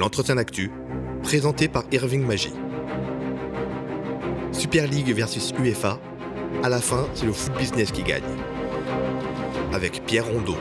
l'entretien 0.00 0.36
d'actu, 0.36 0.70
présenté 1.22 1.68
par 1.68 1.84
Irving 1.92 2.24
Magie. 2.24 2.54
Super 4.50 4.86
League 4.86 5.12
versus 5.12 5.52
UEFA, 5.60 6.00
à 6.62 6.70
la 6.70 6.80
fin, 6.80 7.06
c'est 7.14 7.26
le 7.26 7.34
foot 7.34 7.52
business 7.58 7.92
qui 7.92 8.02
gagne. 8.02 8.24
Avec 9.74 10.02
Pierre 10.06 10.26
Rondeau. 10.26 10.56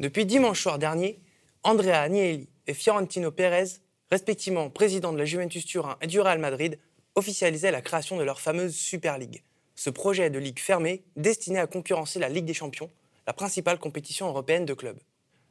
Depuis 0.00 0.24
dimanche 0.24 0.62
soir 0.62 0.78
dernier, 0.78 1.20
Andrea 1.64 2.00
Agnelli 2.00 2.48
et 2.66 2.72
Fiorentino 2.72 3.30
Pérez, 3.30 3.82
respectivement 4.10 4.70
président 4.70 5.12
de 5.12 5.18
la 5.18 5.26
Juventus 5.26 5.66
Turin 5.66 5.98
et 6.00 6.06
du 6.06 6.18
Real 6.18 6.38
Madrid, 6.38 6.78
officialisaient 7.14 7.70
la 7.70 7.82
création 7.82 8.16
de 8.16 8.22
leur 8.22 8.40
fameuse 8.40 8.74
Super 8.74 9.18
League. 9.18 9.44
Ce 9.74 9.90
projet 9.90 10.30
de 10.30 10.38
ligue 10.38 10.60
fermée 10.60 11.04
destiné 11.16 11.58
à 11.58 11.66
concurrencer 11.66 12.18
la 12.18 12.30
Ligue 12.30 12.46
des 12.46 12.54
Champions, 12.54 12.90
la 13.26 13.34
principale 13.34 13.78
compétition 13.78 14.28
européenne 14.28 14.64
de 14.64 14.72
clubs. 14.72 14.98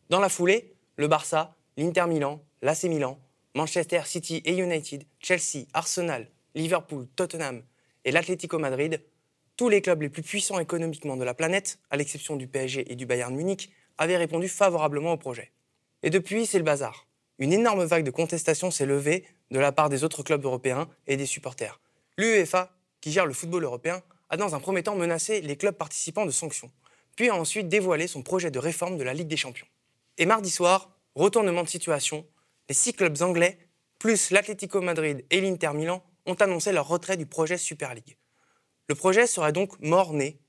Dans 0.10 0.20
la 0.20 0.30
foulée, 0.30 0.74
le 0.98 1.08
Barça, 1.08 1.56
l'Inter 1.78 2.06
Milan, 2.08 2.44
l'AC 2.62 2.84
Milan, 2.84 3.20
Manchester 3.56 4.02
City 4.06 4.42
et 4.46 4.54
United, 4.58 5.06
Chelsea, 5.20 5.66
Arsenal, 5.74 6.30
Liverpool, 6.56 7.08
Tottenham 7.16 7.64
et 8.04 8.12
l'Atlético 8.12 8.60
Madrid, 8.60 9.02
tous 9.56 9.70
les 9.70 9.82
clubs 9.82 10.02
les 10.02 10.10
plus 10.10 10.22
puissants 10.22 10.60
économiquement 10.60 11.16
de 11.16 11.24
la 11.24 11.34
planète, 11.34 11.80
à 11.90 11.96
l'exception 11.96 12.36
du 12.36 12.48
PSG 12.48 12.92
et 12.92 12.96
du 12.96 13.06
Bayern 13.06 13.34
Munich, 13.34 13.72
avaient 13.98 14.18
répondu 14.18 14.50
favorablement 14.50 15.14
au 15.14 15.18
projet. 15.18 15.52
Et 16.04 16.10
depuis, 16.10 16.46
c'est 16.46 16.58
le 16.58 16.64
bazar. 16.66 17.08
Une 17.40 17.54
énorme 17.54 17.86
vague 17.86 18.04
de 18.04 18.12
contestation 18.12 18.72
s'est 18.72 18.86
levée 18.86 19.26
de 19.52 19.60
la 19.60 19.72
part 19.72 19.90
des 19.90 20.04
autres 20.04 20.22
clubs 20.22 20.44
européens 20.44 20.90
et 21.08 21.16
des 21.16 21.26
supporters. 21.26 21.80
L'UEFA, 22.18 22.76
qui 23.00 23.12
gère 23.12 23.26
le 23.26 23.34
football 23.34 23.64
européen, 23.64 24.02
a 24.30 24.38
dans 24.38 24.54
un 24.54 24.60
premier 24.60 24.84
temps 24.84 24.96
menacé 24.96 25.42
les 25.42 25.56
clubs 25.56 25.76
participants 25.76 26.26
de 26.26 26.32
sanctions, 26.32 26.72
puis 27.16 27.30
a 27.30 27.36
ensuite 27.36 27.70
dévoilé 27.70 28.08
son 28.08 28.22
projet 28.22 28.52
de 28.52 28.60
réforme 28.60 28.98
de 28.98 29.04
la 29.04 29.14
Ligue 29.14 29.28
des 29.28 29.38
Champions. 29.38 29.68
Et 30.20 30.26
mardi 30.26 30.52
soir, 30.52 30.92
retournement 31.16 31.64
de 31.64 31.70
situation, 31.70 32.28
les 32.70 32.76
six 32.76 32.94
clubs 32.94 33.22
anglais, 33.22 33.58
plus 34.00 34.30
l'Atlético 34.30 34.80
Madrid 34.80 35.26
et 35.32 35.42
l'Inter 35.42 35.72
Milan, 35.74 36.04
ont 36.26 36.36
annoncé 36.36 36.72
leur 36.72 36.88
retrait 36.88 37.18
du 37.18 37.26
projet 37.26 37.58
Super 37.58 37.96
League. 37.96 38.18
Le 38.90 38.96
projet 38.96 39.26
serait 39.26 39.54
donc 39.54 39.80
mort-né. 39.80 40.40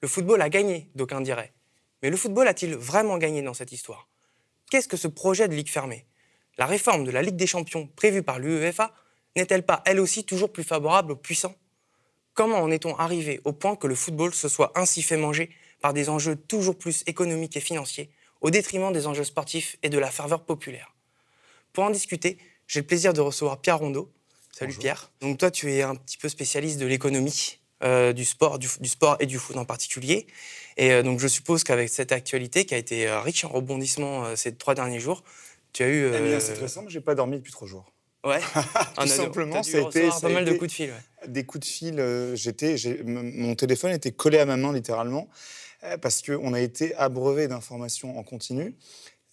Le 0.00 0.08
football 0.08 0.40
a 0.40 0.48
gagné, 0.48 0.90
d'aucuns 0.94 1.20
diraient. 1.20 1.52
Mais 2.02 2.10
le 2.10 2.16
football 2.16 2.48
a-t-il 2.48 2.74
vraiment 2.74 3.18
gagné 3.18 3.42
dans 3.42 3.54
cette 3.54 3.72
histoire? 3.72 4.08
Qu'est-ce 4.70 4.88
que 4.88 4.96
ce 4.96 5.08
projet 5.08 5.46
de 5.46 5.54
Ligue 5.54 5.68
fermée? 5.68 6.06
La 6.56 6.66
réforme 6.66 7.04
de 7.04 7.10
la 7.10 7.22
Ligue 7.22 7.36
des 7.36 7.46
Champions 7.46 7.88
prévue 7.94 8.22
par 8.22 8.38
l'UEFA 8.38 8.94
n'est-elle 9.36 9.64
pas 9.64 9.82
elle 9.84 10.00
aussi 10.00 10.24
toujours 10.24 10.52
plus 10.52 10.64
favorable 10.64 11.12
aux 11.12 11.16
puissants? 11.16 11.54
Comment 12.34 12.58
en 12.58 12.70
est-on 12.70 12.96
arrivé 12.96 13.40
au 13.44 13.52
point 13.52 13.76
que 13.76 13.86
le 13.86 13.94
football 13.94 14.32
se 14.32 14.48
soit 14.48 14.72
ainsi 14.74 15.02
fait 15.02 15.18
manger 15.18 15.50
par 15.82 15.92
des 15.92 16.08
enjeux 16.08 16.36
toujours 16.36 16.78
plus 16.78 17.02
économiques 17.06 17.56
et 17.56 17.60
financiers, 17.60 18.10
au 18.42 18.50
détriment 18.50 18.92
des 18.92 19.06
enjeux 19.06 19.24
sportifs 19.24 19.78
et 19.82 19.88
de 19.88 19.98
la 19.98 20.10
ferveur 20.10 20.44
populaire 20.44 20.94
Pour 21.72 21.84
en 21.84 21.90
discuter, 21.90 22.36
j'ai 22.66 22.80
le 22.80 22.86
plaisir 22.86 23.12
de 23.12 23.20
recevoir 23.20 23.60
Pierre 23.60 23.78
Rondeau. 23.78 24.12
Salut 24.52 24.74
Pierre. 24.74 25.10
Donc 25.20 25.38
toi, 25.38 25.50
tu 25.50 25.72
es 25.72 25.82
un 25.82 25.94
petit 25.94 26.18
peu 26.18 26.28
spécialiste 26.28 26.78
de 26.78 26.86
l'économie 26.86 27.58
euh, 27.82 28.12
du, 28.12 28.24
sport, 28.24 28.58
du, 28.58 28.68
sport 28.84 29.16
et 29.18 29.26
du 29.26 29.38
foot 29.38 29.56
en 29.56 29.64
particulier. 29.64 30.26
Et 30.76 30.92
euh, 30.92 31.02
donc 31.02 31.20
je 31.20 31.28
suppose 31.28 31.64
qu'avec 31.64 31.88
cette 31.88 32.12
actualité 32.12 32.66
qui 32.66 32.74
a 32.74 32.78
été 32.78 33.08
euh, 33.08 33.20
riche 33.20 33.44
en 33.44 33.48
rebondissements 33.48 34.36
ces 34.36 34.54
trois 34.54 34.74
derniers 34.74 35.00
jours, 35.00 35.24
tu 35.72 35.82
as 35.82 35.88
eu... 35.88 36.12
Eh 36.12 36.40
c'est 36.40 36.54
très 36.54 36.68
simple, 36.68 36.90
j'ai 36.90 37.00
pas 37.00 37.14
dormi 37.14 37.38
depuis 37.38 37.52
trois 37.52 37.66
jours. 37.66 37.90
Ouais. 38.24 38.40
Tout 39.00 39.06
simplement, 39.06 39.62
ça 39.62 39.78
a 39.78 39.80
été 39.80 40.08
pas 40.20 40.28
mal 40.28 40.44
de 40.44 40.52
coups 40.52 40.70
de 40.70 40.74
fil. 40.74 40.92
Des 41.26 41.44
coups 41.44 41.66
de 41.66 41.72
fil. 41.72 42.32
j'étais, 42.34 42.76
mon 43.04 43.54
téléphone 43.54 43.92
était 43.92 44.12
collé 44.12 44.38
à 44.38 44.44
ma 44.44 44.56
main 44.56 44.72
littéralement 44.72 45.28
parce 46.00 46.22
qu'on 46.22 46.52
a 46.52 46.60
été 46.60 46.94
abreuvé 46.94 47.48
d'informations 47.48 48.18
en 48.18 48.22
continu. 48.22 48.74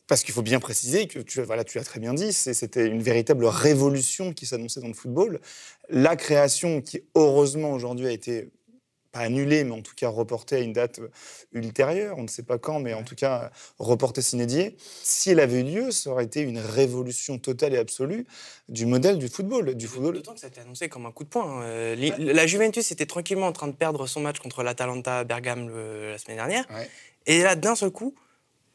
Parce 0.08 0.23
qu'il 0.23 0.33
faut 0.33 0.42
bien 0.42 0.59
préciser 0.59 1.06
que 1.06 1.19
tu, 1.19 1.39
voilà, 1.44 1.64
tu 1.64 1.78
l'as 1.78 1.83
très 1.83 2.00
bien 2.00 2.16
dit, 2.16 2.33
c'était 2.33 2.88
une 2.88 3.03
véritable 3.03 3.45
révolution 3.45 4.34
qui 4.34 4.47
s'annonçait 4.47 4.81
dans 4.81 4.88
le 4.88 4.96
football. 4.96 5.40
La 5.88 6.16
création, 6.16 6.81
qui 6.81 7.03
heureusement 7.13 7.74
aujourd'hui 7.74 8.07
a 8.07 8.12
été 8.12 8.50
pas 9.12 9.20
annulée, 9.22 9.64
mais 9.64 9.72
en 9.72 9.81
tout 9.81 9.96
cas 9.96 10.09
reportée 10.09 10.58
à 10.58 10.59
une 10.59 10.74
date 10.74 11.00
ultérieure, 11.52 12.18
on 12.18 12.24
ne 12.24 12.28
sait 12.28 12.44
pas 12.44 12.58
quand, 12.58 12.80
mais 12.80 12.94
en 12.94 13.03
tout 13.03 13.16
cas 13.16 13.52
reportée 13.78 14.22
s'inédier. 14.22 14.75
Si 14.80 15.31
elle 15.31 15.40
avait 15.40 15.62
eu 15.62 15.64
lieu, 15.64 15.92
ça 15.92 16.12
aurait 16.12 16.25
été 16.25 16.42
une 16.42 16.59
révolution 16.59 17.38
totale 17.40 17.74
et 17.74 17.78
absolue 17.78 18.25
du 18.68 18.86
modèle 18.86 19.18
du 19.18 19.28
football. 19.28 19.74
Du 19.75 19.88
football. 19.88 20.16
D'autant 20.16 20.34
que 20.34 20.40
ça 20.40 20.48
a 20.48 20.50
été 20.50 20.62
annoncé 20.62 20.90
comme 20.90 21.06
un 21.06 21.12
coup 21.12 21.24
de 21.24 21.30
poing. 21.30 21.62
Hein. 21.62 21.64
Euh, 21.64 22.12
la 22.18 22.48
Juventus 22.48 22.92
était 22.92 23.06
tranquillement 23.06 23.48
en 23.48 23.53
train 23.53 23.68
de 23.68 23.74
perdre 23.74 24.06
son 24.08 24.22
match 24.22 24.40
contre 24.40 24.64
l'Atalanta 24.64 25.24
Bergame 25.24 25.69
la 25.69 26.18
semaine 26.18 26.38
dernière. 26.38 26.66
Et 27.25 27.42
là, 27.42 27.56
d'un 27.56 27.75
seul 27.75 27.92
coup, 27.92 28.16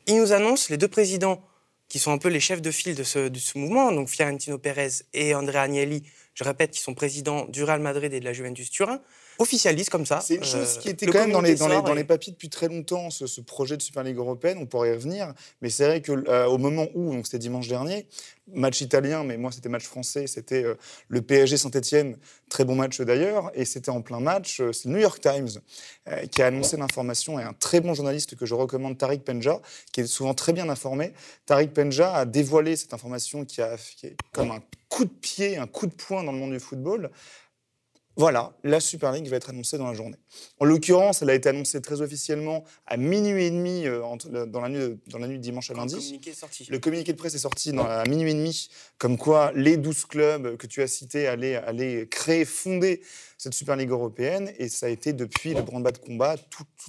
il 0.06 0.16
nous 0.16 0.32
annonce 0.32 0.68
les 0.68 0.76
deux 0.76 0.88
présidents 0.88 1.42
qui 1.88 1.98
sont 1.98 2.12
un 2.12 2.18
peu 2.18 2.28
les 2.28 2.40
chefs 2.40 2.62
de 2.62 2.70
file 2.70 2.94
de 2.94 3.04
ce, 3.04 3.28
de 3.28 3.38
ce 3.38 3.58
mouvement, 3.58 3.92
donc 3.92 4.08
Fiorentino 4.08 4.58
Pérez 4.58 4.88
et 5.12 5.34
Andrea 5.34 5.60
Agnelli, 5.60 6.02
je 6.34 6.42
répète, 6.44 6.72
qui 6.72 6.80
sont 6.80 6.94
présidents 6.94 7.44
du 7.46 7.62
Real 7.62 7.80
Madrid 7.80 8.12
et 8.12 8.20
de 8.20 8.24
la 8.24 8.32
Juventus 8.32 8.70
Turin, 8.70 9.00
officialisent 9.38 9.88
comme 9.88 10.06
ça. 10.06 10.20
C'est 10.20 10.36
une 10.36 10.44
chose 10.44 10.78
qui 10.78 10.88
euh, 10.88 10.92
était 10.92 11.06
quand 11.06 11.20
même 11.20 11.32
dans 11.32 11.40
les, 11.40 11.54
dans, 11.54 11.68
les, 11.68 11.82
dans 11.82 11.94
les, 11.94 12.04
papiers 12.04 12.32
depuis 12.32 12.48
très 12.48 12.68
longtemps, 12.68 13.10
ce, 13.10 13.40
projet 13.40 13.76
de 13.76 13.82
Super 13.82 14.02
League 14.02 14.16
européenne, 14.16 14.58
on 14.60 14.66
pourrait 14.66 14.90
y 14.90 14.92
revenir, 14.92 15.32
mais 15.60 15.70
c'est 15.70 15.86
vrai 15.86 16.02
qu'au 16.02 16.16
euh, 16.16 16.58
moment 16.58 16.86
où, 16.94 17.12
donc 17.12 17.26
c'était 17.26 17.38
dimanche 17.38 17.68
dernier, 17.68 18.06
match 18.52 18.80
italien, 18.80 19.24
mais 19.24 19.36
moi 19.36 19.50
c'était 19.52 19.68
match 19.68 19.84
français, 19.84 20.26
c'était 20.26 20.64
euh, 20.64 20.74
le 21.08 21.22
PSG 21.22 21.56
Saint-Etienne, 21.56 22.16
très 22.48 22.64
bon 22.64 22.74
match 22.74 23.00
d'ailleurs, 23.00 23.50
et 23.54 23.64
c'était 23.64 23.90
en 23.90 24.02
plein 24.02 24.20
match, 24.20 24.62
c'est 24.72 24.86
le 24.86 24.94
New 24.94 25.00
York 25.00 25.20
Times 25.20 25.48
qui 26.30 26.42
a 26.42 26.46
annoncé 26.46 26.76
l'information, 26.76 27.40
et 27.40 27.42
un 27.42 27.54
très 27.54 27.80
bon 27.80 27.94
journaliste 27.94 28.36
que 28.36 28.46
je 28.46 28.54
recommande, 28.54 28.98
Tariq 28.98 29.24
Penja, 29.24 29.60
qui 29.92 30.02
est 30.02 30.06
souvent 30.06 30.34
très 30.34 30.52
bien 30.52 30.68
informé. 30.68 31.12
Tariq 31.46 31.72
Penja 31.72 32.14
a 32.14 32.24
dévoilé 32.26 32.76
cette 32.76 32.94
information 32.94 33.44
qui, 33.44 33.62
a, 33.62 33.76
qui 33.96 34.06
est 34.08 34.16
comme 34.32 34.50
un 34.50 34.62
coup 34.88 35.04
de 35.04 35.10
pied, 35.10 35.56
un 35.56 35.66
coup 35.66 35.86
de 35.86 35.94
poing 35.94 36.22
dans 36.22 36.32
le 36.32 36.38
monde 36.38 36.52
du 36.52 36.60
football. 36.60 37.10
Voilà, 38.16 38.56
la 38.62 38.78
Super 38.78 39.10
League 39.12 39.26
va 39.28 39.36
être 39.36 39.50
annoncée 39.50 39.76
dans 39.76 39.88
la 39.88 39.94
journée. 39.94 40.16
En 40.60 40.64
l'occurrence, 40.64 41.22
elle 41.22 41.30
a 41.30 41.34
été 41.34 41.48
annoncée 41.48 41.80
très 41.82 42.00
officiellement 42.00 42.64
à 42.86 42.96
minuit 42.96 43.44
et 43.44 43.50
demi 43.50 43.86
euh, 43.86 44.02
dans, 44.46 44.60
la 44.60 44.68
nuit 44.68 44.78
de, 44.78 44.98
dans 45.08 45.18
la 45.18 45.26
nuit 45.26 45.38
de 45.38 45.42
dimanche 45.42 45.70
à 45.70 45.74
lundi. 45.74 45.94
Le 45.94 46.00
communiqué 46.00 46.30
est 46.30 46.34
sorti. 46.34 46.66
Le 46.70 46.78
communiqué 46.78 47.12
de 47.12 47.18
presse 47.18 47.34
est 47.34 47.38
sorti 47.38 47.76
à 47.76 48.04
minuit 48.04 48.30
et 48.30 48.34
demi, 48.34 48.68
comme 48.98 49.18
quoi 49.18 49.50
les 49.56 49.76
12 49.76 50.04
clubs 50.06 50.56
que 50.56 50.66
tu 50.66 50.80
as 50.80 50.86
cités 50.86 51.26
allaient, 51.26 51.56
allaient 51.56 52.06
créer, 52.08 52.44
fonder 52.44 53.02
cette 53.44 53.52
Super 53.52 53.76
Ligue 53.76 53.90
européenne. 53.90 54.50
Et 54.58 54.70
ça 54.70 54.86
a 54.86 54.88
été 54.88 55.12
depuis 55.12 55.52
le 55.52 55.60
branle-bas 55.60 55.92
de 55.92 55.98
combat, 55.98 56.36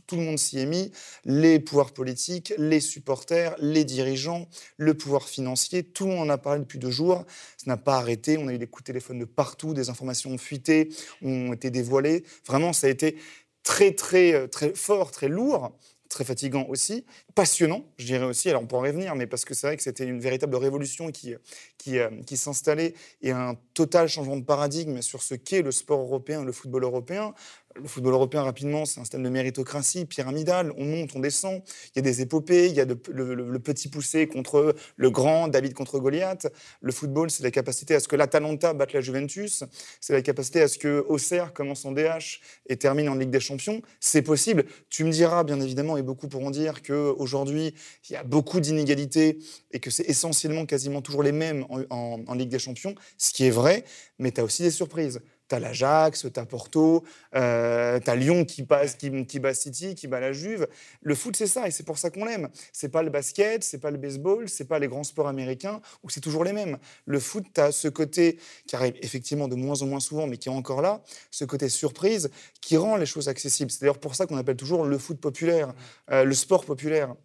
tout, 0.08 0.16
le 0.16 0.22
monde 0.22 0.40
s'y 0.40 0.60
est 0.60 0.66
mis, 0.66 0.90
les 1.26 1.60
pouvoirs 1.60 1.92
politiques, 1.92 2.54
les 2.58 2.80
supporters, 2.80 3.56
les 3.60 3.84
dirigeants, 3.84 4.48
le 4.78 4.94
pouvoir 4.94 5.28
financier, 5.28 5.84
tout 5.84 6.06
le 6.06 6.12
monde 6.12 6.30
en 6.30 6.34
a 6.34 6.38
parlé 6.38 6.62
depuis 6.62 6.80
deux 6.80 6.92
jours. 6.92 7.26
Ça 7.58 7.66
n'a 7.68 7.78
pas 7.78 7.98
arrêté, 7.98 8.38
on 8.38 8.48
a 8.48 8.54
eu 8.54 8.58
des 8.58 8.68
coups 8.68 8.84
de 8.84 8.88
téléphone 8.88 9.20
de 9.20 9.26
partout, 9.26 9.74
des 9.74 9.90
informations 9.90 10.32
ont 10.32 10.38
fuité, 10.38 10.90
ont 11.22 11.52
été 11.52 11.70
dévoilées. 11.72 12.24
Vraiment, 12.48 12.72
ça 12.72 12.88
a 12.88 12.90
été 12.90 13.18
très, 13.64 13.92
très, 13.92 14.48
très 14.48 14.74
fort, 14.74 15.12
très 15.12 15.28
lourd 15.28 15.78
très 16.10 16.24
fatigant 16.24 16.66
aussi, 16.70 17.06
passionnant, 17.34 17.86
je 17.98 18.06
dirais 18.06 18.26
aussi, 18.26 18.50
alors 18.50 18.62
on 18.62 18.68
pourra 18.68 18.84
revenir, 18.84 19.16
mais 19.16 19.28
parce 19.28 19.46
que 19.46 19.54
c'est 19.54 19.68
vrai 19.68 19.78
que 19.78 19.84
c'était 19.84 20.06
une 20.06 20.20
véritable 20.20 20.56
révolution 20.56 21.12
qui, 21.12 21.36
qui, 21.78 22.00
euh, 22.00 22.10
qui 22.26 22.38
s'installait 22.38 22.94
et 23.22 23.32
un 23.32 23.56
total 23.74 24.08
changement 24.08 24.38
de 24.38 24.44
paradigme 24.44 25.02
sur 25.02 25.22
ce 25.24 25.36
qu'est 25.36 25.62
le 25.62 25.72
sport 25.72 26.00
européen, 26.00 26.44
le 26.44 26.52
football 26.52 26.84
européen. 26.84 27.34
Le 27.78 27.90
football 27.90 28.14
européen, 28.14 28.44
rapidement, 28.44 28.86
c'est 28.86 29.02
un 29.02 29.04
système 29.04 29.24
de 29.24 29.28
méritocratie 29.28 30.06
pyramidale. 30.06 30.72
On 30.78 30.86
monte, 30.86 31.12
on 31.14 31.20
descend. 31.20 31.62
Il 31.94 31.98
y 31.98 32.00
a 32.00 32.02
des 32.04 32.22
épopées, 32.22 32.68
il 32.68 32.74
y 32.74 32.80
a 32.80 32.86
le, 32.86 33.60
petit 33.60 33.90
poussé 33.90 34.28
contre 34.28 34.76
le 34.96 35.10
grand, 35.10 35.50
David 35.50 35.74
contre 35.74 36.00
Goliath. 36.00 36.48
Le 36.80 36.94
football, 36.94 37.30
c'est 37.30 37.44
la 37.44 37.52
capacité 37.52 37.94
à 37.94 38.00
ce 38.00 38.08
que 38.08 38.16
l'Atalanta 38.16 38.74
batte 38.74 38.94
la 38.94 39.02
Juventus. 39.02 39.66
C'est 40.00 40.14
la 40.14 40.22
capacité 40.22 40.62
à 40.62 40.70
ce 40.70 40.78
que 40.78 41.04
Auxerre 41.10 41.52
commence 41.52 41.84
en 41.84 41.92
DH 41.92 42.40
et 42.68 42.78
termine 42.78 43.10
en 43.10 43.16
Ligue 43.16 43.30
des 43.30 43.42
Champions. 43.42 43.82
C'est 44.00 44.22
possible. 44.22 44.64
Tu 44.90 45.04
me 45.04 45.12
diras, 45.12 45.44
bien 45.44 45.60
évidemment, 45.60 45.98
et 45.98 46.02
beaucoup 46.02 46.30
pourront 46.30 46.52
dire 46.52 46.82
qu'aujourd'hui, 46.82 47.76
il 48.10 48.14
y 48.14 48.16
a 48.16 48.24
beaucoup 48.24 48.62
d'inégalités 48.62 49.40
et 49.72 49.82
que 49.82 49.92
c'est 49.92 50.08
essentiellement 50.10 50.66
quasiment 50.66 51.02
toujours 51.02 51.24
les 51.24 51.34
mêmes 51.34 51.66
en, 51.70 52.22
en 52.26 52.34
Ligue 52.36 52.50
des 52.50 52.60
Champions, 52.60 52.96
ce 53.18 53.34
qui 53.34 53.46
est 53.46 53.50
vrai, 53.50 53.84
mais 54.18 54.32
tu 54.32 54.40
as 54.40 54.46
aussi 54.46 54.64
des 54.64 54.72
surprises. 54.72 55.20
T'as 55.48 55.60
l'Ajax, 55.60 56.26
t'as 56.34 56.46
Porto, 56.46 57.04
euh, 57.36 58.00
t'as 58.04 58.16
Lyon 58.16 58.46
qui, 58.46 58.64
passe, 58.64 58.96
qui, 58.96 59.40
bat 59.40 59.54
City, 59.54 59.94
qui 59.94 60.08
bat 60.08 60.20
la 60.20 60.32
Juve. 60.32 60.68
Le 61.02 61.14
foot, 61.16 61.36
c'est 61.36 61.48
ça, 61.48 61.68
et 61.68 61.72
c'est 61.72 61.84
pour 61.84 62.00
ça 62.00 62.10
qu'on 62.10 62.26
l'aime. 62.26 62.50
C'est 62.74 62.90
pas 62.90 63.04
le 63.04 63.12
basket, 63.12 63.64
c'est 63.64 63.78
pas 63.78 63.92
le 63.92 63.98
baseball, 63.98 64.50
c'est 64.50 64.66
pas 64.66 64.80
les 64.80 64.88
grands 64.88 65.04
sports 65.04 65.28
américains, 65.28 65.82
où 66.04 66.10
c'est 66.10 66.22
toujours 66.22 66.44
les 66.44 66.54
mêmes. 66.54 66.78
Le 67.06 67.20
foot, 67.20 67.46
t'as 67.54 67.72
ce 67.72 67.88
côté 67.88 68.40
qui 68.68 68.76
arrive 68.76 68.96
effectivement 69.02 69.48
de 69.48 69.56
moins 69.56 69.82
en 69.82 69.86
moins 69.86 70.00
souvent, 70.00 70.26
mais 70.26 70.38
qui 70.38 70.50
est 70.50 70.52
encore 70.52 70.82
là, 70.82 71.04
ce 71.30 71.46
côté 71.46 71.70
surprise, 71.70 72.32
qui 72.62 72.78
rend 72.78 72.96
les 72.96 73.06
choses 73.06 73.28
accessibles. 73.28 73.70
C'est 73.70 73.82
d'ailleurs 73.82 74.00
pour 74.00 74.16
ça 74.16 74.26
qu'on 74.26 74.38
appelle 74.38 74.58
toujours 74.58 74.86
le 74.86 74.98
foot 74.98 75.20
populaire, 75.20 75.74
euh, 76.12 76.24
le 76.24 76.34
sport 76.34 76.66
populaire. 76.66 77.16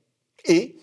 Et 0.44 0.76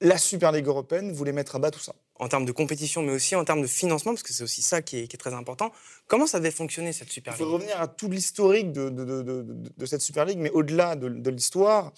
la 0.00 0.18
Super 0.18 0.52
Ligue 0.52 0.66
européenne 0.66 1.12
voulait 1.12 1.32
mettre 1.32 1.56
à 1.56 1.58
bas 1.58 1.70
tout 1.70 1.80
ça 1.80 1.94
en 2.18 2.28
termes 2.28 2.44
de 2.44 2.52
compétition, 2.52 3.02
mais 3.02 3.12
aussi 3.12 3.34
en 3.34 3.44
termes 3.44 3.62
de 3.62 3.66
financement, 3.66 4.12
parce 4.12 4.22
que 4.22 4.32
c'est 4.32 4.44
aussi 4.44 4.62
ça 4.62 4.82
qui 4.82 4.98
est, 4.98 5.16
très 5.16 5.34
important. 5.34 5.72
Comment 6.06 6.26
ça 6.26 6.38
devait 6.38 6.50
fonctionner, 6.50 6.92
cette 6.92 7.10
Super 7.10 7.32
League 7.32 7.40
Il 7.40 7.44
faut 7.44 7.52
revenir 7.52 7.80
à 7.80 7.88
tout 7.88 8.08
l'historique 8.08 8.72
de, 8.72 8.88
de, 8.90 9.86
cette 9.86 10.02
Super 10.02 10.24
League, 10.24 10.38
mais 10.38 10.50
au-delà 10.50 10.96
de, 10.96 11.30
l'histoire, 11.30 11.92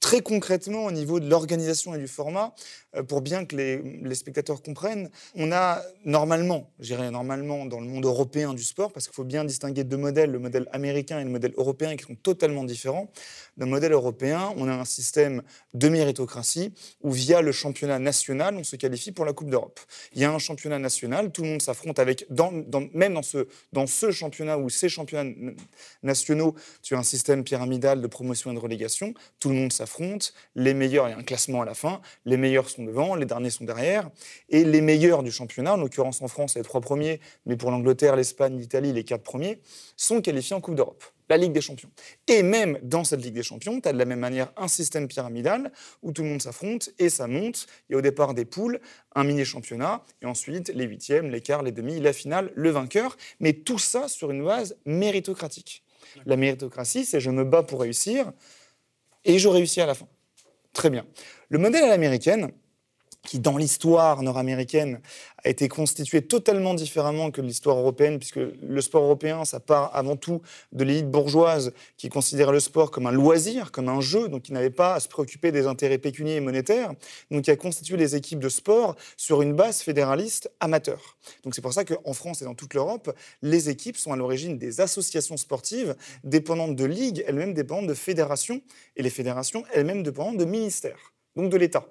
très 0.00 0.20
concrètement, 0.20 0.84
au 0.84 0.92
niveau 0.92 1.18
de 1.18 1.28
l'organisation 1.28 1.94
et 1.94 1.98
du 1.98 2.08
format, 2.08 2.54
euh, 2.94 3.02
pour 3.02 3.20
bien 3.22 3.44
que 3.44 3.56
les, 3.56 4.14
spectateurs 4.14 4.62
comprennent. 4.62 5.10
On 5.34 5.50
a 5.50 5.82
normalement, 6.04 6.70
j'irais 6.78 7.10
normalement 7.10 7.66
dans 7.66 7.80
le 7.80 7.86
monde 7.86 8.04
européen 8.04 8.54
du 8.54 8.62
sport, 8.62 8.92
parce 8.92 9.06
qu'il 9.06 9.14
faut 9.14 9.24
bien 9.24 9.44
distinguer 9.44 9.82
deux 9.82 9.96
modèles, 9.96 10.30
le 10.30 10.38
modèle 10.38 10.68
américain 10.72 11.20
et 11.20 11.24
le 11.24 11.30
modèle 11.30 11.54
européen, 11.56 11.96
qui 11.96 12.04
sont 12.04 12.14
totalement 12.14 12.64
différents. 12.64 13.10
Dans 13.56 13.64
le 13.66 13.70
modèle 13.70 13.92
européen, 13.92 14.52
on 14.56 14.68
a 14.68 14.72
un 14.72 14.84
système 14.84 15.42
de 15.72 15.88
méritocratie 15.88 16.72
où 17.02 17.10
via 17.10 17.40
le 17.40 17.52
championnat 17.52 17.98
national, 17.98 18.56
on 18.56 18.64
se 18.64 18.76
qualifie 18.76 19.10
pour 19.10 19.24
la 19.24 19.32
Coupe 19.32 19.50
d'Europe. 19.50 19.80
Il 20.12 20.20
y 20.20 20.24
a 20.24 20.32
un 20.32 20.38
championnat 20.38 20.78
national, 20.78 21.32
tout 21.32 21.42
le 21.42 21.48
monde 21.48 21.62
s'affronte 21.62 21.98
avec, 21.98 22.26
même 22.92 23.14
dans 23.14 23.22
ce, 23.22 23.48
dans 23.72 23.86
ce 23.86 24.10
championnat 24.10 24.58
ou 24.58 24.68
ces 24.68 24.88
championnats 24.88 25.32
nationaux, 26.02 26.54
tu 26.82 26.94
as 26.94 26.98
un 26.98 27.02
système 27.02 27.42
pyramidal 27.42 28.00
de 28.00 28.06
promotion 28.06 28.52
et 28.52 28.54
de 28.54 28.60
relégation, 28.60 29.14
tout 29.40 29.48
le 29.48 29.54
monde 29.54 29.72
s'affronte, 29.72 29.93
les 30.54 30.74
meilleurs, 30.74 31.08
il 31.08 31.12
y 31.12 31.14
a 31.14 31.18
un 31.18 31.22
classement 31.22 31.62
à 31.62 31.64
la 31.64 31.74
fin, 31.74 32.00
les 32.24 32.36
meilleurs 32.36 32.68
sont 32.68 32.84
devant, 32.84 33.14
les 33.14 33.26
derniers 33.26 33.50
sont 33.50 33.64
derrière, 33.64 34.10
et 34.48 34.64
les 34.64 34.80
meilleurs 34.80 35.22
du 35.22 35.30
championnat, 35.30 35.74
en 35.74 35.76
l'occurrence 35.76 36.22
en 36.22 36.28
France, 36.28 36.54
les 36.56 36.62
trois 36.62 36.80
premiers, 36.80 37.20
mais 37.46 37.56
pour 37.56 37.70
l'Angleterre, 37.70 38.16
l'Espagne, 38.16 38.58
l'Italie, 38.58 38.92
les 38.92 39.04
quatre 39.04 39.22
premiers, 39.22 39.60
sont 39.96 40.20
qualifiés 40.20 40.56
en 40.56 40.60
Coupe 40.60 40.74
d'Europe 40.74 41.04
la 41.28 41.36
Ligue 41.36 41.52
des 41.52 41.60
Champions. 41.60 41.90
Et 42.28 42.42
même 42.42 42.78
dans 42.82 43.04
cette 43.04 43.22
Ligue 43.22 43.34
des 43.34 43.42
Champions, 43.42 43.80
tu 43.80 43.88
as 43.88 43.92
de 43.92 43.98
la 43.98 44.04
même 44.04 44.20
manière 44.20 44.52
un 44.56 44.68
système 44.68 45.08
pyramidal 45.08 45.72
où 46.02 46.12
tout 46.12 46.22
le 46.22 46.28
monde 46.28 46.42
s'affronte 46.42 46.90
et 46.98 47.08
ça 47.08 47.26
monte. 47.26 47.66
Il 47.88 47.92
y 47.92 47.94
a 47.94 47.98
au 47.98 48.02
départ 48.02 48.34
des 48.34 48.44
poules, 48.44 48.80
un 49.14 49.24
mini-championnat, 49.24 50.04
et 50.22 50.26
ensuite 50.26 50.68
les 50.68 50.84
huitièmes, 50.84 51.30
les 51.30 51.40
quarts, 51.40 51.62
les 51.62 51.72
demi, 51.72 52.00
la 52.00 52.12
finale, 52.12 52.52
le 52.54 52.70
vainqueur. 52.70 53.16
Mais 53.40 53.52
tout 53.52 53.78
ça 53.78 54.08
sur 54.08 54.30
une 54.30 54.44
base 54.44 54.76
méritocratique. 54.84 55.82
La 56.26 56.36
méritocratie, 56.36 57.04
c'est 57.04 57.20
je 57.20 57.30
me 57.30 57.44
bats 57.44 57.62
pour 57.62 57.80
réussir 57.80 58.32
et 59.24 59.38
je 59.38 59.48
réussis 59.48 59.80
à 59.80 59.86
la 59.86 59.94
fin. 59.94 60.06
Très 60.72 60.90
bien. 60.90 61.06
Le 61.48 61.58
modèle 61.58 61.84
à 61.84 61.88
l'américaine, 61.88 62.50
qui 63.24 63.38
dans 63.38 63.56
l'histoire 63.56 64.22
nord-américaine 64.22 65.00
a 65.44 65.48
été 65.48 65.68
constitué 65.68 66.22
totalement 66.22 66.74
différemment 66.74 67.30
que 67.30 67.40
l'histoire 67.40 67.78
européenne, 67.78 68.18
puisque 68.18 68.36
le 68.36 68.80
sport 68.80 69.02
européen, 69.02 69.44
ça 69.44 69.60
part 69.60 69.90
avant 69.94 70.16
tout 70.16 70.40
de 70.72 70.84
l'élite 70.84 71.10
bourgeoise 71.10 71.72
qui 71.96 72.08
considérait 72.08 72.52
le 72.52 72.60
sport 72.60 72.90
comme 72.90 73.06
un 73.06 73.12
loisir, 73.12 73.72
comme 73.72 73.88
un 73.88 74.00
jeu, 74.00 74.28
donc 74.28 74.42
qui 74.42 74.52
n'avait 74.52 74.70
pas 74.70 74.94
à 74.94 75.00
se 75.00 75.08
préoccuper 75.08 75.52
des 75.52 75.66
intérêts 75.66 75.98
pécuniaires 75.98 76.38
et 76.38 76.40
monétaires, 76.40 76.92
donc 77.30 77.44
qui 77.44 77.50
a 77.50 77.56
constitué 77.56 77.96
les 77.96 78.16
équipes 78.16 78.40
de 78.40 78.48
sport 78.48 78.96
sur 79.16 79.42
une 79.42 79.54
base 79.54 79.80
fédéraliste 79.80 80.50
amateur. 80.60 81.16
Donc 81.42 81.54
c'est 81.54 81.62
pour 81.62 81.72
ça 81.72 81.84
qu'en 81.84 82.12
France 82.12 82.42
et 82.42 82.44
dans 82.44 82.54
toute 82.54 82.74
l'Europe, 82.74 83.14
les 83.42 83.68
équipes 83.68 83.96
sont 83.96 84.12
à 84.12 84.16
l'origine 84.16 84.58
des 84.58 84.80
associations 84.80 85.36
sportives 85.36 85.96
dépendantes 86.24 86.76
de 86.76 86.84
ligues, 86.84 87.24
elles-mêmes 87.26 87.54
dépendantes 87.54 87.86
de 87.86 87.94
fédérations, 87.94 88.60
et 88.96 89.02
les 89.02 89.10
fédérations 89.10 89.64
elles-mêmes 89.72 90.02
dépendantes 90.02 90.38
de 90.38 90.44
ministères, 90.44 91.12
donc 91.36 91.50
de 91.50 91.56
l'État 91.56 91.86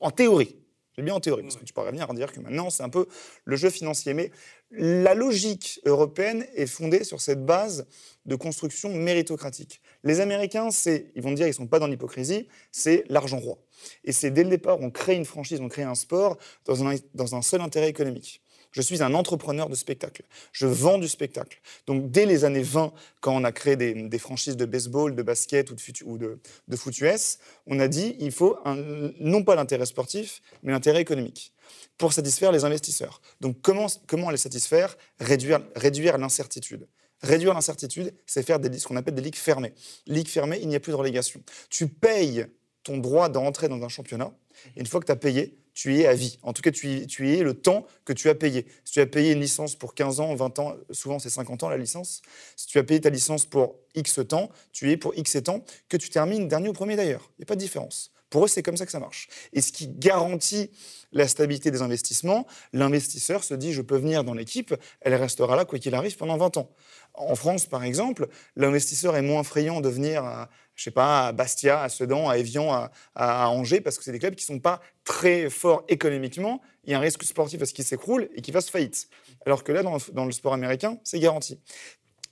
en 0.00 0.10
théorie. 0.10 0.56
C'est 0.96 1.02
bien 1.02 1.14
en 1.14 1.20
théorie, 1.20 1.42
parce 1.42 1.56
que 1.56 1.64
tu 1.64 1.74
pourrais 1.74 1.90
venir 1.90 2.12
dire 2.14 2.32
que 2.32 2.40
maintenant, 2.40 2.70
c'est 2.70 2.82
un 2.82 2.88
peu 2.88 3.06
le 3.44 3.56
jeu 3.56 3.68
financier. 3.68 4.14
Mais 4.14 4.30
la 4.70 5.14
logique 5.14 5.78
européenne 5.84 6.46
est 6.54 6.66
fondée 6.66 7.04
sur 7.04 7.20
cette 7.20 7.44
base 7.44 7.86
de 8.24 8.34
construction 8.34 8.94
méritocratique. 8.94 9.82
Les 10.04 10.20
Américains, 10.20 10.70
c'est, 10.70 11.12
ils 11.14 11.22
vont 11.22 11.32
dire, 11.32 11.46
ils 11.46 11.50
ne 11.50 11.54
sont 11.54 11.66
pas 11.66 11.78
dans 11.78 11.86
l'hypocrisie, 11.86 12.48
c'est 12.72 13.04
l'argent 13.08 13.38
roi. 13.38 13.58
Et 14.04 14.12
c'est 14.12 14.30
dès 14.30 14.42
le 14.42 14.48
départ, 14.48 14.80
on 14.80 14.90
crée 14.90 15.16
une 15.16 15.26
franchise, 15.26 15.60
on 15.60 15.68
crée 15.68 15.82
un 15.82 15.94
sport 15.94 16.38
dans 16.64 16.82
un, 16.86 16.94
dans 17.12 17.34
un 17.34 17.42
seul 17.42 17.60
intérêt 17.60 17.90
économique. 17.90 18.40
Je 18.72 18.82
suis 18.82 19.02
un 19.02 19.14
entrepreneur 19.14 19.68
de 19.68 19.74
spectacle. 19.74 20.22
Je 20.52 20.66
vends 20.66 20.98
du 20.98 21.08
spectacle. 21.08 21.60
Donc, 21.86 22.10
dès 22.10 22.26
les 22.26 22.44
années 22.44 22.62
20, 22.62 22.92
quand 23.20 23.34
on 23.34 23.44
a 23.44 23.52
créé 23.52 23.76
des, 23.76 24.18
franchises 24.18 24.56
de 24.56 24.64
baseball, 24.64 25.14
de 25.14 25.22
basket 25.22 25.70
ou 26.04 26.18
de, 26.18 26.38
US, 27.00 27.38
on 27.66 27.80
a 27.80 27.88
dit 27.88 28.16
il 28.18 28.32
faut 28.32 28.58
non 29.20 29.42
pas 29.42 29.54
l'intérêt 29.54 29.86
sportif, 29.86 30.42
mais 30.62 30.72
l'intérêt 30.72 31.00
économique 31.00 31.52
pour 31.98 32.12
satisfaire 32.12 32.52
les 32.52 32.64
investisseurs. 32.64 33.20
Donc, 33.40 33.56
comment, 33.62 33.86
comment 34.06 34.30
les 34.30 34.36
satisfaire? 34.36 34.96
Réduire, 35.18 35.60
réduire 35.74 36.18
l'incertitude. 36.18 36.86
Réduire 37.22 37.54
l'incertitude, 37.54 38.12
c'est 38.26 38.42
faire 38.42 38.60
des, 38.60 38.78
ce 38.78 38.86
qu'on 38.86 38.96
appelle 38.96 39.14
des 39.14 39.22
ligues 39.22 39.36
fermées. 39.36 39.72
Ligue 40.06 40.28
fermée, 40.28 40.58
il 40.60 40.68
n'y 40.68 40.76
a 40.76 40.80
plus 40.80 40.92
de 40.92 40.96
relégation. 40.96 41.40
Tu 41.70 41.88
payes 41.88 42.46
ton 42.82 42.98
droit 42.98 43.28
d'entrer 43.28 43.68
dans 43.68 43.82
un 43.82 43.88
championnat, 43.88 44.32
et 44.76 44.80
une 44.80 44.86
fois 44.86 45.00
que 45.00 45.06
tu 45.06 45.12
as 45.12 45.16
payé, 45.16 45.58
tu 45.76 46.00
es 46.00 46.06
à 46.06 46.14
vie. 46.14 46.38
En 46.42 46.54
tout 46.54 46.62
cas, 46.62 46.70
tu 46.70 46.88
es 46.88 47.42
le 47.42 47.52
temps 47.52 47.86
que 48.06 48.14
tu 48.14 48.30
as 48.30 48.34
payé. 48.34 48.66
Si 48.84 48.94
tu 48.94 49.00
as 49.00 49.06
payé 49.06 49.32
une 49.32 49.40
licence 49.40 49.76
pour 49.76 49.94
15 49.94 50.20
ans, 50.20 50.34
20 50.34 50.58
ans, 50.58 50.74
souvent 50.90 51.18
c'est 51.18 51.28
50 51.28 51.64
ans 51.64 51.68
la 51.68 51.76
licence, 51.76 52.22
si 52.56 52.66
tu 52.66 52.78
as 52.78 52.82
payé 52.82 52.98
ta 52.98 53.10
licence 53.10 53.44
pour 53.44 53.76
X 53.94 54.20
temps, 54.26 54.50
tu 54.72 54.90
es 54.90 54.96
pour 54.96 55.14
X 55.16 55.36
temps, 55.44 55.62
que 55.90 55.98
tu 55.98 56.08
termines 56.08 56.48
dernier 56.48 56.70
ou 56.70 56.72
premier 56.72 56.96
d'ailleurs. 56.96 57.30
Il 57.32 57.42
n'y 57.42 57.44
a 57.44 57.46
pas 57.46 57.56
de 57.56 57.60
différence. 57.60 58.10
Pour 58.30 58.46
eux, 58.46 58.48
c'est 58.48 58.62
comme 58.62 58.78
ça 58.78 58.86
que 58.86 58.90
ça 58.90 58.98
marche. 58.98 59.28
Et 59.52 59.60
ce 59.60 59.70
qui 59.70 59.86
garantit 59.86 60.70
la 61.12 61.28
stabilité 61.28 61.70
des 61.70 61.82
investissements, 61.82 62.46
l'investisseur 62.72 63.44
se 63.44 63.52
dit, 63.52 63.74
je 63.74 63.82
peux 63.82 63.98
venir 63.98 64.24
dans 64.24 64.34
l'équipe, 64.34 64.74
elle 65.02 65.14
restera 65.14 65.56
là 65.56 65.66
quoi 65.66 65.78
qu'il 65.78 65.94
arrive 65.94 66.16
pendant 66.16 66.38
20 66.38 66.56
ans. 66.56 66.70
En 67.14 67.34
France, 67.34 67.66
par 67.66 67.84
exemple, 67.84 68.28
l'investisseur 68.56 69.14
est 69.16 69.22
moins 69.22 69.42
friand 69.42 69.80
de 69.82 69.88
venir 69.90 70.24
à, 70.24 70.48
je 70.76 70.84
sais 70.84 70.90
pas, 70.90 71.28
à 71.28 71.32
Bastia, 71.32 71.82
à 71.82 71.88
Sedan, 71.88 72.28
à 72.28 72.38
Evian, 72.38 72.88
à, 73.14 73.50
Angers, 73.50 73.80
parce 73.80 73.98
que 73.98 74.04
c'est 74.04 74.12
des 74.12 74.18
clubs 74.18 74.34
qui 74.34 74.44
ne 74.44 74.56
sont 74.56 74.60
pas 74.60 74.80
très 75.04 75.50
forts 75.50 75.84
économiquement. 75.88 76.60
Il 76.84 76.92
y 76.92 76.94
a 76.94 76.98
un 76.98 77.00
risque 77.00 77.24
sportif 77.24 77.60
à 77.62 77.66
ce 77.66 77.74
qu'ils 77.74 77.84
s'écroulent 77.84 78.28
et 78.36 78.42
qu'ils 78.42 78.54
fassent 78.54 78.70
faillite. 78.70 79.08
Alors 79.46 79.64
que 79.64 79.72
là, 79.72 79.82
dans 79.82 80.24
le 80.24 80.32
sport 80.32 80.52
américain, 80.52 80.98
c'est 81.02 81.18
garanti. 81.18 81.58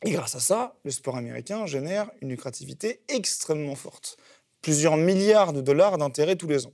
Et 0.04 0.10
grâce 0.12 0.34
à 0.34 0.40
ça, 0.40 0.76
le 0.84 0.90
sport 0.90 1.16
américain 1.16 1.66
génère 1.66 2.10
une 2.20 2.28
lucrativité 2.28 3.00
extrêmement 3.08 3.74
forte 3.74 4.18
plusieurs 4.64 4.96
milliards 4.96 5.52
de 5.52 5.60
dollars 5.60 5.98
d'intérêts 5.98 6.36
tous 6.36 6.48
les 6.48 6.66
ans. 6.66 6.72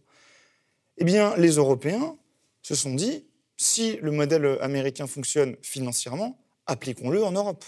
Eh 0.99 1.05
bien, 1.05 1.37
les 1.37 1.56
Européens 1.56 2.16
se 2.62 2.76
sont 2.76 2.94
dit, 2.94 3.26
si 3.56 3.96
le 3.96 4.12
modèle 4.12 4.58
américain 4.61 5.08
fonctionne 5.08 5.56
financièrement, 5.61 6.38
appliquons-le 6.66 7.23
en 7.25 7.32
Europe. 7.32 7.64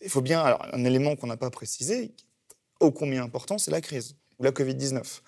Il 0.00 0.08
faut 0.08 0.20
bien, 0.20 0.40
alors 0.40 0.64
un 0.72 0.84
élément 0.84 1.16
qu'on 1.16 1.26
n'a 1.26 1.36
pas 1.36 1.50
précisé, 1.50 2.12
ô 2.80 2.90
combien 2.90 3.22
important, 3.22 3.58
c'est 3.58 3.70
la 3.70 3.80
crise, 3.80 4.16
ou 4.38 4.44
la 4.44 4.50
Covid-19, 4.50 5.20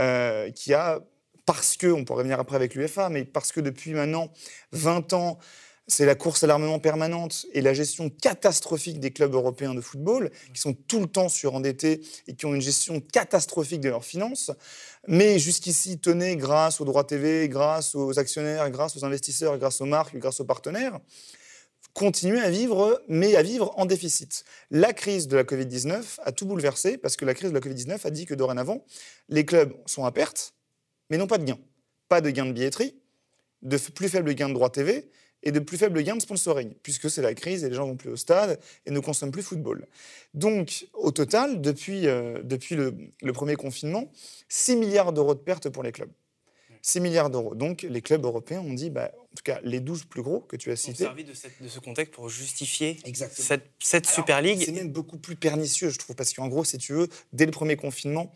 euh, 0.00 0.50
qui 0.50 0.74
a, 0.74 1.00
parce 1.46 1.76
que, 1.76 1.86
on 1.86 2.04
pourrait 2.04 2.18
revenir 2.18 2.40
après 2.40 2.56
avec 2.56 2.74
l'UFA, 2.74 3.08
mais 3.08 3.24
parce 3.24 3.52
que 3.52 3.60
depuis 3.60 3.92
maintenant 3.92 4.30
20 4.72 5.12
ans, 5.12 5.38
c'est 5.86 6.06
la 6.06 6.14
course 6.14 6.42
à 6.42 6.46
l'armement 6.46 6.78
permanente 6.78 7.44
et 7.52 7.60
la 7.60 7.74
gestion 7.74 8.08
catastrophique 8.08 9.00
des 9.00 9.10
clubs 9.10 9.34
européens 9.34 9.74
de 9.74 9.82
football, 9.82 10.30
qui 10.54 10.60
sont 10.60 10.72
tout 10.72 11.00
le 11.00 11.06
temps 11.06 11.28
surendettés 11.28 12.00
et 12.26 12.34
qui 12.34 12.46
ont 12.46 12.54
une 12.54 12.62
gestion 12.62 13.00
catastrophique 13.00 13.80
de 13.80 13.90
leurs 13.90 14.04
finances. 14.04 14.50
Mais 15.06 15.38
jusqu'ici, 15.38 15.98
tenez, 15.98 16.36
grâce 16.36 16.80
aux 16.80 16.86
droits 16.86 17.04
TV, 17.04 17.48
grâce 17.48 17.94
aux 17.94 18.18
actionnaires, 18.18 18.70
grâce 18.70 18.96
aux 18.96 19.04
investisseurs, 19.04 19.58
grâce 19.58 19.82
aux 19.82 19.86
marques, 19.86 20.16
grâce 20.16 20.40
aux 20.40 20.46
partenaires, 20.46 20.98
continuer 21.94 22.40
à 22.40 22.50
vivre, 22.50 23.02
mais 23.08 23.36
à 23.36 23.42
vivre 23.42 23.72
en 23.78 23.86
déficit. 23.86 24.44
La 24.70 24.92
crise 24.92 25.28
de 25.28 25.36
la 25.36 25.44
Covid-19 25.44 26.18
a 26.22 26.32
tout 26.32 26.44
bouleversé, 26.44 26.98
parce 26.98 27.16
que 27.16 27.24
la 27.24 27.34
crise 27.34 27.50
de 27.50 27.54
la 27.54 27.60
Covid-19 27.60 28.06
a 28.06 28.10
dit 28.10 28.26
que 28.26 28.34
dorénavant, 28.34 28.84
les 29.28 29.46
clubs 29.46 29.72
sont 29.86 30.04
à 30.04 30.12
perte, 30.12 30.54
mais 31.08 31.16
n'ont 31.16 31.26
pas 31.26 31.38
de 31.38 31.44
gains. 31.44 31.60
Pas 32.08 32.20
de 32.20 32.30
gains 32.30 32.46
de 32.46 32.52
billetterie, 32.52 32.94
de 33.62 33.78
plus 33.78 34.08
faibles 34.08 34.34
gains 34.34 34.48
de 34.48 34.54
droits 34.54 34.70
TV, 34.70 35.08
et 35.44 35.52
de 35.52 35.60
plus 35.60 35.76
faibles 35.76 36.02
gains 36.02 36.16
de 36.16 36.22
sponsoring, 36.22 36.74
puisque 36.82 37.10
c'est 37.10 37.22
la 37.22 37.34
crise 37.34 37.64
et 37.64 37.68
les 37.68 37.74
gens 37.74 37.86
vont 37.86 37.96
plus 37.96 38.10
au 38.10 38.16
stade 38.16 38.58
et 38.86 38.90
ne 38.90 38.98
consomment 38.98 39.30
plus 39.30 39.42
football. 39.42 39.86
Donc, 40.32 40.86
au 40.94 41.10
total, 41.10 41.60
depuis, 41.60 42.08
euh, 42.08 42.42
depuis 42.42 42.74
le, 42.74 43.32
premier 43.32 43.54
confinement, 43.54 44.10
6 44.48 44.76
milliards 44.76 45.12
d'euros 45.12 45.34
de 45.34 45.40
pertes 45.40 45.68
pour 45.68 45.82
les 45.82 45.92
clubs. 45.92 46.10
6 46.86 47.00
milliards 47.00 47.30
d'euros. 47.30 47.54
Donc, 47.54 47.80
les 47.80 48.02
clubs 48.02 48.22
européens 48.22 48.60
ont 48.60 48.74
dit, 48.74 48.90
bah, 48.90 49.10
en 49.14 49.34
tout 49.34 49.42
cas, 49.42 49.58
les 49.62 49.80
12 49.80 50.04
plus 50.04 50.20
gros 50.20 50.40
que 50.40 50.54
tu 50.54 50.70
as 50.70 50.76
cités. 50.76 51.04
Ont 51.04 51.06
servi 51.06 51.24
de, 51.24 51.32
de, 51.32 51.68
ce 51.68 51.80
contexte 51.80 52.12
pour 52.12 52.28
justifier 52.28 52.98
cette, 53.22 53.70
cette 53.78 54.06
Super 54.06 54.42
League. 54.42 54.62
C'est 54.62 54.72
même 54.72 54.92
beaucoup 54.92 55.16
plus 55.16 55.34
pernicieux, 55.34 55.88
je 55.88 55.96
trouve, 55.98 56.14
parce 56.14 56.34
qu'en 56.34 56.46
gros, 56.46 56.62
si 56.62 56.76
tu 56.76 56.92
veux, 56.92 57.08
dès 57.32 57.46
le 57.46 57.52
premier 57.52 57.76
confinement, 57.76 58.34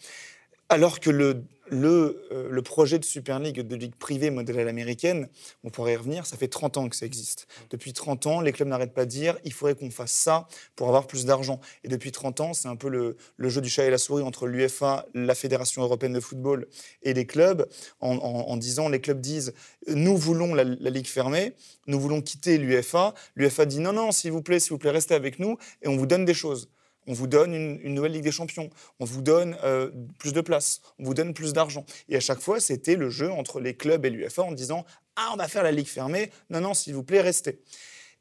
alors 0.71 0.99
que 0.99 1.11
le, 1.11 1.45
le, 1.71 2.27
euh, 2.33 2.49
le, 2.51 2.63
projet 2.63 2.99
de 2.99 3.05
Super 3.05 3.39
League, 3.39 3.61
de 3.61 3.77
ligue 3.77 3.95
privée 3.95 4.31
modèle 4.31 4.59
à 4.59 4.65
l'américaine, 4.65 5.29
on 5.65 5.71
pourrait 5.71 5.95
y 5.95 5.97
revenir, 5.97 6.27
ça 6.27 6.37
fait 6.37 6.49
30 6.49 6.77
ans 6.77 6.89
que 6.89 6.97
ça 6.97 7.07
existe. 7.07 7.47
Depuis 7.71 7.93
30 7.93 8.27
ans, 8.27 8.41
les 8.41 8.53
clubs 8.53 8.69
n'arrêtent 8.69 8.95
pas 8.95 9.05
de 9.05 9.11
dire 9.11 9.39
il 9.45 9.53
faudrait 9.53 9.75
qu'on 9.75 9.91
fasse 9.91 10.13
ça 10.13 10.49
pour 10.77 10.89
avoir 10.89 11.07
plus 11.07 11.25
d'argent. 11.25 11.61
Et 11.85 11.89
depuis 11.89 12.13
30 12.13 12.41
ans, 12.41 12.55
c'est 12.55 12.69
un 12.69 12.77
peu 12.77 12.89
le, 12.89 13.17
le, 13.37 13.49
jeu 13.49 13.61
du 13.61 13.69
chat 13.69 13.85
et 13.85 13.91
la 13.91 13.99
souris 13.99 14.23
entre 14.23 14.47
l'UFA, 14.47 15.07
la 15.15 15.35
Fédération 15.35 15.83
européenne 15.83 16.13
de 16.13 16.21
football 16.21 16.67
et 17.03 17.15
les 17.15 17.27
clubs, 17.27 17.69
en, 18.01 18.17
en, 18.17 18.57
disant 18.57 18.89
les 18.89 19.01
clubs 19.01 19.21
disent 19.21 19.55
nous 19.89 20.17
voulons 20.17 20.55
la, 20.55 20.65
la 20.65 20.91
ligue 20.91 21.07
fermée, 21.07 21.55
nous 21.87 22.01
voulons 22.01 22.21
quitter 22.21 22.59
l'UFA. 22.59 23.15
L'UFA 23.37 23.67
dit 23.67 23.81
non, 23.81 23.93
non, 23.93 24.13
s'il 24.13 24.33
vous 24.33 24.43
plaît, 24.43 24.61
s'il 24.61 24.73
vous 24.73 24.79
plaît, 24.79 24.91
restez 24.91 25.15
avec 25.15 25.39
nous 25.39 25.57
et 25.83 25.89
on 25.89 25.97
vous 25.97 26.07
donne 26.07 26.25
des 26.25 26.35
choses 26.35 26.69
on 27.09 27.13
vous 27.15 27.27
donne 27.27 27.55
une, 27.55 27.95
nouvelle 27.95 28.13
Ligue 28.13 28.23
des 28.23 28.31
Champions, 28.31 28.71
on 29.01 29.05
vous 29.05 29.23
donne 29.23 29.57
euh, 29.65 29.91
plus 30.19 30.33
de 30.33 30.41
places, 30.41 30.81
on 30.99 31.05
vous 31.05 31.15
donne 31.15 31.35
plus 31.35 31.53
d'argent. 31.53 31.85
Et 32.09 32.17
à 32.17 32.21
chaque 32.21 32.41
fois, 32.41 32.61
c'était 32.61 32.95
le 32.95 33.11
jeu 33.11 33.31
entre 33.31 33.59
les 33.59 33.75
clubs 33.75 34.05
et 34.05 34.11
l'UFA 34.11 34.43
en 34.43 34.53
disant 34.53 34.85
Ah, 35.17 35.31
on 35.33 35.37
va 35.37 35.49
faire 35.49 35.63
la 35.65 35.73
Ligue 35.73 35.89
fermée, 35.89 36.31
non, 36.51 36.61
non, 36.61 36.75
s'il 36.75 36.95
vous 36.95 37.03
plaît, 37.03 37.21
restez. 37.21 37.61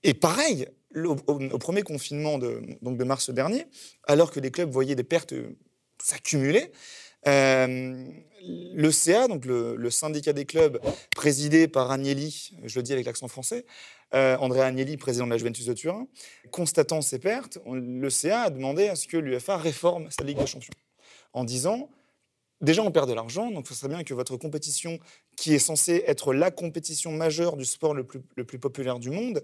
Et 0.03 0.13
pareil, 0.13 0.67
au, 0.95 1.15
premier 1.15 1.83
confinement 1.83 2.37
de, 2.37 2.61
donc 2.81 2.97
de 2.97 3.03
mars 3.03 3.29
dernier, 3.29 3.67
alors 4.07 4.31
que 4.31 4.39
les 4.39 4.51
clubs 4.51 4.71
voyaient 4.71 4.95
des 4.95 5.03
pertes 5.03 5.33
s'accumuler, 6.01 6.71
Euh, 7.27 8.05
le 8.43 8.91
CA, 8.91 9.27
donc 9.27 9.45
le, 9.45 9.89
syndicat 9.89 10.31
des 10.31 10.45
clubs, 10.45 10.79
présidé 11.15 11.67
par 11.67 11.91
Agnelli, 11.91 12.51
je 12.63 12.79
le 12.79 12.83
dis 12.83 12.93
avec 12.93 13.05
l'accent 13.05 13.27
français, 13.27 13.65
euh, 14.13 14.37
André 14.37 14.61
Agnelli, 14.61 14.97
président 14.97 15.25
de 15.25 15.31
la 15.31 15.37
Juventus 15.37 15.65
de 15.65 15.73
Turin, 15.73 16.07
constatant 16.51 17.01
ces 17.01 17.19
pertes, 17.19 17.59
le 17.65 18.09
CA 18.09 18.43
a 18.43 18.49
demandé 18.49 18.87
à 18.87 18.95
ce 18.95 19.07
que 19.07 19.17
l'UFA 19.17 19.57
réforme 19.57 20.09
sa 20.11 20.23
Ligue 20.23 20.39
des 20.39 20.47
Champions, 20.47 20.73
en 21.33 21.43
disant 21.43 21.89
Déjà, 22.59 22.81
on 22.81 22.91
perd 22.91 23.07
de 23.07 23.13
l'argent, 23.13 23.51
donc 23.51 23.67
ce 23.67 23.75
serait 23.75 23.87
bien 23.87 24.03
que 24.03 24.15
votre 24.15 24.35
compétition, 24.35 24.97
qui 25.35 25.53
est 25.53 25.59
censée 25.59 26.03
être 26.07 26.33
la 26.33 26.49
compétition 26.49 27.11
majeure 27.11 27.55
du 27.55 27.65
sport 27.65 27.93
le 27.93 28.03
plus, 28.03 28.21
le 28.35 28.45
plus 28.45 28.57
populaire 28.57 28.97
du 28.97 29.11
monde, 29.11 29.43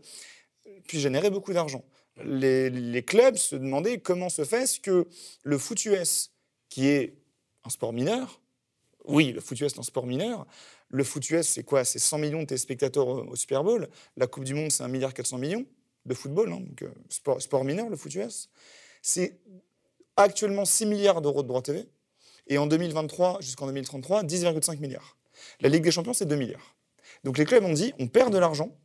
puisse 0.87 1.01
générer 1.01 1.29
beaucoup 1.29 1.53
d'argent. 1.53 1.83
Les, 2.23 2.71
les, 2.71 3.03
clubs 3.03 3.35
se 3.35 3.55
demandaient 3.55 3.99
comment 3.99 4.29
se 4.29 4.43
fait-ce 4.43 4.79
que 4.79 5.07
le 5.43 5.57
foot 5.59 5.85
US, 5.85 6.31
qui 6.69 6.87
est 6.87 7.15
un 7.63 7.69
sport 7.69 7.93
mineur, 7.93 8.41
oui, 9.05 9.31
le 9.31 9.41
foot 9.41 9.59
US 9.59 9.73
est 9.73 9.79
un 9.79 9.83
sport 9.83 10.07
mineur, 10.07 10.47
le 10.93 11.03
foot 11.03 11.27
US, 11.31 11.47
c'est 11.47 11.63
quoi? 11.63 11.83
C'est 11.83 11.97
100 11.97 12.19
millions 12.19 12.41
de 12.41 12.45
téléspectateurs 12.45 13.07
au, 13.07 13.35
Super 13.35 13.63
Bowl, 13.63 13.89
la 14.15 14.27
Coupe 14.27 14.43
du 14.43 14.53
Monde, 14.53 14.71
c'est 14.71 14.83
1,4 14.83 14.89
milliard 14.89 15.11
de 16.05 16.13
football, 16.13 16.53
hein, 16.53 16.61
euh, 16.83 16.89
sport, 17.09 17.41
sport 17.41 17.63
mineur, 17.63 17.89
le 17.89 17.95
foot 17.95 18.13
US. 18.13 18.49
C'est 19.01 19.39
actuellement 20.15 20.65
6 20.65 20.85
milliards 20.85 21.21
d'euros 21.21 21.41
de 21.41 21.47
droits 21.47 21.63
TV, 21.63 21.89
et 22.45 22.59
en 22.59 22.67
2023 22.67 23.41
jusqu'en 23.41 23.65
2033, 23.65 24.23
10,5 24.23 24.79
milliards. 24.79 25.17
La 25.61 25.69
Ligue 25.69 25.83
des 25.83 25.91
Champions, 25.91 26.13
c'est 26.13 26.27
2 26.27 26.35
milliards. 26.35 26.75
Donc 27.23 27.39
les 27.39 27.45
clubs 27.45 27.63
ont 27.63 27.73
dit, 27.73 27.91
on 27.97 28.07
perd 28.07 28.31
de 28.31 28.37
l'argent, 28.37 28.77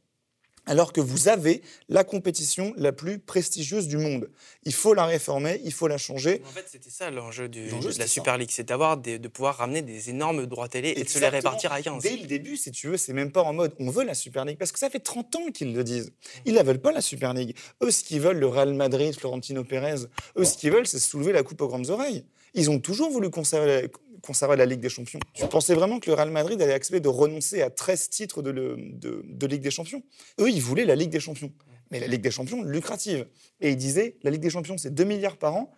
alors 0.69 0.93
que 0.93 1.01
vous 1.01 1.29
avez 1.29 1.63
la 1.89 2.05
compétition 2.05 2.73
la 2.77 2.93
plus 2.93 3.19
prestigieuse 3.19 3.89
du 3.89 3.97
monde. 3.97 4.31
Il 4.65 4.75
faut 4.75 4.95
la 4.95 5.07
réformer, 5.07 5.61
il 5.65 5.73
faut 5.73 5.89
la 5.89 5.99
changer. 5.99 6.43
En 6.47 6.51
fait, 6.51 6.67
c'était 6.71 6.91
ça 6.91 7.11
l'enjeu 7.11 7.49
de 7.49 7.99
la 7.99 8.07
Super 8.07 8.39
League, 8.39 8.51
c'est 8.53 8.69
d'avoir 8.69 8.97
de 8.99 9.29
pouvoir 9.29 9.57
ramener 9.57 9.83
des 9.83 10.11
énormes 10.11 10.47
droits 10.47 10.69
télé 10.69 10.93
et 10.97 11.03
de 11.03 11.09
se 11.09 11.19
les 11.19 11.29
répartir 11.29 11.73
à 11.73 11.83
15. 11.83 12.03
Dès 12.03 12.17
le 12.17 12.27
début, 12.27 12.57
si 12.57 12.71
tu 12.71 12.89
veux, 12.89 12.97
c'est 12.97 13.15
même 13.15 13.33
pas 13.33 13.43
en 13.43 13.53
mode 13.53 13.75
on 13.81 13.91
veut 13.91 14.05
la 14.05 14.15
Super 14.15 14.45
League, 14.45 14.59
parce 14.59 14.73
que 14.73 14.79
ça 14.79 14.91
fait 14.91 15.01
30 15.01 15.37
ans 15.37 15.51
qu'ils 15.53 15.75
le 15.75 15.83
disent. 15.83 16.13
Ils 16.45 16.55
la 16.55 16.63
veulent 16.63 16.81
pas, 16.81 16.93
la 16.93 17.01
Super 17.01 17.33
League. 17.33 17.57
Eux, 17.83 17.91
ce 17.91 18.05
qu'ils 18.05 18.21
veulent, 18.21 18.39
le 18.39 18.47
Real 18.47 18.75
Madrid, 18.75 19.19
Florentino 19.19 19.65
Pérez, 19.65 20.05
eux, 20.37 20.45
ce 20.45 20.57
qu'ils 20.57 20.71
veulent, 20.71 20.87
c'est 20.87 20.99
soulever 20.99 21.33
la 21.33 21.43
coupe 21.43 21.61
aux 21.63 21.69
grandes 21.69 21.91
oreilles. 21.91 22.25
Ils 22.55 22.71
ont 22.71 22.79
toujours 22.79 23.11
voulu 23.11 23.31
conserver 23.31 23.89
conserver 24.23 24.57
la 24.57 24.67
Ligue 24.67 24.81
des 24.81 24.89
Champions. 24.89 25.21
Tu 25.33 25.47
pensais 25.47 25.75
vraiment 25.75 26.01
que 26.01 26.11
le 26.11 26.15
Real 26.15 26.31
Madrid 26.31 26.61
allait 26.61 26.73
accepter 26.73 27.01
de 27.01 27.09
renoncer 27.09 27.63
à 27.63 27.71
13 27.71 28.11
titres 28.11 28.43
de, 28.43 28.53
de, 28.53 29.47
Ligue 29.47 29.63
des 29.63 29.71
Champions? 29.71 30.03
Eux, 30.41 30.51
ils 30.51 30.63
voulaient 30.63 30.85
la 30.85 30.95
Ligue 30.95 31.11
des 31.11 31.21
Champions. 31.21 31.53
Mais 31.91 32.01
la 32.01 32.07
Ligue 32.07 32.21
des 32.21 32.31
Champions, 32.31 32.63
lucrative. 32.63 33.27
Et 33.61 33.71
ils 33.71 33.77
disaient, 33.77 34.17
la 34.23 34.31
Ligue 34.31 34.43
des 34.43 34.51
Champions, 34.51 34.77
c'est 34.77 34.95
2 34.95 35.05
milliards 35.05 35.37
par 35.37 35.55
an. 35.55 35.73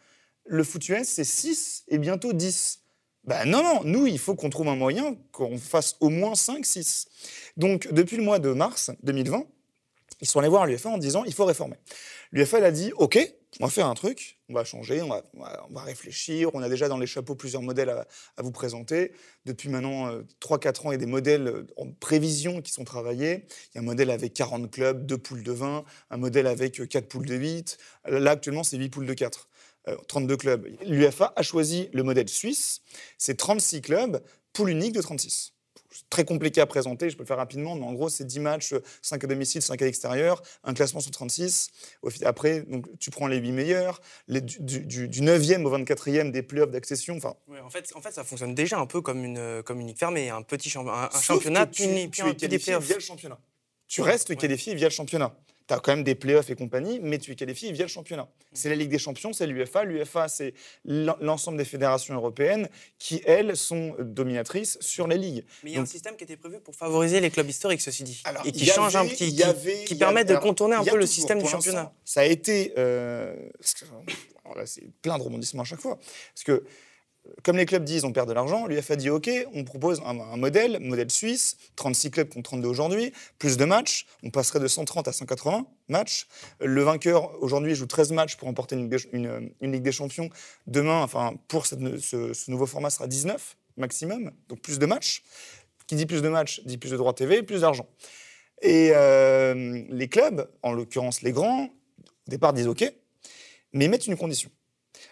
Le 0.45 0.65
foot 0.65 0.89
US, 0.89 1.07
c'est 1.07 1.25
6 1.25 1.85
et 1.89 1.99
bientôt 1.99 2.33
10. 2.33 2.81
Ben 3.25 3.45
non, 3.45 3.63
non, 3.63 3.81
nous, 3.85 4.07
il 4.07 4.19
faut 4.19 4.35
qu'on 4.35 4.51
trouve 4.51 4.69
un 4.69 4.77
moyen 4.77 5.17
qu'on 5.31 5.59
fasse 5.59 5.97
au 6.01 6.09
moins 6.09 6.35
5, 6.35 6.65
6. 6.65 7.07
Donc, 7.57 7.93
depuis 7.93 8.17
le 8.17 8.23
mois 8.23 8.39
de 8.39 8.53
mars 8.53 8.91
2020, 9.03 9.45
ils 10.21 10.27
sont 10.27 10.39
allés 10.41 10.49
voir 10.49 10.67
l'UEFA 10.67 10.91
en 10.91 10.99
disant, 10.99 11.25
il 11.25 11.33
faut 11.33 11.45
réformer. 11.45 11.77
L'UEFA, 12.33 12.59
a 12.59 12.71
dit, 12.71 12.93
OK, 12.97 13.19
on 13.61 13.67
va 13.67 13.71
faire 13.71 13.87
un 13.87 13.95
truc, 13.95 14.39
on 14.51 14.55
va 14.55 14.65
changer, 14.65 15.01
on 15.01 15.09
va, 15.09 15.83
réfléchir. 15.83 16.51
On 16.55 16.63
a 16.63 16.69
déjà 16.69 16.89
dans 16.89 16.99
les 16.99 17.07
chapeaux 17.07 17.37
plusieurs 17.37 17.63
modèles 17.63 17.89
à, 17.89 18.07
vous 18.43 18.51
présenter. 18.51 19.13
Depuis 19.47 19.69
maintenant 19.69 20.11
3-4 20.41 20.67
euh, 20.85 20.89
ans, 20.89 20.91
il 20.91 20.93
y 20.93 20.95
a 20.95 20.99
des 20.99 21.07
modèles 21.07 21.47
euh, 21.47 21.67
en 21.77 21.91
prévision 21.93 22.61
qui 22.61 22.73
sont 22.73 22.85
travaillés. 22.85 23.47
Il 23.73 23.77
y 23.77 23.79
a 23.79 23.81
un 23.81 23.85
modèle 23.85 24.11
avec 24.11 24.35
40 24.35 24.71
clubs, 24.71 25.07
2 25.07 25.19
poules 25.19 25.45
de 25.45 25.53
20, 25.53 25.85
un 26.11 26.17
modèle 26.17 26.49
avec 26.49 26.89
4 26.89 27.05
euh, 27.05 27.09
poules 27.09 27.27
de 27.27 27.37
8. 27.37 27.79
Là, 28.09 28.33
actuellement, 28.33 28.65
c'est 28.65 28.77
8 28.77 28.89
poules 28.89 29.07
de 29.07 29.15
4. 29.15 29.49
32 30.09 30.37
clubs. 30.37 30.69
L'UFA 30.85 31.33
a 31.35 31.43
choisi 31.43 31.89
le 31.93 32.03
modèle 32.03 32.29
suisse. 32.29 32.83
C'est 33.17 33.37
36 33.37 33.81
clubs, 33.81 34.23
poule 34.53 34.71
unique 34.71 34.93
de 34.93 35.01
36 35.01 35.55
très 36.09 36.25
compliqué 36.25 36.61
à 36.61 36.67
présenter, 36.67 37.11
je 37.11 37.17
peux 37.17 37.23
le 37.23 37.27
faire 37.27 37.37
rapidement, 37.37 37.75
mais 37.75 37.85
en 37.85 37.93
gros, 37.93 38.09
c'est 38.09 38.25
10 38.25 38.41
matchs, 38.41 38.75
5 39.03 39.25
à 39.25 39.27
domicile, 39.27 39.63
5 39.63 39.81
à 39.81 39.85
l'extérieur, 39.85 40.43
un 40.65 40.75
classement 40.75 41.01
sur 41.01 41.11
36. 41.11 41.71
Après, 42.25 42.63
donc, 42.63 42.87
tu 42.99 43.11
prends 43.11 43.27
les 43.27 43.39
8 43.39 43.53
meilleurs, 43.53 44.01
les, 44.29 44.41
du, 44.41 44.87
du, 44.87 45.23
9e 45.23 45.65
au 45.65 45.79
24e 45.79 46.31
des 46.31 46.43
playoffs 46.43 46.71
d'accession. 46.71 47.17
Enfin, 47.17 47.35
en, 47.63 47.71
fait, 47.71 47.91
en 47.95 48.01
fait, 48.01 48.13
ça 48.13 48.25
fonctionne 48.25 48.55
déjà 48.55 48.79
un 48.79 48.87
peu 48.87 49.01
comme 49.01 49.25
une, 49.25 49.63
comme 49.65 49.81
une 49.81 49.89
ligue 49.89 49.99
fermée, 49.99 50.31
un 50.31 50.43
petit 50.43 50.73
un, 50.77 51.11
championnat, 51.21 51.67
tu, 51.67 51.83
puis, 52.11 52.37
tu, 52.37 52.45
es 52.45 52.59
via 52.59 52.79
le 52.95 53.01
championnat. 53.01 53.39
Tu 53.89 54.03
restes 54.03 54.37
qualifié 54.37 54.75
via 54.75 54.89
le 54.89 54.95
championnat 54.95 55.35
tu 55.71 55.75
as 55.75 55.79
quand 55.79 55.93
même 55.93 56.03
des 56.03 56.17
playoffs 56.17 56.51
et 56.51 56.57
compagnie, 56.57 56.99
mais 57.01 57.19
tu 57.19 57.31
es 57.31 57.37
qualifié 57.37 57.71
via 57.71 57.85
le 57.85 57.89
championnat. 57.89 58.29
C'est 58.53 58.69
la 58.69 58.75
Ligue 58.75 58.91
des 58.91 58.99
Champions, 58.99 59.33
c'est 59.33 59.47
l'UFA. 59.47 59.85
L'UFA, 59.85 60.27
c'est 60.27 60.53
l'ensemble 60.85 61.59
des 61.59 61.65
fédérations 61.65 62.13
européennes 62.13 62.69
qui, 62.99 63.23
elles, 63.25 63.57
sont 63.57 63.95
dominatrices 64.01 64.79
sur 64.81 65.07
les 65.07 65.17
ligues. 65.17 65.45
Mais 65.63 65.71
il 65.71 65.75
y 65.75 65.79
a 65.79 65.83
un 65.83 65.87
système 65.87 66.17
qui 66.17 66.25
était 66.25 66.37
prévu 66.37 66.59
pour 66.59 66.75
favoriser 66.75 67.21
les 67.21 67.31
clubs 67.31 67.49
historiques, 67.49 67.83
ceci 67.83 68.03
dit, 68.03 68.21
et 68.45 68.51
qui 68.51 68.67
change 68.67 68.97
un 68.97 69.07
petit, 69.07 69.33
qui, 69.33 69.85
qui 69.85 69.95
permet 69.95 70.25
de 70.25 70.35
contourner 70.35 70.75
un 70.75 70.85
peu 70.85 70.97
le 70.97 71.07
système 71.07 71.41
du 71.41 71.49
championnat. 71.49 71.93
Ça 72.05 72.23
a 72.23 72.25
été, 72.25 72.75
euh, 72.77 73.37
c'est 74.65 74.91
plein 75.03 75.19
de 75.19 75.23
rebondissements 75.23 75.63
à 75.63 75.67
chaque 75.67 75.81
fois, 75.81 75.99
parce 76.35 76.43
que 76.45 76.65
comme 77.43 77.57
les 77.57 77.67
clubs 77.67 77.85
disent 77.85 78.05
on 78.05 78.13
perd 78.13 78.29
de 78.29 78.33
l'argent, 78.33 78.67
l'UFA 78.67 78.97
dit 78.97 79.11
OK, 79.11 79.31
on 79.55 79.65
propose 79.65 80.01
un, 80.05 80.37
modèle, 80.37 80.79
modèle 80.81 81.11
suisse, 81.11 81.57
36 81.77 82.11
clubs 82.11 82.29
contre 82.29 82.51
32 82.51 82.69
aujourd'hui, 82.69 83.13
plus 83.39 83.57
de 83.57 83.65
matchs, 83.65 84.07
on 84.23 84.31
passerait 84.31 84.61
de 84.61 84.69
130 84.69 85.09
à 85.09 85.13
180 85.13 85.67
matchs. 85.89 86.27
Le 86.61 86.83
vainqueur 86.83 87.43
aujourd'hui 87.43 87.75
joue 87.75 87.87
13 87.87 88.13
matchs 88.13 88.37
pour 88.37 88.49
remporter 88.49 88.77
une, 88.77 89.51
Ligue 89.61 89.83
des 89.83 89.93
Champions. 89.93 90.31
Demain, 90.67 91.03
enfin 91.03 91.35
pour 91.49 91.67
ce, 91.67 92.51
nouveau 92.51 92.67
format 92.67 92.91
sera 92.91 93.07
19 93.07 93.57
maximum, 93.77 94.31
donc 94.49 94.61
plus 94.61 94.79
de 94.79 94.87
matchs. 94.87 95.23
Qui 95.87 95.97
dit 95.97 96.07
plus 96.07 96.23
de 96.23 96.29
matchs 96.29 96.61
dit 96.65 96.79
plus 96.79 96.91
de 96.91 96.97
droits 96.97 97.15
TV, 97.15 97.43
plus 97.43 97.63
d'argent. 97.63 97.87
Et 98.63 98.93
euh, 98.95 99.83
les 99.89 100.09
clubs, 100.09 100.49
en 100.63 100.73
l'occurrence 100.73 101.23
les 101.23 101.33
grands, 101.33 101.65
au 101.65 102.31
départ 102.31 102.53
disent 102.53 102.69
OK, 102.69 102.85
mais 103.73 103.89
mettent 103.89 104.07
une 104.07 104.17
condition 104.17 104.51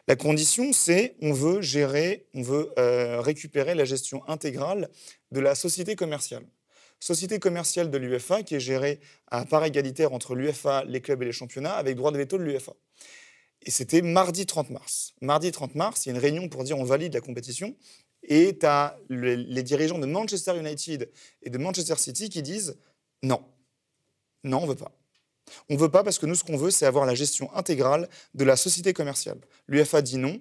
la 0.08 0.16
condition, 0.16 0.72
c'est 0.72 1.16
on 1.20 1.34
veut 1.34 1.60
gérer, 1.60 2.26
on 2.32 2.40
veut 2.40 2.72
euh, 2.78 3.20
récupérer 3.20 3.74
la 3.74 3.84
gestion 3.84 4.26
intégrale 4.26 4.88
de 5.32 5.40
la 5.40 5.54
société 5.54 5.96
commerciale. 5.96 6.46
Société 6.98 7.38
commerciale 7.38 7.90
de 7.90 7.98
l'UFA 7.98 8.42
qui 8.42 8.54
est 8.54 8.60
gérée 8.60 9.00
à 9.30 9.44
part 9.44 9.66
égalitaire 9.66 10.14
entre 10.14 10.34
l'UFA, 10.34 10.84
les 10.84 11.02
clubs 11.02 11.22
et 11.22 11.26
les 11.26 11.32
championnats 11.32 11.74
avec 11.74 11.94
droit 11.94 12.10
de 12.10 12.16
veto 12.16 12.38
de 12.38 12.42
l'UFA. 12.42 12.72
Et 13.60 13.70
c'était 13.70 14.00
mardi 14.00 14.46
30 14.46 14.70
mars. 14.70 15.12
Mardi 15.20 15.52
30 15.52 15.74
mars, 15.74 16.06
il 16.06 16.08
y 16.08 16.12
a 16.12 16.14
une 16.14 16.22
réunion 16.22 16.48
pour 16.48 16.64
dire 16.64 16.78
on 16.78 16.84
valide 16.84 17.12
la 17.12 17.20
compétition. 17.20 17.76
Et 18.22 18.58
tu 18.58 18.64
as 18.64 18.98
les 19.10 19.62
dirigeants 19.62 19.98
de 19.98 20.06
Manchester 20.06 20.58
United 20.58 21.10
et 21.42 21.50
de 21.50 21.58
Manchester 21.58 21.96
City 21.96 22.30
qui 22.30 22.40
disent 22.40 22.78
non, 23.22 23.44
non, 24.42 24.60
on 24.60 24.62
ne 24.62 24.68
veut 24.68 24.74
pas. 24.74 24.98
On 25.68 25.74
ne 25.74 25.78
veut 25.78 25.90
pas 25.90 26.02
parce 26.02 26.18
que 26.18 26.26
nous, 26.26 26.34
ce 26.34 26.44
qu'on 26.44 26.56
veut, 26.56 26.70
c'est 26.70 26.86
avoir 26.86 27.06
la 27.06 27.14
gestion 27.14 27.54
intégrale 27.54 28.08
de 28.34 28.44
la 28.44 28.56
société 28.56 28.92
commerciale. 28.92 29.38
L'UFA 29.68 30.02
dit 30.02 30.16
non. 30.18 30.40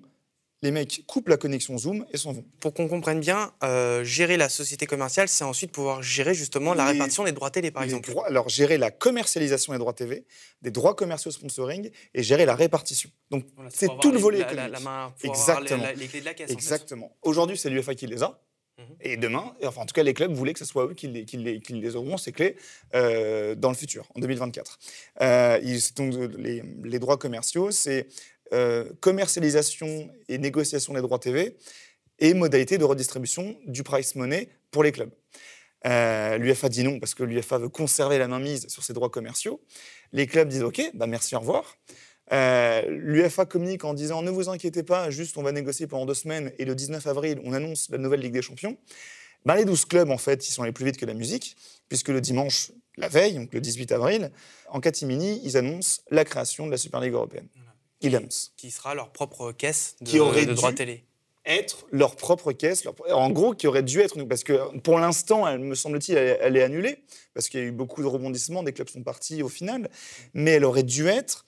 Les 0.63 0.71
mecs 0.71 1.03
coupent 1.05 1.27
la 1.29 1.37
connexion 1.37 1.77
Zoom 1.77 2.03
et 2.11 2.17
s'en 2.17 2.31
vont. 2.31 2.43
Pour 2.59 2.73
qu'on 2.73 2.87
comprenne 2.87 3.19
bien, 3.19 3.53
euh, 3.63 4.03
gérer 4.03 4.37
la 4.37 4.49
société 4.49 4.87
commerciale, 4.87 5.27
c'est 5.27 5.43
ensuite 5.43 5.71
pouvoir 5.71 6.01
gérer 6.01 6.33
justement 6.33 6.73
la 6.73 6.85
répartition 6.85 7.23
des 7.25 7.31
droits 7.31 7.51
télé, 7.51 7.69
par 7.69 7.83
exemple. 7.83 8.11
alors, 8.25 8.49
gérer 8.49 8.79
la 8.79 8.89
commercialisation 8.89 9.73
des 9.73 9.77
droits 9.77 9.93
TV, 9.93 10.25
des 10.63 10.71
droits 10.71 10.95
commerciaux 10.95 11.29
sponsoring 11.29 11.91
et 12.15 12.23
gérer 12.23 12.45
la 12.45 12.55
répartition. 12.55 13.11
Donc, 13.29 13.45
c'est 13.69 13.89
tout 14.01 14.11
le 14.11 14.17
volet 14.17 14.39
économique. 14.39 14.71
La, 14.71 14.79
main, 14.79 15.13
Exactement. 15.23 15.83
les 15.95 16.07
clés 16.07 16.21
de 16.21 16.25
la 16.25 16.33
caisse. 16.33 16.49
Exactement. 16.49 17.15
Aujourd'hui, 17.21 17.55
c'est 17.55 17.69
l'UFA 17.69 17.93
qui 17.93 18.07
les 18.07 18.23
a. 18.23 18.41
Mhm. 18.77 18.95
Et 19.01 19.17
demain, 19.17 19.55
enfin 19.63 19.81
en 19.81 19.85
tout 19.85 19.93
cas 19.93 20.03
les 20.03 20.13
clubs 20.13 20.31
voulaient 20.31 20.53
que 20.53 20.59
ce 20.59 20.65
soit 20.65 20.85
eux 20.85 20.93
qui 20.93 21.07
les, 21.07 21.95
auront, 21.95 22.17
ces 22.17 22.31
clés, 22.31 22.55
euh, 22.93 23.55
dans 23.55 23.69
le 23.69 23.75
futur, 23.75 24.07
en 24.15 24.19
2024. 24.19 24.79
Euh, 25.21 25.59
donc, 25.95 26.13
les, 26.37 26.63
les, 26.83 26.99
droits 26.99 27.17
commerciaux, 27.17 27.71
c'est 27.71 28.07
euh, 28.53 28.91
commercialisation 29.01 30.09
et 30.29 30.37
négociation 30.37 30.93
des 30.93 31.01
droits 31.01 31.19
TV 31.19 31.57
et 32.19 32.33
modalité 32.33 32.77
de 32.77 32.85
redistribution 32.85 33.57
du 33.65 33.83
price 33.83 34.15
money 34.15 34.49
pour 34.71 34.83
les 34.83 34.91
clubs. 34.91 35.11
Euh, 35.85 36.37
L'UFA 36.37 36.69
dit 36.69 36.83
non 36.83 36.99
parce 36.99 37.13
que 37.13 37.23
l'UFA 37.23 37.57
veut 37.57 37.69
conserver 37.69 38.17
la 38.17 38.27
mainmise 38.27 38.67
sur 38.67 38.83
ses 38.83 38.93
droits 38.93 39.09
commerciaux. 39.09 39.61
Les 40.11 40.27
clubs 40.27 40.47
disent 40.47 40.63
OK, 40.63 40.81
bah 40.93 41.07
merci, 41.07 41.35
au 41.35 41.39
revoir. 41.39 41.77
Euh, 42.33 42.81
L'UFA 42.87 43.45
communique 43.45 43.85
en 43.85 43.93
disant 43.93 44.21
ne 44.21 44.29
vous 44.29 44.49
inquiétez 44.49 44.83
pas, 44.83 45.09
juste 45.09 45.37
on 45.37 45.43
va 45.43 45.51
négocier 45.51 45.87
pendant 45.87 46.05
deux 46.05 46.13
semaines 46.13 46.51
et 46.59 46.65
le 46.65 46.75
19 46.75 47.05
avril 47.07 47.39
on 47.43 47.53
annonce 47.53 47.89
la 47.89 47.97
nouvelle 47.97 48.19
Ligue 48.19 48.33
des 48.33 48.41
Champions. 48.41 48.77
Ben, 49.45 49.55
les 49.55 49.65
12 49.65 49.85
clubs 49.85 50.09
en 50.09 50.17
fait 50.17 50.47
ils 50.47 50.51
sont 50.51 50.63
allés 50.63 50.73
plus 50.73 50.85
vite 50.85 50.97
que 50.97 51.05
la 51.05 51.13
musique 51.13 51.55
puisque 51.87 52.09
le 52.09 52.19
dimanche, 52.19 52.71
la 52.97 53.07
veille, 53.07 53.35
donc 53.35 53.53
le 53.53 53.61
18 53.61 53.93
avril, 53.93 54.31
en 54.69 54.81
catimini 54.81 55.41
ils 55.43 55.55
annoncent 55.55 56.01
la 56.11 56.25
création 56.25 56.65
de 56.65 56.71
la 56.71 56.77
Super 56.77 56.99
Ligue 56.99 57.13
européenne. 57.13 57.47
Qui, 57.99 58.11
qui 58.57 58.71
sera 58.71 58.93
leur 58.93 59.11
propre 59.11 59.53
caisse 59.53 59.95
de, 60.01 60.09
qui 60.09 60.19
aurait 60.19 60.45
de 60.45 60.53
droit 60.53 60.73
télé 60.73 61.07
être 61.47 61.87
leur 61.91 62.15
propre 62.15 62.51
caisse, 62.51 62.83
en 63.09 63.29
gros, 63.29 63.53
qui 63.53 63.67
aurait 63.67 63.83
dû 63.83 64.01
être, 64.01 64.21
parce 64.25 64.43
que 64.43 64.77
pour 64.79 64.99
l'instant, 64.99 65.47
elle 65.47 65.59
me 65.59 65.75
semble-t-il, 65.75 66.17
elle, 66.17 66.57
est 66.57 66.61
annulée, 66.61 66.99
parce 67.33 67.47
qu'il 67.47 67.59
y 67.59 67.63
a 67.63 67.65
eu 67.65 67.71
beaucoup 67.71 68.01
de 68.01 68.07
rebondissements, 68.07 68.63
des 68.63 68.73
clubs 68.73 68.89
sont 68.89 69.01
partis 69.01 69.41
au 69.41 69.49
final, 69.49 69.89
mais 70.33 70.51
elle 70.51 70.65
aurait 70.65 70.83
dû 70.83 71.07
être 71.07 71.45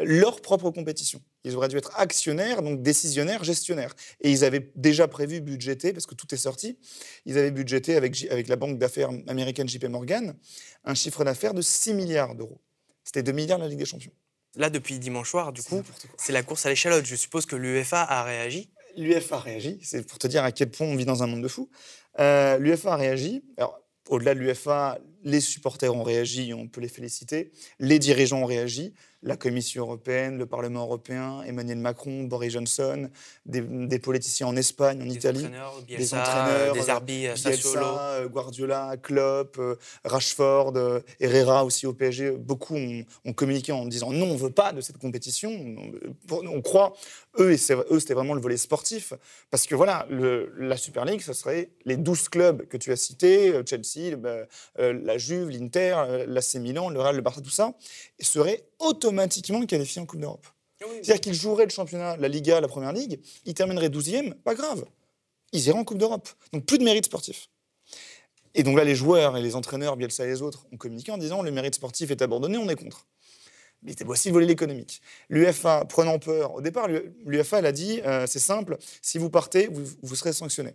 leur 0.00 0.40
propre 0.40 0.70
compétition. 0.70 1.20
Ils 1.44 1.56
auraient 1.56 1.68
dû 1.68 1.76
être 1.76 1.92
actionnaires, 1.96 2.62
donc 2.62 2.82
décisionnaires, 2.82 3.44
gestionnaires. 3.44 3.94
Et 4.20 4.30
ils 4.30 4.44
avaient 4.44 4.70
déjà 4.76 5.08
prévu 5.08 5.40
budgéter, 5.40 5.92
parce 5.92 6.06
que 6.06 6.14
tout 6.14 6.32
est 6.34 6.38
sorti, 6.38 6.78
ils 7.26 7.38
avaient 7.38 7.50
budgété 7.50 7.96
avec, 7.96 8.26
avec 8.30 8.48
la 8.48 8.56
banque 8.56 8.78
d'affaires 8.78 9.10
américaine 9.26 9.68
JP 9.68 9.84
Morgan 9.84 10.34
un 10.84 10.94
chiffre 10.94 11.24
d'affaires 11.24 11.54
de 11.54 11.62
6 11.62 11.94
milliards 11.94 12.34
d'euros. 12.34 12.60
C'était 13.04 13.22
2 13.22 13.32
milliards 13.32 13.58
de 13.58 13.64
la 13.64 13.68
Ligue 13.68 13.78
des 13.78 13.84
Champions. 13.84 14.12
Là, 14.56 14.70
depuis 14.70 14.98
dimanche 14.98 15.30
soir, 15.30 15.52
du 15.52 15.62
coup, 15.62 15.82
c'est 16.16 16.32
la 16.32 16.42
course 16.42 16.66
à 16.66 16.70
l'échalote. 16.70 17.04
Je 17.04 17.14
suppose 17.14 17.46
que 17.46 17.56
l'UEFA 17.56 18.02
a 18.02 18.24
réagi. 18.24 18.70
L'UEFA 18.96 19.36
a 19.36 19.40
réagi, 19.40 19.78
c'est 19.82 20.04
pour 20.06 20.18
te 20.18 20.26
dire 20.26 20.42
à 20.42 20.50
quel 20.50 20.70
point 20.70 20.86
on 20.86 20.96
vit 20.96 21.04
dans 21.04 21.22
un 21.22 21.26
monde 21.26 21.42
de 21.42 21.48
fous. 21.48 21.70
Euh, 22.18 22.58
L'UEFA 22.58 22.94
a 22.94 22.96
réagi. 22.96 23.44
Alors, 23.56 23.80
au-delà 24.08 24.34
de 24.34 24.40
l'UEFA, 24.40 24.98
les 25.28 25.40
supporters 25.40 25.94
ont 25.94 26.02
réagi, 26.02 26.54
on 26.54 26.66
peut 26.66 26.80
les 26.80 26.88
féliciter. 26.88 27.52
Les 27.78 27.98
dirigeants 27.98 28.42
ont 28.42 28.46
réagi 28.46 28.94
la 29.22 29.36
Commission 29.36 29.82
européenne, 29.82 30.38
le 30.38 30.46
Parlement 30.46 30.82
européen, 30.82 31.42
Emmanuel 31.42 31.78
Macron, 31.78 32.24
Boris 32.24 32.52
Johnson, 32.52 33.10
des, 33.46 33.98
politiciens 33.98 34.46
en 34.46 34.56
Espagne, 34.56 35.02
en 35.02 35.08
Italie, 35.08 35.46
des 35.88 36.14
entraîneurs, 36.14 36.72
des 36.72 36.88
arbitres, 36.88 37.34
Bielsa, 37.34 38.00
euh, 38.12 38.28
Guardiola, 38.28 38.96
Klopp, 39.02 39.56
euh, 39.58 39.74
Rashford, 40.04 40.74
euh, 40.76 41.00
Herrera 41.18 41.64
aussi 41.64 41.86
au 41.86 41.92
PSG. 41.92 42.30
Beaucoup 42.30 42.76
ont, 42.76 43.32
communiqué 43.32 43.72
en 43.72 43.86
disant 43.86 44.12
non, 44.12 44.26
on 44.26 44.36
veut 44.36 44.50
pas 44.50 44.72
de 44.72 44.80
cette 44.80 44.98
compétition. 44.98 45.50
On 46.30 46.62
croit, 46.62 46.94
eux, 47.40 47.56
eux 47.90 48.00
c'était 48.00 48.14
vraiment 48.14 48.34
le 48.34 48.40
volet 48.40 48.56
sportif, 48.56 49.12
parce 49.50 49.66
que 49.66 49.74
voilà, 49.74 50.06
la 50.10 50.76
Super 50.76 51.04
League, 51.04 51.22
ce 51.22 51.32
serait 51.32 51.70
les 51.84 51.96
12 51.96 52.28
clubs 52.28 52.68
que 52.68 52.76
tu 52.76 52.92
as 52.92 52.96
cités, 52.96 53.52
Chelsea, 53.66 54.16
la 54.78 55.17
Juve, 55.18 55.50
l'Inter, 55.50 56.24
l'AC 56.26 56.54
Milan, 56.56 56.88
le 56.88 57.00
Real, 57.00 57.16
le 57.16 57.22
Barça, 57.22 57.40
tout 57.40 57.50
ça, 57.50 57.74
seraient 58.20 58.64
automatiquement 58.78 59.64
qualifiés 59.66 60.00
en 60.00 60.06
Coupe 60.06 60.20
d'Europe. 60.20 60.46
C'est-à-dire 60.80 61.20
qu'ils 61.20 61.34
joueraient 61.34 61.64
le 61.64 61.70
championnat, 61.70 62.16
la 62.16 62.28
Liga, 62.28 62.60
la 62.60 62.68
Première 62.68 62.92
Ligue, 62.92 63.20
ils 63.44 63.54
termineraient 63.54 63.88
12e, 63.88 64.34
pas 64.34 64.54
grave. 64.54 64.84
Ils 65.52 65.66
iraient 65.66 65.78
en 65.78 65.84
Coupe 65.84 65.98
d'Europe. 65.98 66.28
Donc 66.52 66.66
plus 66.66 66.78
de 66.78 66.84
mérite 66.84 67.06
sportif. 67.06 67.48
Et 68.54 68.62
donc 68.62 68.76
là, 68.76 68.84
les 68.84 68.94
joueurs 68.94 69.36
et 69.36 69.42
les 69.42 69.54
entraîneurs, 69.54 69.96
Bielsa 69.96 70.24
et 70.24 70.28
les 70.28 70.42
autres, 70.42 70.66
ont 70.72 70.76
communiqué 70.76 71.12
en 71.12 71.18
disant 71.18 71.42
le 71.42 71.50
mérite 71.50 71.74
sportif 71.74 72.10
est 72.10 72.22
abandonné, 72.22 72.58
on 72.58 72.68
est 72.68 72.76
contre. 72.76 73.06
Mais 73.82 73.92
c'était 73.92 74.04
aussi 74.04 74.30
voler 74.30 74.46
l'économique. 74.46 75.00
L'UFA, 75.28 75.84
prenant 75.84 76.18
peur, 76.18 76.54
au 76.54 76.60
départ, 76.60 76.88
l'UFA, 77.24 77.60
elle 77.60 77.66
a 77.66 77.72
dit 77.72 78.00
euh, 78.04 78.26
c'est 78.26 78.40
simple, 78.40 78.76
si 79.00 79.18
vous 79.18 79.30
partez, 79.30 79.68
vous, 79.68 79.84
vous 80.02 80.16
serez 80.16 80.32
sanctionné. 80.32 80.74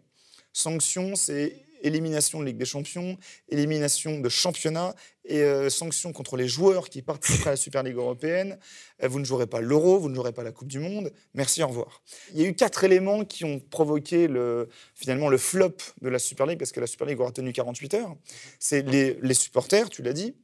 Sanction, 0.53 1.15
c'est 1.15 1.65
élimination 1.83 2.39
de 2.39 2.45
Ligue 2.45 2.57
des 2.57 2.65
Champions, 2.65 3.17
élimination 3.49 4.19
de 4.19 4.29
championnat 4.29 4.95
et 5.25 5.41
euh, 5.41 5.69
sanctions 5.69 6.11
contre 6.11 6.35
les 6.35 6.47
joueurs 6.47 6.89
qui 6.89 7.01
participent 7.01 7.47
à 7.47 7.51
la 7.51 7.55
Super 7.55 7.83
Ligue 7.83 7.95
européenne. 7.95 8.57
Euh, 9.03 9.07
vous 9.07 9.19
ne 9.19 9.25
jouerez 9.25 9.47
pas 9.47 9.61
l'Euro, 9.61 9.99
vous 9.99 10.09
ne 10.09 10.15
jouerez 10.15 10.33
pas 10.33 10.43
la 10.43 10.51
Coupe 10.51 10.67
du 10.67 10.79
Monde. 10.79 11.11
Merci, 11.33 11.61
au 11.63 11.67
revoir. 11.67 12.01
Il 12.33 12.41
y 12.41 12.45
a 12.45 12.47
eu 12.47 12.55
quatre 12.55 12.83
éléments 12.83 13.23
qui 13.23 13.45
ont 13.45 13.59
provoqué 13.59 14.27
le, 14.27 14.69
finalement 14.95 15.29
le 15.29 15.37
flop 15.37 15.77
de 16.01 16.09
la 16.09 16.19
Super 16.19 16.45
League, 16.45 16.59
parce 16.59 16.71
que 16.71 16.79
la 16.79 16.87
Super 16.87 17.07
League 17.07 17.19
aura 17.19 17.31
tenu 17.31 17.53
48 17.53 17.93
heures. 17.93 18.15
C'est 18.59 18.81
les 18.81 19.33
supporters, 19.33 19.89
tu 19.89 20.01
l'as 20.01 20.13
dit, 20.13 20.35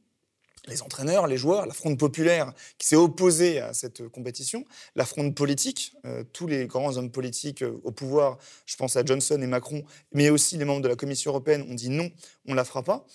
les 0.66 0.82
entraîneurs, 0.82 1.26
les 1.26 1.36
joueurs, 1.36 1.66
la 1.66 1.74
fronde 1.74 1.98
populaire 1.98 2.52
qui 2.78 2.86
s'est 2.86 2.96
opposée 2.96 3.60
à 3.60 3.72
cette 3.72 4.08
compétition, 4.08 4.64
la 4.94 5.04
fronde 5.04 5.34
politique, 5.34 5.94
euh, 6.04 6.24
tous 6.32 6.46
les 6.46 6.66
grands 6.66 6.96
hommes 6.96 7.10
politiques 7.10 7.62
euh, 7.62 7.80
au 7.84 7.90
pouvoir, 7.90 8.38
je 8.66 8.76
pense 8.76 8.96
à 8.96 9.04
Johnson 9.04 9.40
et 9.40 9.46
Macron, 9.46 9.82
mais 10.12 10.30
aussi 10.30 10.56
les 10.58 10.64
membres 10.64 10.82
de 10.82 10.88
la 10.88 10.96
Commission 10.96 11.30
européenne 11.30 11.66
ont 11.68 11.74
dit 11.74 11.88
non, 11.88 12.10
on 12.46 12.52
ne 12.52 12.56
la 12.56 12.64
fera 12.64 12.82
pas. 12.82 13.06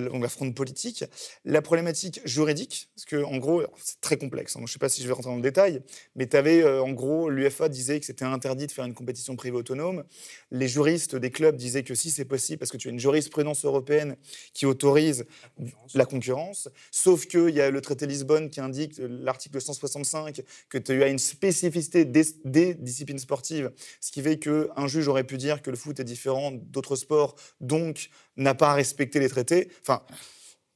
Donc 0.00 0.22
la 0.22 0.28
fronde 0.28 0.54
politique. 0.54 1.04
La 1.44 1.60
problématique 1.60 2.20
juridique, 2.24 2.88
parce 2.94 3.04
que 3.04 3.22
en 3.22 3.36
gros, 3.36 3.62
c'est 3.82 4.00
très 4.00 4.16
complexe. 4.16 4.56
Hein, 4.56 4.60
je 4.60 4.64
ne 4.64 4.68
sais 4.68 4.78
pas 4.78 4.88
si 4.88 5.02
je 5.02 5.06
vais 5.06 5.12
rentrer 5.12 5.30
dans 5.30 5.36
le 5.36 5.42
détail, 5.42 5.82
mais 6.16 6.26
tu 6.26 6.36
avais 6.36 6.62
euh, 6.62 6.82
en 6.82 6.92
gros, 6.92 7.28
l'UFA 7.28 7.68
disait 7.68 8.00
que 8.00 8.06
c'était 8.06 8.24
interdit 8.24 8.66
de 8.66 8.72
faire 8.72 8.84
une 8.84 8.94
compétition 8.94 9.36
privée 9.36 9.56
autonome. 9.56 10.04
Les 10.50 10.68
juristes 10.68 11.16
des 11.16 11.30
clubs 11.30 11.56
disaient 11.56 11.82
que 11.82 11.94
si 11.94 12.10
c'est 12.10 12.24
possible, 12.24 12.58
parce 12.58 12.70
que 12.70 12.76
tu 12.76 12.88
as 12.88 12.90
une 12.90 13.00
jurisprudence 13.00 13.64
européenne 13.64 14.16
qui 14.54 14.66
autorise 14.66 15.26
la 15.94 16.06
concurrence, 16.06 16.68
sauf 16.90 17.26
qu'il 17.26 17.50
y 17.50 17.60
a 17.60 17.70
le 17.70 17.80
traité 17.80 18.06
Lisbonne 18.06 18.50
qui 18.50 18.60
indique, 18.60 18.98
euh, 18.98 19.08
l'article 19.10 19.60
165, 19.60 20.42
que 20.68 20.78
tu 20.78 21.02
as 21.02 21.08
une 21.08 21.18
spécificité 21.18 22.04
des, 22.04 22.24
des 22.44 22.74
disciplines 22.74 23.18
sportives, 23.18 23.70
ce 24.00 24.10
qui 24.10 24.22
fait 24.22 24.38
qu'un 24.38 24.86
juge 24.86 25.08
aurait 25.08 25.24
pu 25.24 25.36
dire 25.36 25.62
que 25.62 25.70
le 25.70 25.76
foot 25.76 26.00
est 26.00 26.04
différent 26.04 26.52
d'autres 26.52 26.96
sports, 26.96 27.34
donc 27.60 28.10
n'a 28.36 28.54
pas 28.54 28.74
respecté 28.74 29.20
les 29.20 29.28
traités. 29.28 29.70
Enfin, 29.82 30.02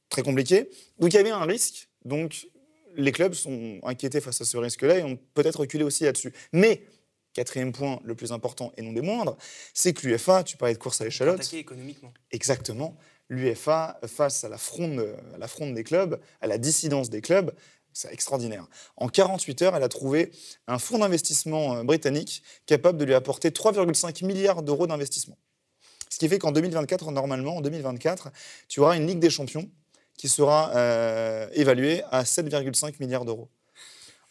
très 0.09 0.23
compliqué. 0.23 0.69
Donc 0.99 1.13
il 1.13 1.17
y 1.17 1.19
avait 1.19 1.31
un 1.31 1.45
risque. 1.45 1.89
Donc 2.05 2.47
les 2.95 3.11
clubs 3.11 3.33
sont 3.33 3.79
inquiétés 3.83 4.21
face 4.21 4.41
à 4.41 4.45
ce 4.45 4.57
risque-là 4.57 4.97
et 4.97 5.03
ont 5.03 5.17
peut-être 5.33 5.59
reculé 5.61 5.83
aussi 5.83 6.03
là-dessus. 6.03 6.33
Mais 6.51 6.83
quatrième 7.33 7.71
point, 7.71 7.99
le 8.03 8.15
plus 8.15 8.31
important 8.31 8.73
et 8.77 8.81
non 8.81 8.93
des 8.93 9.01
moindres, 9.01 9.37
c'est 9.73 9.93
que 9.93 10.07
l'UFA, 10.07 10.43
tu 10.43 10.57
parlais 10.57 10.73
de 10.73 10.79
course 10.79 11.01
à 11.01 11.05
l'échalote. 11.05 11.53
économiquement. 11.53 12.11
Exactement. 12.31 12.97
L'UFA, 13.29 13.99
face 14.07 14.43
à 14.43 14.49
la, 14.49 14.57
fronde, 14.57 15.05
à 15.35 15.37
la 15.37 15.47
fronde 15.47 15.75
des 15.75 15.83
clubs, 15.83 16.19
à 16.41 16.47
la 16.47 16.57
dissidence 16.57 17.09
des 17.09 17.21
clubs, 17.21 17.53
c'est 17.93 18.11
extraordinaire. 18.13 18.67
En 18.95 19.09
48 19.09 19.61
heures, 19.63 19.75
elle 19.75 19.83
a 19.83 19.89
trouvé 19.89 20.31
un 20.67 20.79
fonds 20.79 20.99
d'investissement 20.99 21.77
euh, 21.77 21.83
britannique 21.83 22.43
capable 22.65 22.97
de 22.97 23.05
lui 23.05 23.13
apporter 23.13 23.49
3,5 23.49 24.25
milliards 24.25 24.63
d'euros 24.63 24.87
d'investissement. 24.87 25.37
Ce 26.09 26.17
qui 26.17 26.27
fait 26.27 26.39
qu'en 26.39 26.51
2024, 26.51 27.11
normalement, 27.11 27.57
en 27.57 27.61
2024, 27.61 28.29
tu 28.67 28.79
auras 28.79 28.97
une 28.97 29.07
Ligue 29.07 29.19
des 29.19 29.29
Champions 29.29 29.69
qui 30.17 30.29
sera 30.29 30.75
euh, 30.75 31.47
évaluée 31.53 32.03
à 32.11 32.23
7,5 32.23 32.95
milliards 32.99 33.25
d'euros. 33.25 33.49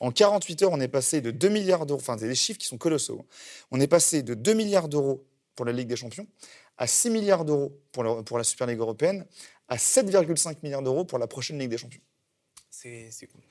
En 0.01 0.11
48 0.11 0.63
heures, 0.63 0.73
on 0.73 0.81
est 0.81 0.89
passé 0.89 1.21
de 1.21 1.31
2 1.31 1.49
milliards 1.49 1.87
d'euros, 1.87 2.01
enfin, 2.01 2.17
c'est 2.19 2.29
des 2.29 2.35
chiffres 2.35 2.59
qui 2.59 2.67
sont 2.67 2.77
colossaux. 2.77 3.25
On 3.71 3.81
est 3.81 3.87
passé 3.87 4.23
de 4.23 4.35
2 4.35 4.53
milliards 4.53 4.89
d'euros 4.89 5.25
pour 5.55 5.65
la 5.65 5.73
Ligue 5.73 5.89
des 5.89 5.97
Champions 5.97 6.27
à 6.79 6.87
6 6.87 7.11
milliards 7.11 7.45
d'euros 7.45 7.73
pour, 7.93 8.25
pour 8.25 8.39
la 8.39 8.45
Super 8.45 8.67
Ligue 8.67 8.81
européenne, 8.81 9.25
à 9.69 9.77
7,5 9.77 10.57
milliards 10.63 10.83
d'euros 10.83 11.05
pour 11.05 11.19
la 11.19 11.27
prochaine 11.27 11.59
Ligue 11.59 11.71
des 11.71 11.79
Champions. 11.79 12.01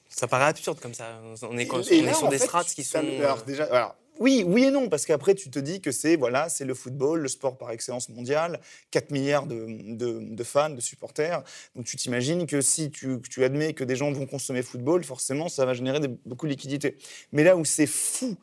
ça 0.08 0.28
paraît 0.28 0.46
absurde 0.46 0.80
comme 0.80 0.94
ça. 0.94 1.20
On 1.42 1.58
est, 1.58 2.14
sur 2.14 2.30
des 2.30 2.38
strates 2.38 2.68
qui 2.68 2.84
sont. 2.84 3.00
Alors, 3.00 3.44
déjà, 3.44 3.98
oui, 4.20 4.44
oui 4.46 4.66
et 4.66 4.72
non, 4.72 4.90
parce 4.90 5.06
qu'après, 5.06 5.36
tu 5.36 5.50
te 5.50 5.60
dis 5.60 5.82
que 5.82 5.92
c'est 5.92 6.16
voilà, 6.16 6.50
c'est 6.50 6.66
le 6.66 6.74
football, 6.74 7.22
le 7.22 7.28
sport 7.28 7.58
par 7.58 7.72
excellence 7.72 8.10
mondiale, 8.10 8.60
4 8.92 9.12
milliards 9.12 9.46
de, 9.48 10.44
fans, 10.44 10.70
de 10.70 10.82
supporters. 10.82 11.44
Donc 11.76 11.86
tu 11.86 11.98
t'imagines 11.98 12.48
que 12.48 12.62
si 12.62 12.92
tu, 12.92 13.44
admets 13.44 13.74
que 13.74 13.84
des 13.84 13.96
gens 13.96 14.12
vont 14.12 14.26
consommer 14.26 14.62
football, 14.62 15.04
forcément, 15.04 15.50
ça 15.50 15.66
va 15.66 15.74
générer 15.74 16.00
beaucoup 16.26 16.46
de 16.46 16.52
liquidités. 16.52 16.98
Mais 17.32 17.44
là 17.44 17.58
où 17.58 17.66
c'est 17.66 17.88
fou, 17.88 18.36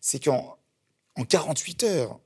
c'est 0.00 0.22
qu'en 0.22 0.56
en 1.16 1.24
48 1.24 1.84
heures, 1.84 2.20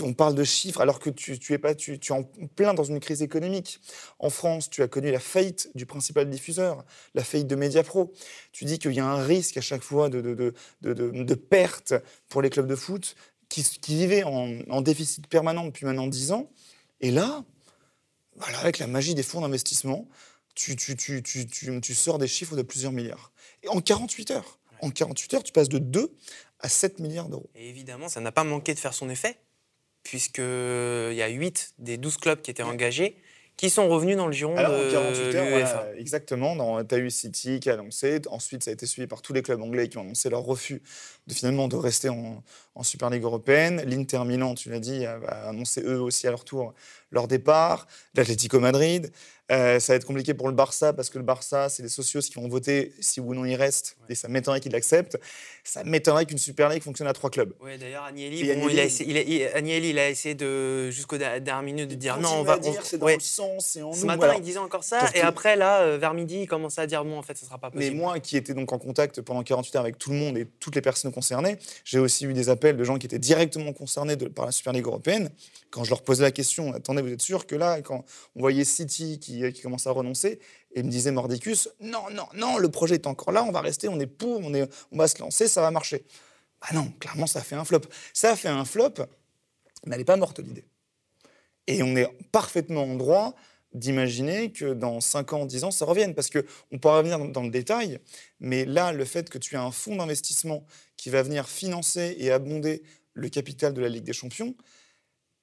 on 0.00 0.14
parle 0.14 0.34
de 0.34 0.44
chiffres 0.44 0.80
alors 0.80 0.98
que 0.98 1.10
tu, 1.10 1.52
es 1.52 1.58
pas, 1.58 1.74
tu, 1.74 1.94
es 1.94 2.12
en 2.12 2.22
plein 2.22 2.72
dans 2.72 2.84
une 2.84 3.00
crise 3.00 3.22
économique. 3.22 3.80
En 4.18 4.30
France, 4.30 4.70
tu 4.70 4.82
as 4.82 4.88
connu 4.88 5.10
la 5.10 5.20
faillite 5.20 5.70
du 5.74 5.84
principal 5.84 6.30
diffuseur, 6.30 6.84
la 7.14 7.22
faillite 7.24 7.48
de 7.48 7.56
Mediapro. 7.56 8.12
Tu 8.52 8.64
dis 8.64 8.78
qu'il 8.78 8.94
y 8.94 9.00
a 9.00 9.06
un 9.06 9.22
risque 9.22 9.56
à 9.58 9.60
chaque 9.60 9.82
fois 9.82 10.08
de, 10.08 10.20
de, 10.20 10.54
de, 10.80 11.34
perte 11.34 11.94
pour 12.28 12.40
les 12.40 12.48
clubs 12.48 12.66
de 12.66 12.76
foot 12.76 13.16
qui, 13.48 13.64
vivaient 13.94 14.22
en, 14.24 14.80
déficit 14.80 15.26
permanent 15.26 15.66
depuis 15.66 15.84
maintenant 15.84 16.06
10 16.06 16.32
ans. 16.32 16.50
Et 17.00 17.10
là, 17.10 17.44
avec 18.60 18.78
la 18.78 18.86
magie 18.86 19.14
des 19.14 19.22
fonds 19.22 19.42
d'investissement, 19.42 20.08
tu, 20.54 20.76
tu, 20.76 20.96
tu, 21.22 21.94
sors 21.94 22.18
des 22.18 22.28
chiffres 22.28 22.56
de 22.56 22.62
plusieurs 22.62 22.92
milliards. 22.92 23.32
Et 23.62 23.68
en 23.68 23.80
48 23.80 24.30
heures. 24.30 24.58
En 24.80 24.90
48 24.90 25.34
heures, 25.34 25.42
tu 25.42 25.52
passes 25.52 25.68
de 25.68 25.78
2 25.78 26.12
à 26.60 26.68
7 26.68 26.98
milliards 26.98 27.28
d'euros. 27.28 27.50
Et 27.54 27.68
évidemment, 27.68 28.08
ça 28.08 28.20
n'a 28.20 28.32
pas 28.32 28.44
manqué 28.44 28.74
de 28.74 28.78
faire 28.78 28.94
son 28.94 29.10
effet 29.10 29.38
puisqu'il 30.02 31.14
y 31.14 31.22
a 31.22 31.28
8 31.28 31.74
des 31.78 31.96
12 31.96 32.16
clubs 32.16 32.40
qui 32.40 32.50
étaient 32.50 32.62
engagés 32.62 33.16
qui 33.56 33.70
sont 33.70 33.88
revenus 33.88 34.16
dans 34.16 34.26
le 34.26 34.32
giron 34.32 34.54
de 34.54 34.90
48 34.90 35.34
heures, 35.36 35.86
exactement. 35.96 36.82
Tu 36.84 36.94
as 36.94 36.98
eu 36.98 37.10
City 37.10 37.60
qui 37.60 37.70
a 37.70 37.74
annoncé, 37.74 38.20
ensuite 38.28 38.64
ça 38.64 38.70
a 38.70 38.74
été 38.74 38.86
suivi 38.86 39.06
par 39.06 39.22
tous 39.22 39.32
les 39.32 39.42
clubs 39.42 39.60
anglais 39.60 39.88
qui 39.88 39.98
ont 39.98 40.02
annoncé 40.02 40.30
leur 40.30 40.42
refus 40.42 40.82
de 41.26 41.34
finalement 41.34 41.68
de 41.68 41.76
rester 41.76 42.08
en, 42.08 42.42
Super 42.82 43.10
League 43.10 43.22
européenne. 43.22 43.82
L'Inter 43.86 44.24
Milan, 44.24 44.54
tu 44.54 44.70
l'as 44.70 44.80
dit, 44.80 45.04
a 45.04 45.48
annoncé 45.48 45.82
eux 45.82 46.00
aussi 46.00 46.26
à 46.26 46.30
leur 46.30 46.44
tour 46.44 46.74
leur 47.12 47.28
départ. 47.28 47.86
L'Atlético 48.14 48.58
Madrid, 48.58 49.12
euh, 49.50 49.78
ça 49.80 49.92
va 49.92 49.96
être 49.98 50.06
compliqué 50.06 50.32
pour 50.32 50.48
le 50.48 50.54
Barça 50.54 50.94
parce 50.94 51.10
que 51.10 51.18
le 51.18 51.24
Barça, 51.24 51.68
c'est 51.68 51.82
les 51.82 51.90
socios 51.90 52.20
qui 52.20 52.34
vont 52.34 52.48
voter 52.48 52.94
si 53.00 53.20
ou 53.20 53.34
non 53.34 53.44
il 53.44 53.54
reste 53.54 53.96
et 54.08 54.14
ça 54.14 54.28
m'étonnerait 54.28 54.60
qu'il 54.60 54.72
l'accepte. 54.72 55.18
Ça 55.62 55.84
m'étonnerait 55.84 56.24
qu'une 56.24 56.38
Super 56.38 56.70
League 56.70 56.82
fonctionne 56.82 57.08
à 57.08 57.12
trois 57.12 57.28
clubs. 57.28 57.52
Oui, 57.60 57.76
d'ailleurs, 57.76 58.04
Agnelli, 58.04 58.40
il, 58.40 58.50
a 58.80 58.84
essayé, 58.84 59.10
il, 59.10 59.98
a, 59.98 60.08
essayé 60.08 60.34
de, 60.34 60.90
jusqu'au 60.90 61.18
dernier 61.18 61.64
minute 61.64 61.90
de 61.90 61.94
dire 61.94 62.18
non, 62.18 62.36
on 62.36 62.42
va. 62.42 62.58
Dire, 62.58 62.80
c'est 62.84 62.98
dans 62.98 63.06
le 63.06 63.20
sens 63.20 63.76
et 63.76 63.82
en 63.82 63.92
Ce 63.92 64.06
matin, 64.06 64.34
il 64.36 64.42
disait 64.42 64.58
encore 64.58 64.84
ça 64.84 65.10
et 65.14 65.20
après, 65.20 65.56
là, 65.56 65.82
euh, 65.82 65.98
vers 65.98 66.14
midi, 66.14 66.42
il 66.42 66.46
commençait 66.46 66.80
à 66.80 66.86
dire 66.86 67.04
bon, 67.04 67.18
en 67.18 67.22
fait, 67.22 67.36
ça 67.36 67.44
sera 67.44 67.58
pas 67.58 67.70
possible. 67.70 67.94
Mais 67.94 68.00
moi, 68.00 68.20
qui 68.20 68.36
étais 68.36 68.54
donc 68.54 68.72
en 68.72 68.78
contact 68.78 69.20
pendant 69.20 69.42
48 69.42 69.76
heures 69.76 69.82
avec 69.82 69.98
tout 69.98 70.10
le 70.10 70.16
monde 70.16 70.38
et 70.38 70.46
toutes 70.60 70.76
les 70.76 70.82
personnes 70.82 71.12
concernées, 71.12 71.58
j'ai 71.84 71.98
aussi 71.98 72.24
eu 72.24 72.32
des 72.32 72.48
appels 72.48 72.61
de 72.62 72.84
gens 72.84 72.98
qui 72.98 73.06
étaient 73.06 73.18
directement 73.18 73.72
concernés 73.72 74.16
par 74.16 74.46
la 74.46 74.52
Super 74.52 74.72
League 74.72 74.86
européenne. 74.86 75.30
Quand 75.70 75.84
je 75.84 75.90
leur 75.90 76.02
posais 76.02 76.22
la 76.22 76.30
question, 76.30 76.72
attendez, 76.72 77.02
vous 77.02 77.12
êtes 77.12 77.20
sûr 77.20 77.46
que 77.46 77.56
là, 77.56 77.82
quand 77.82 78.04
on 78.36 78.40
voyait 78.40 78.64
City 78.64 79.18
qui 79.18 79.40
qui, 79.40 79.52
qui 79.52 79.62
commençaient 79.62 79.88
à 79.88 79.92
renoncer 79.92 80.38
et 80.74 80.82
me 80.82 80.90
disaient 80.90 81.10
Mordicus, 81.10 81.68
non, 81.80 82.04
non, 82.12 82.26
non, 82.34 82.58
le 82.58 82.68
projet 82.70 82.94
est 82.94 83.06
encore 83.06 83.32
là, 83.32 83.42
on 83.44 83.50
va 83.50 83.60
rester, 83.60 83.88
on 83.88 83.98
est 83.98 84.06
pour, 84.06 84.40
on, 84.40 84.54
est, 84.54 84.68
on 84.92 84.98
va 84.98 85.08
se 85.08 85.18
lancer, 85.18 85.48
ça 85.48 85.60
va 85.60 85.70
marcher. 85.70 86.04
Bah 86.60 86.68
non, 86.74 86.92
clairement, 87.00 87.26
ça 87.26 87.40
fait 87.40 87.56
un 87.56 87.64
flop. 87.64 87.80
Ça 88.12 88.36
fait 88.36 88.48
un 88.48 88.64
flop, 88.64 88.94
mais 89.86 89.94
elle 89.94 89.98
n'est 89.98 90.04
pas 90.04 90.16
morte 90.16 90.38
l'idée. 90.38 90.64
Et 91.66 91.82
on 91.82 91.96
est 91.96 92.08
parfaitement 92.30 92.84
en 92.84 92.94
droit 92.94 93.34
d'imaginer 93.74 94.52
que 94.52 94.74
dans 94.74 95.00
5 95.00 95.32
ans, 95.32 95.46
10 95.46 95.64
ans, 95.64 95.70
ça 95.70 95.84
revienne. 95.84 96.14
Parce 96.14 96.30
qu'on 96.30 96.78
pourra 96.78 96.98
revenir 96.98 97.18
dans 97.18 97.42
le 97.42 97.50
détail, 97.50 97.98
mais 98.40 98.64
là, 98.64 98.92
le 98.92 99.04
fait 99.04 99.30
que 99.30 99.38
tu 99.38 99.54
aies 99.54 99.58
un 99.58 99.72
fonds 99.72 99.96
d'investissement 99.96 100.66
qui 100.96 101.10
va 101.10 101.22
venir 101.22 101.48
financer 101.48 102.16
et 102.18 102.30
abonder 102.30 102.82
le 103.14 103.28
capital 103.28 103.74
de 103.74 103.80
la 103.80 103.88
Ligue 103.88 104.04
des 104.04 104.12
Champions, 104.12 104.54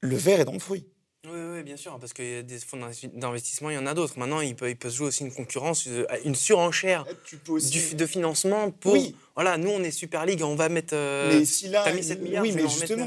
le 0.01 0.15
verre 0.15 0.39
est 0.39 0.45
dans 0.45 0.53
le 0.53 0.59
fruit. 0.59 0.85
Oui, 1.27 1.63
bien 1.63 1.75
sûr, 1.75 1.99
parce 1.99 2.13
qu'il 2.13 2.25
y 2.25 2.37
a 2.37 2.43
des 2.43 2.59
fonds 2.59 2.79
d'investissement, 3.13 3.69
il 3.69 3.73
y 3.73 3.77
en 3.77 3.85
a 3.85 3.93
d'autres. 3.93 4.17
Maintenant, 4.17 4.39
il 4.39 4.55
peut, 4.55 4.69
il 4.69 4.77
peut 4.77 4.89
se 4.89 4.95
jouer 4.95 5.07
aussi 5.07 5.25
une 5.25 5.33
concurrence, 5.33 5.85
euh, 5.87 6.05
une 6.23 6.33
surenchère 6.33 7.05
eh, 7.09 7.95
de 7.95 8.05
financement 8.05 8.71
pour. 8.71 8.93
Oui. 8.93 9.13
Voilà, 9.35 9.57
nous, 9.57 9.69
on 9.69 9.83
est 9.83 9.91
Super 9.91 10.25
League, 10.25 10.41
on 10.43 10.55
va 10.55 10.69
mettre. 10.69 10.95
Euh, 10.95 11.37
mais 11.37 11.43
si 11.43 11.67
là. 11.67 11.91
mis 11.91 12.03
7 12.03 12.21
milliards, 12.21 12.43
oui, 12.43 12.53
mais 12.55 12.69
justement, 12.69 13.05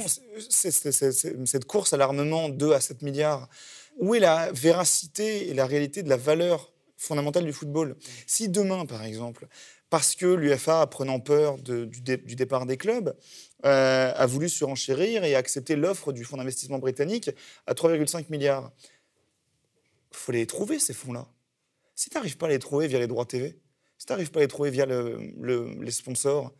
cette 0.51 1.65
course 1.65 1.95
à 1.95 1.97
l'armement, 1.97 2.51
2 2.51 2.73
à 2.73 2.83
7 2.83 3.01
milliards, 3.01 3.49
où 3.99 4.15
est 4.15 4.21
la 4.21 4.51
véracité 4.53 5.49
et 5.49 5.55
la 5.55 5.67
réalité 5.67 6.03
de 6.03 6.09
la 6.09 6.17
valeur 6.17 6.73
fondamentale 6.97 7.45
du 7.45 7.53
football? 7.53 7.97
Si 8.27 8.49
demain, 8.49 8.87
par 8.87 9.05
exemple, 9.05 9.49
parce 9.93 10.15
que 10.15 10.25
l'UFA, 10.25 10.87
prenant 10.87 11.21
peur 11.21 11.59
du, 11.59 11.87
du, 11.87 12.35
départ 12.35 12.65
des 12.65 12.79
clubs, 12.79 13.15
euh, 13.67 14.13
a 14.15 14.27
voulu 14.27 14.49
surenchérir 14.49 15.23
et 15.23 15.35
accepter 15.35 15.77
l'offre 15.77 16.13
du 16.13 16.25
fonds 16.25 16.39
d'investissement 16.39 16.79
britannique 16.79 17.31
à 17.67 17.75
3,5 17.75 18.31
milliards. 18.31 18.73
Il 20.11 20.17
faut 20.17 20.33
les 20.33 20.47
trouver, 20.47 20.79
ces 20.79 20.95
fonds-là. 20.95 21.29
Si 21.95 22.09
tu 22.09 22.17
n'arrives 22.17 22.39
pas 22.39 22.47
à 22.47 22.49
les 22.49 22.59
trouver 22.59 22.89
via 22.89 22.99
les 22.99 23.07
droits 23.07 23.27
TV, 23.27 23.61
si 23.99 24.07
tu 24.07 24.13
n'arrives 24.13 24.31
pas 24.31 24.41
à 24.41 24.43
les 24.45 24.49
trouver 24.49 24.71
via 24.71 24.87
les 24.87 25.91
sponsors, 25.91 26.53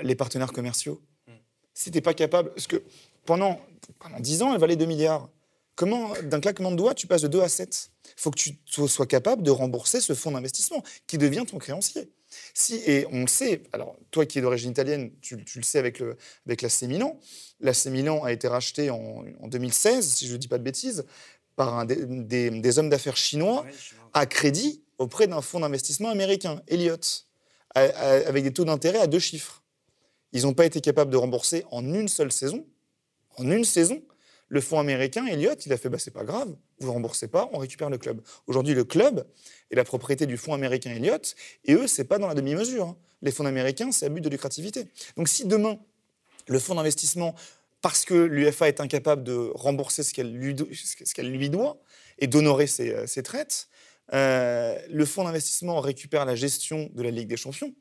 les 0.00 0.14
partenaires 0.14 0.52
commerciaux, 0.52 1.02
hmm. 1.26 1.32
si 1.74 1.90
tu 1.90 1.98
n'es 1.98 2.02
pas 2.02 2.14
capable... 2.14 2.54
Parce 2.54 2.66
que 2.66 2.82
pendant, 3.26 3.60
pendant 3.98 4.18
10 4.18 4.42
ans, 4.42 4.54
elle 4.54 4.60
valait 4.60 4.76
2 4.76 4.86
milliards. 4.86 5.28
Comment, 5.74 6.12
d'un 6.22 6.40
claquement 6.40 6.70
de 6.70 6.76
doigts, 6.76 6.94
tu 6.94 7.06
passes 7.06 7.22
de 7.22 7.28
2 7.28 7.40
à 7.40 7.48
7 7.48 7.90
Il 8.04 8.20
faut 8.20 8.30
que 8.30 8.38
tu 8.38 8.58
sois 8.88 9.06
capable 9.06 9.42
de 9.42 9.50
rembourser 9.50 10.00
ce 10.00 10.12
fonds 10.14 10.32
d'investissement 10.32 10.82
qui 11.06 11.18
devient 11.18 11.44
ton 11.46 11.58
créancier. 11.58 12.10
Si, 12.54 12.76
et 12.86 13.06
on 13.10 13.22
le 13.22 13.26
sait, 13.26 13.62
alors 13.72 13.96
toi 14.10 14.26
qui 14.26 14.38
es 14.38 14.42
d'origine 14.42 14.70
italienne, 14.70 15.12
tu, 15.20 15.36
le 15.36 15.62
sais 15.62 15.78
avec, 15.78 15.98
le, 15.98 16.16
avec 16.46 16.62
l'AC 16.62 16.82
Milan. 16.82 17.18
L'AC 17.60 17.86
Milan 17.86 18.22
a 18.24 18.32
été 18.32 18.48
racheté 18.48 18.90
en, 18.90 19.24
2016, 19.42 20.06
si 20.06 20.26
je 20.26 20.32
ne 20.32 20.38
dis 20.38 20.48
pas 20.48 20.58
de 20.58 20.62
bêtises, 20.62 21.04
par 21.56 21.78
un 21.78 21.84
des, 21.84 22.78
hommes 22.78 22.88
d'affaires 22.88 23.16
chinois 23.16 23.66
à 24.14 24.26
crédit 24.26 24.82
auprès 24.98 25.26
d'un 25.26 25.42
fonds 25.42 25.60
d'investissement 25.60 26.08
américain, 26.08 26.62
Elliott, 26.68 27.26
avec 27.74 28.44
des 28.44 28.52
taux 28.52 28.64
d'intérêt 28.64 28.98
à 28.98 29.06
deux 29.06 29.18
chiffres. 29.18 29.62
Ils 30.32 30.42
n'ont 30.42 30.54
pas 30.54 30.64
été 30.64 30.80
capables 30.80 31.10
de 31.10 31.16
rembourser 31.16 31.64
en 31.70 31.84
une 31.92 32.08
seule 32.08 32.32
saison, 32.32 32.66
en 33.36 33.50
une 33.50 33.64
saison, 33.64 34.02
le 34.52 34.60
fonds 34.60 34.78
américain, 34.78 35.24
Elliott, 35.24 35.64
il 35.64 35.72
a 35.72 35.78
fait 35.78 35.88
bah, 35.88 35.98
c'est 35.98 36.10
pas 36.10 36.24
grave, 36.24 36.54
vous 36.78 36.88
ne 36.88 36.92
remboursez 36.92 37.26
pas, 37.26 37.48
on 37.54 37.58
récupère 37.58 37.88
le 37.88 37.96
club. 37.96 38.20
Aujourd'hui, 38.46 38.74
le 38.74 38.84
club 38.84 39.26
est 39.70 39.76
la 39.76 39.82
propriété 39.82 40.26
du 40.26 40.36
fonds 40.36 40.52
américain 40.52 40.90
Elliott, 40.90 41.34
et 41.64 41.72
eux, 41.72 41.86
c'est 41.86 42.04
pas 42.04 42.18
dans 42.18 42.26
la 42.26 42.34
demi-mesure. 42.34 42.88
Hein. 42.88 42.96
Les 43.22 43.32
fonds 43.32 43.46
américains, 43.46 43.90
c'est 43.92 44.04
à 44.04 44.08
but 44.10 44.20
de 44.20 44.28
lucrativité. 44.28 44.88
Donc 45.16 45.28
si 45.28 45.46
demain, 45.46 45.78
le 46.48 46.58
fonds 46.58 46.74
d'investissement, 46.74 47.34
parce 47.80 48.04
que 48.04 48.12
l'UFA 48.12 48.68
est 48.68 48.80
incapable 48.80 49.24
de 49.24 49.50
rembourser 49.54 50.02
ce 50.02 50.12
qu'elle 50.12 50.30
lui, 50.30 50.54
lui, 50.54 51.48
doit 51.48 51.80
et 52.18 52.26
d'honorer 52.26 52.66
ses, 52.66 52.90
euh, 52.90 53.22
traites, 53.24 53.68
euh, 54.12 54.78
le 54.90 55.06
fonds 55.06 55.24
d'investissement 55.24 55.80
récupère 55.80 56.26
la 56.26 56.34
gestion 56.34 56.90
de 56.92 57.02
la 57.02 57.10
Ligue 57.10 57.28
des 57.28 57.38
Champions. 57.38 57.72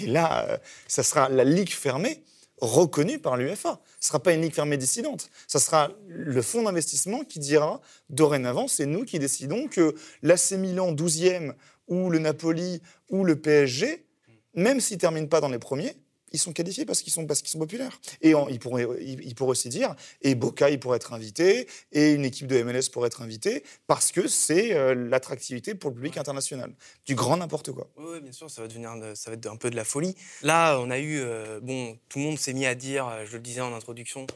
Et 0.00 0.06
là, 0.06 0.48
euh, 0.48 0.56
ça 0.88 1.02
sera 1.02 1.28
la 1.28 1.44
Ligue 1.44 1.70
fermée 1.70 2.24
reconnu 2.60 3.18
par 3.18 3.36
l'UFA. 3.36 3.80
Ce 4.00 4.06
ne 4.06 4.08
sera 4.08 4.22
pas 4.22 4.32
une 4.32 4.42
ligue 4.42 4.54
fermée 4.54 4.76
dissidente. 4.76 5.30
Ce 5.46 5.58
sera 5.58 5.90
le 6.06 6.42
fonds 6.42 6.62
d'investissement 6.62 7.24
qui 7.24 7.38
dira 7.38 7.80
dorénavant, 8.10 8.68
c'est 8.68 8.86
nous 8.86 9.04
qui 9.04 9.18
décidons 9.18 9.68
que 9.68 9.94
l'AC 10.22 10.52
Milan 10.52 10.92
12e 10.92 11.54
ou 11.88 12.10
le 12.10 12.18
Napoli 12.18 12.80
ou 13.10 13.24
le 13.24 13.36
PSG, 13.36 14.06
même 14.54 14.80
s'ils 14.80 14.96
ne 14.96 15.00
terminent 15.00 15.26
pas 15.26 15.40
dans 15.40 15.48
les 15.48 15.58
premiers, 15.58 15.96
ils 16.34 16.38
sont 16.38 16.52
qualifiés 16.52 16.84
parce 16.84 17.00
qu'ils 17.00 17.12
sont, 17.12 17.26
parce 17.26 17.40
qu'ils 17.40 17.50
sont 17.50 17.60
populaires. 17.60 18.00
Et 18.20 18.34
ils, 18.50 18.58
pourraient, 18.58 18.86
ils, 19.00 19.34
pourraient 19.34 19.52
aussi 19.52 19.68
dire, 19.68 19.94
et 20.20 20.34
Boca, 20.34 20.68
il 20.68 20.80
pourrait 20.80 20.96
être 20.96 21.12
invité, 21.12 21.68
et 21.92 22.12
une 22.12 22.24
équipe 22.24 22.48
de 22.48 22.60
MLS 22.62 22.90
pourrait 22.92 23.06
être 23.06 23.22
invitée, 23.22 23.62
parce 23.86 24.10
que 24.10 24.26
c'est 24.26 24.74
euh, 24.74 24.94
l'attractivité 24.94 25.76
pour 25.76 25.90
le 25.90 25.94
public 25.94 26.16
international. 26.16 26.74
Du 27.06 27.14
grand 27.14 27.36
n'importe 27.36 27.70
quoi. 27.70 27.88
Oui, 27.96 28.20
bien 28.20 28.32
sûr, 28.32 28.50
ça 28.50 28.62
va, 28.62 28.68
devenir, 28.68 28.90
ça 29.14 29.30
va 29.30 29.36
être 29.36 29.46
un 29.46 29.56
peu 29.56 29.70
de 29.70 29.76
la 29.76 29.84
folie. 29.84 30.16
Là, 30.42 30.78
on 30.80 30.90
a 30.90 30.98
eu, 30.98 31.20
euh, 31.20 31.60
bon, 31.60 31.96
tout 32.08 32.18
le 32.18 32.24
monde 32.24 32.38
s'est 32.38 32.52
mis 32.52 32.66
à 32.66 32.74
dire, 32.74 33.06
euh, 33.06 33.24
je 33.24 33.34
le 33.34 33.42
disais 33.42 33.60
en 33.60 33.72
introduction, 33.72 34.26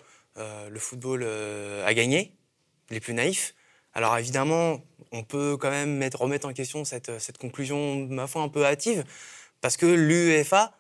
le 0.71 0.79
football 0.79 1.25
a 1.25 1.93
gagné, 1.95 2.33
les 2.91 3.01
plus 3.01 3.13
naïfs. 3.13 3.57
Alors 3.93 4.17
évidemment, 4.17 4.81
on 5.11 5.25
peut 5.25 5.57
quand 5.57 5.71
même 5.71 5.97
mettre, 5.97 6.21
remettre 6.21 6.47
en 6.47 6.53
question 6.53 6.85
cette, 6.85 7.19
cette 7.19 7.39
conclusion, 7.39 8.07
ma 8.07 8.29
foi, 8.29 8.43
un 8.43 8.49
peu 8.49 8.65
hâtive, 8.65 9.03
parce 9.61 9.77
que 9.77 9.87
l'UEFA 9.87 10.79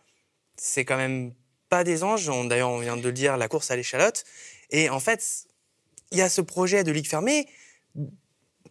c'est 0.59 0.85
quand 0.85 0.97
même 0.97 1.33
pas 1.69 1.85
des 1.85 2.03
anges. 2.03 2.27
D'ailleurs, 2.49 2.71
on 2.71 2.81
vient 2.81 2.97
de 2.97 3.03
le 3.03 3.13
dire, 3.13 3.37
la 3.37 3.49
course 3.49 3.71
à 3.71 3.77
l'échalote. 3.77 4.25
Et 4.71 4.91
en 4.91 5.01
fait, 5.01 5.47
il 6.11 6.19
y 6.19 6.23
a 6.23 6.29
ce 6.29 6.41
projet 6.41 6.85
de 6.85 6.93
ligue 6.93 7.09
fermée. 7.09 7.47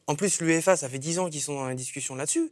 En 0.08 0.16
plus, 0.16 0.40
l'UEFA, 0.42 0.78
ça 0.78 0.90
fait 0.90 1.00
10 1.00 1.20
ans 1.20 1.30
qu'ils 1.30 1.42
sont 1.42 1.56
dans 1.56 1.68
la 1.68 1.76
discussion 1.76 2.16
là-dessus. 2.16 2.52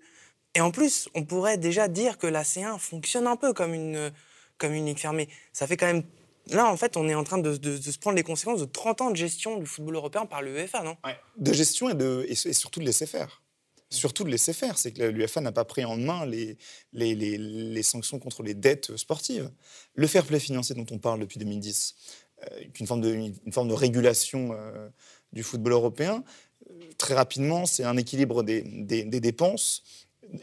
Et 0.56 0.62
en 0.62 0.71
plus, 0.71 1.10
on 1.13 1.24
pourrait 1.24 1.58
déjà 1.58 1.88
dire 1.88 2.17
que 2.17 2.28
la 2.28 2.43
C1 2.43 2.80
fonctionne 2.80 3.28
un 3.28 3.36
peu 3.36 3.54
comme 3.54 3.74
une, 3.74 4.12
comme 4.58 4.74
une 4.74 4.86
ligue 4.86 5.00
fermée. 5.00 5.30
Ça 5.54 5.67
fait 5.67 5.78
quand 5.78 5.88
même. 5.88 6.04
Là, 6.48 6.67
en 6.67 6.78
fait, 6.78 6.95
on 6.95 7.10
est 7.10 7.15
en 7.15 7.24
train 7.24 7.39
de, 7.39 7.54
se 7.54 7.98
prendre 7.98 8.15
les 8.15 8.24
conséquences 8.24 8.60
de 8.60 8.65
30 8.65 9.02
ans 9.02 9.10
de 9.10 9.15
gestion 9.15 9.58
du 9.58 9.65
football 9.65 9.95
européen 9.95 10.26
par 10.28 10.43
l'UEFA, 10.43 10.84
non? 10.84 10.95
De 11.38 11.54
gestion 11.54 11.89
et, 11.89 11.95
de, 11.95 12.26
et 12.30 12.36
surtout 12.36 12.80
de 12.80 12.86
laisser 12.86 13.08
faire 13.08 13.41
surtout 13.89 14.24
de 14.24 14.30
laisser 14.30 14.54
faire. 14.54 14.78
C'est 14.78 14.91
que 14.91 15.04
l'UFA 15.04 15.41
n'a 15.41 15.52
pas 15.52 15.65
pris 15.65 15.86
en 15.86 15.98
main 15.98 16.26
les, 16.26 16.58
les, 16.93 17.84
sanctions 17.84 18.19
contre 18.19 18.43
les 18.43 18.54
dettes 18.54 18.95
sportives. 18.98 19.50
Le 19.93 20.08
fair 20.08 20.26
play 20.26 20.39
financier 20.39 20.76
dont 20.76 20.86
on 20.91 20.98
parle 20.98 21.19
depuis 21.19 21.39
2010, 21.39 21.95
euh, 22.43 22.63
une, 22.80 22.88
forme 22.88 23.02
de, 23.02 23.13
une, 23.13 23.52
forme 23.52 23.69
de 23.69 23.74
régulation 23.74 24.52
euh, 24.54 24.89
du 25.34 25.43
football 25.43 25.74
européen, 25.74 26.24
euh, 26.69 26.74
très 26.98 27.13
rapidement, 27.13 27.65
c'est 27.65 27.84
un 27.84 27.98
équilibre 27.98 28.43
des, 28.43 28.62
dépenses, 28.62 29.84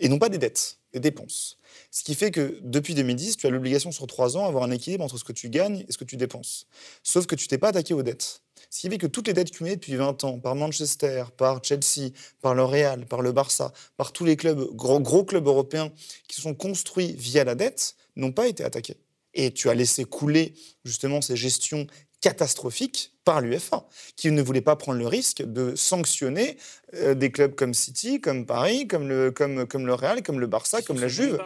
et 0.00 0.08
non 0.08 0.18
pas 0.18 0.28
des 0.28 0.38
dettes, 0.38 0.78
des 0.92 1.00
dépenses. 1.00 1.58
Ce 1.90 2.02
qui 2.04 2.14
fait 2.14 2.30
que 2.30 2.58
depuis 2.62 2.94
2010, 2.94 3.36
tu 3.36 3.46
as 3.46 3.50
l'obligation 3.50 3.92
sur 3.92 4.06
trois 4.06 4.36
ans 4.36 4.46
d'avoir 4.46 4.64
un 4.64 4.70
équilibre 4.70 5.04
entre 5.04 5.18
ce 5.18 5.24
que 5.24 5.32
tu 5.32 5.50
gagnes 5.50 5.84
et 5.88 5.92
ce 5.92 5.98
que 5.98 6.04
tu 6.04 6.16
dépenses. 6.16 6.66
Sauf 7.02 7.26
que 7.26 7.34
tu 7.34 7.48
t'es 7.48 7.58
pas 7.58 7.68
attaqué 7.68 7.94
aux 7.94 8.02
dettes. 8.02 8.42
Ce 8.72 8.80
qui 8.80 8.88
fait 8.88 8.96
que 8.96 9.06
toutes 9.06 9.26
les 9.26 9.34
dettes 9.34 9.50
cumulées 9.50 9.76
depuis 9.76 9.96
20 9.96 10.24
ans 10.24 10.38
par 10.38 10.54
Manchester, 10.54 11.24
par 11.36 11.62
Chelsea, 11.62 12.08
par 12.40 12.54
le 12.54 12.64
Real, 12.64 13.04
par 13.04 13.20
le 13.20 13.30
Barça, 13.30 13.70
par 13.98 14.12
tous 14.12 14.24
les 14.24 14.34
clubs, 14.34 14.74
gros, 14.74 14.98
gros 14.98 15.24
clubs 15.24 15.46
européens 15.46 15.92
qui 16.26 16.36
se 16.36 16.40
sont 16.40 16.54
construits 16.54 17.14
via 17.18 17.44
la 17.44 17.54
dette, 17.54 17.96
n'ont 18.16 18.32
pas 18.32 18.46
été 18.46 18.64
attaqués. 18.64 18.96
Et 19.34 19.52
tu 19.52 19.68
as 19.68 19.74
laissé 19.74 20.06
couler 20.06 20.54
justement 20.86 21.20
ces 21.20 21.36
gestions 21.36 21.86
catastrophiques 22.22 23.12
par 23.26 23.42
l'UFA, 23.42 23.86
qui 24.16 24.30
ne 24.30 24.40
voulait 24.40 24.62
pas 24.62 24.76
prendre 24.76 24.98
le 24.98 25.06
risque 25.06 25.42
de 25.42 25.74
sanctionner 25.76 26.56
euh, 26.94 27.14
des 27.14 27.30
clubs 27.30 27.54
comme 27.54 27.74
City, 27.74 28.22
comme 28.22 28.46
Paris, 28.46 28.88
comme 28.88 29.06
le, 29.06 29.30
comme, 29.30 29.66
comme 29.66 29.86
le 29.86 29.92
Real, 29.92 30.22
comme 30.22 30.40
le 30.40 30.46
Barça, 30.46 30.80
comme 30.80 30.98
la 30.98 31.08
Juve. 31.08 31.38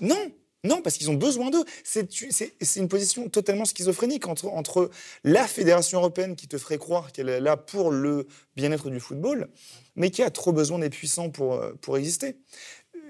Non, 0.00 0.32
non, 0.64 0.82
parce 0.82 0.96
qu'ils 0.96 1.10
ont 1.10 1.14
besoin 1.14 1.50
d'eux. 1.50 1.64
C'est 1.84 2.76
une 2.76 2.88
position 2.88 3.28
totalement 3.28 3.64
schizophrénique 3.64 4.26
entre, 4.26 4.48
entre 4.48 4.90
la 5.22 5.46
Fédération 5.46 5.98
européenne 5.98 6.34
qui 6.34 6.48
te 6.48 6.58
ferait 6.58 6.78
croire 6.78 7.12
qu'elle 7.12 7.28
est 7.28 7.40
là 7.40 7.56
pour 7.56 7.90
le 7.90 8.26
bien-être 8.56 8.90
du 8.90 8.98
football, 8.98 9.48
mais 9.94 10.10
qui 10.10 10.22
a 10.22 10.30
trop 10.30 10.52
besoin 10.52 10.80
des 10.80 10.90
puissants 10.90 11.30
pour, 11.30 11.54
euh, 11.54 11.72
pour 11.80 11.96
exister. 11.96 12.36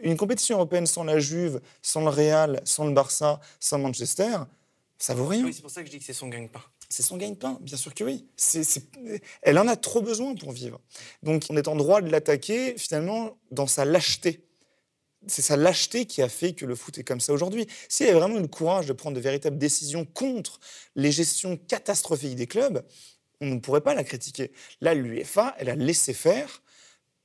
Une 0.02 0.16
compétition 0.16 0.56
européenne 0.56 0.86
sans 0.86 1.04
la 1.04 1.18
Juve, 1.18 1.60
sans 1.80 2.02
le 2.02 2.10
Real, 2.10 2.60
sans 2.64 2.86
le 2.86 2.92
Barça, 2.92 3.40
sans 3.60 3.78
Manchester, 3.78 4.36
ça 4.98 5.14
vaut 5.14 5.26
rien. 5.26 5.44
Oui, 5.44 5.54
c'est 5.54 5.62
pour 5.62 5.70
ça 5.70 5.80
que 5.80 5.86
je 5.86 5.92
dis 5.92 5.98
que 5.98 6.04
c'est 6.04 6.12
son 6.12 6.28
gagne-pain. 6.28 6.62
C'est 6.90 7.02
son 7.02 7.16
gagne-pain, 7.16 7.58
bien 7.60 7.76
sûr 7.76 7.94
que 7.94 8.04
oui. 8.04 8.26
Elle 9.42 9.58
en 9.58 9.68
a 9.68 9.76
trop 9.76 10.02
besoin 10.02 10.34
pour 10.34 10.52
vivre. 10.52 10.80
Donc 11.22 11.44
on 11.50 11.56
est 11.56 11.68
en 11.68 11.76
droit 11.76 12.00
de 12.00 12.10
l'attaquer 12.10 12.76
finalement 12.76 13.38
dans 13.50 13.66
sa 13.66 13.84
lâcheté 13.84 14.47
c'est 15.26 15.42
sa 15.42 15.56
lâcheté 15.56 16.06
qui 16.06 16.22
a 16.22 16.28
fait 16.28 16.52
que 16.52 16.64
le 16.64 16.74
foot 16.74 16.98
est 16.98 17.04
comme 17.04 17.20
ça 17.20 17.32
aujourd'hui. 17.32 17.66
S'il 17.88 18.06
avait 18.06 18.18
vraiment 18.18 18.38
eu 18.38 18.42
le 18.42 18.48
courage 18.48 18.86
de 18.86 18.92
prendre 18.92 19.16
de 19.16 19.20
véritables 19.20 19.58
décisions 19.58 20.04
contre 20.04 20.60
les 20.94 21.12
gestions 21.12 21.56
catastrophiques 21.56 22.36
des 22.36 22.46
clubs, 22.46 22.82
on 23.40 23.46
ne 23.46 23.58
pourrait 23.58 23.80
pas 23.80 23.94
la 23.94 24.04
critiquer. 24.04 24.52
Là, 24.80 24.94
l'UEFA, 24.94 25.54
elle 25.58 25.70
a 25.70 25.76
laissé 25.76 26.12
faire 26.12 26.62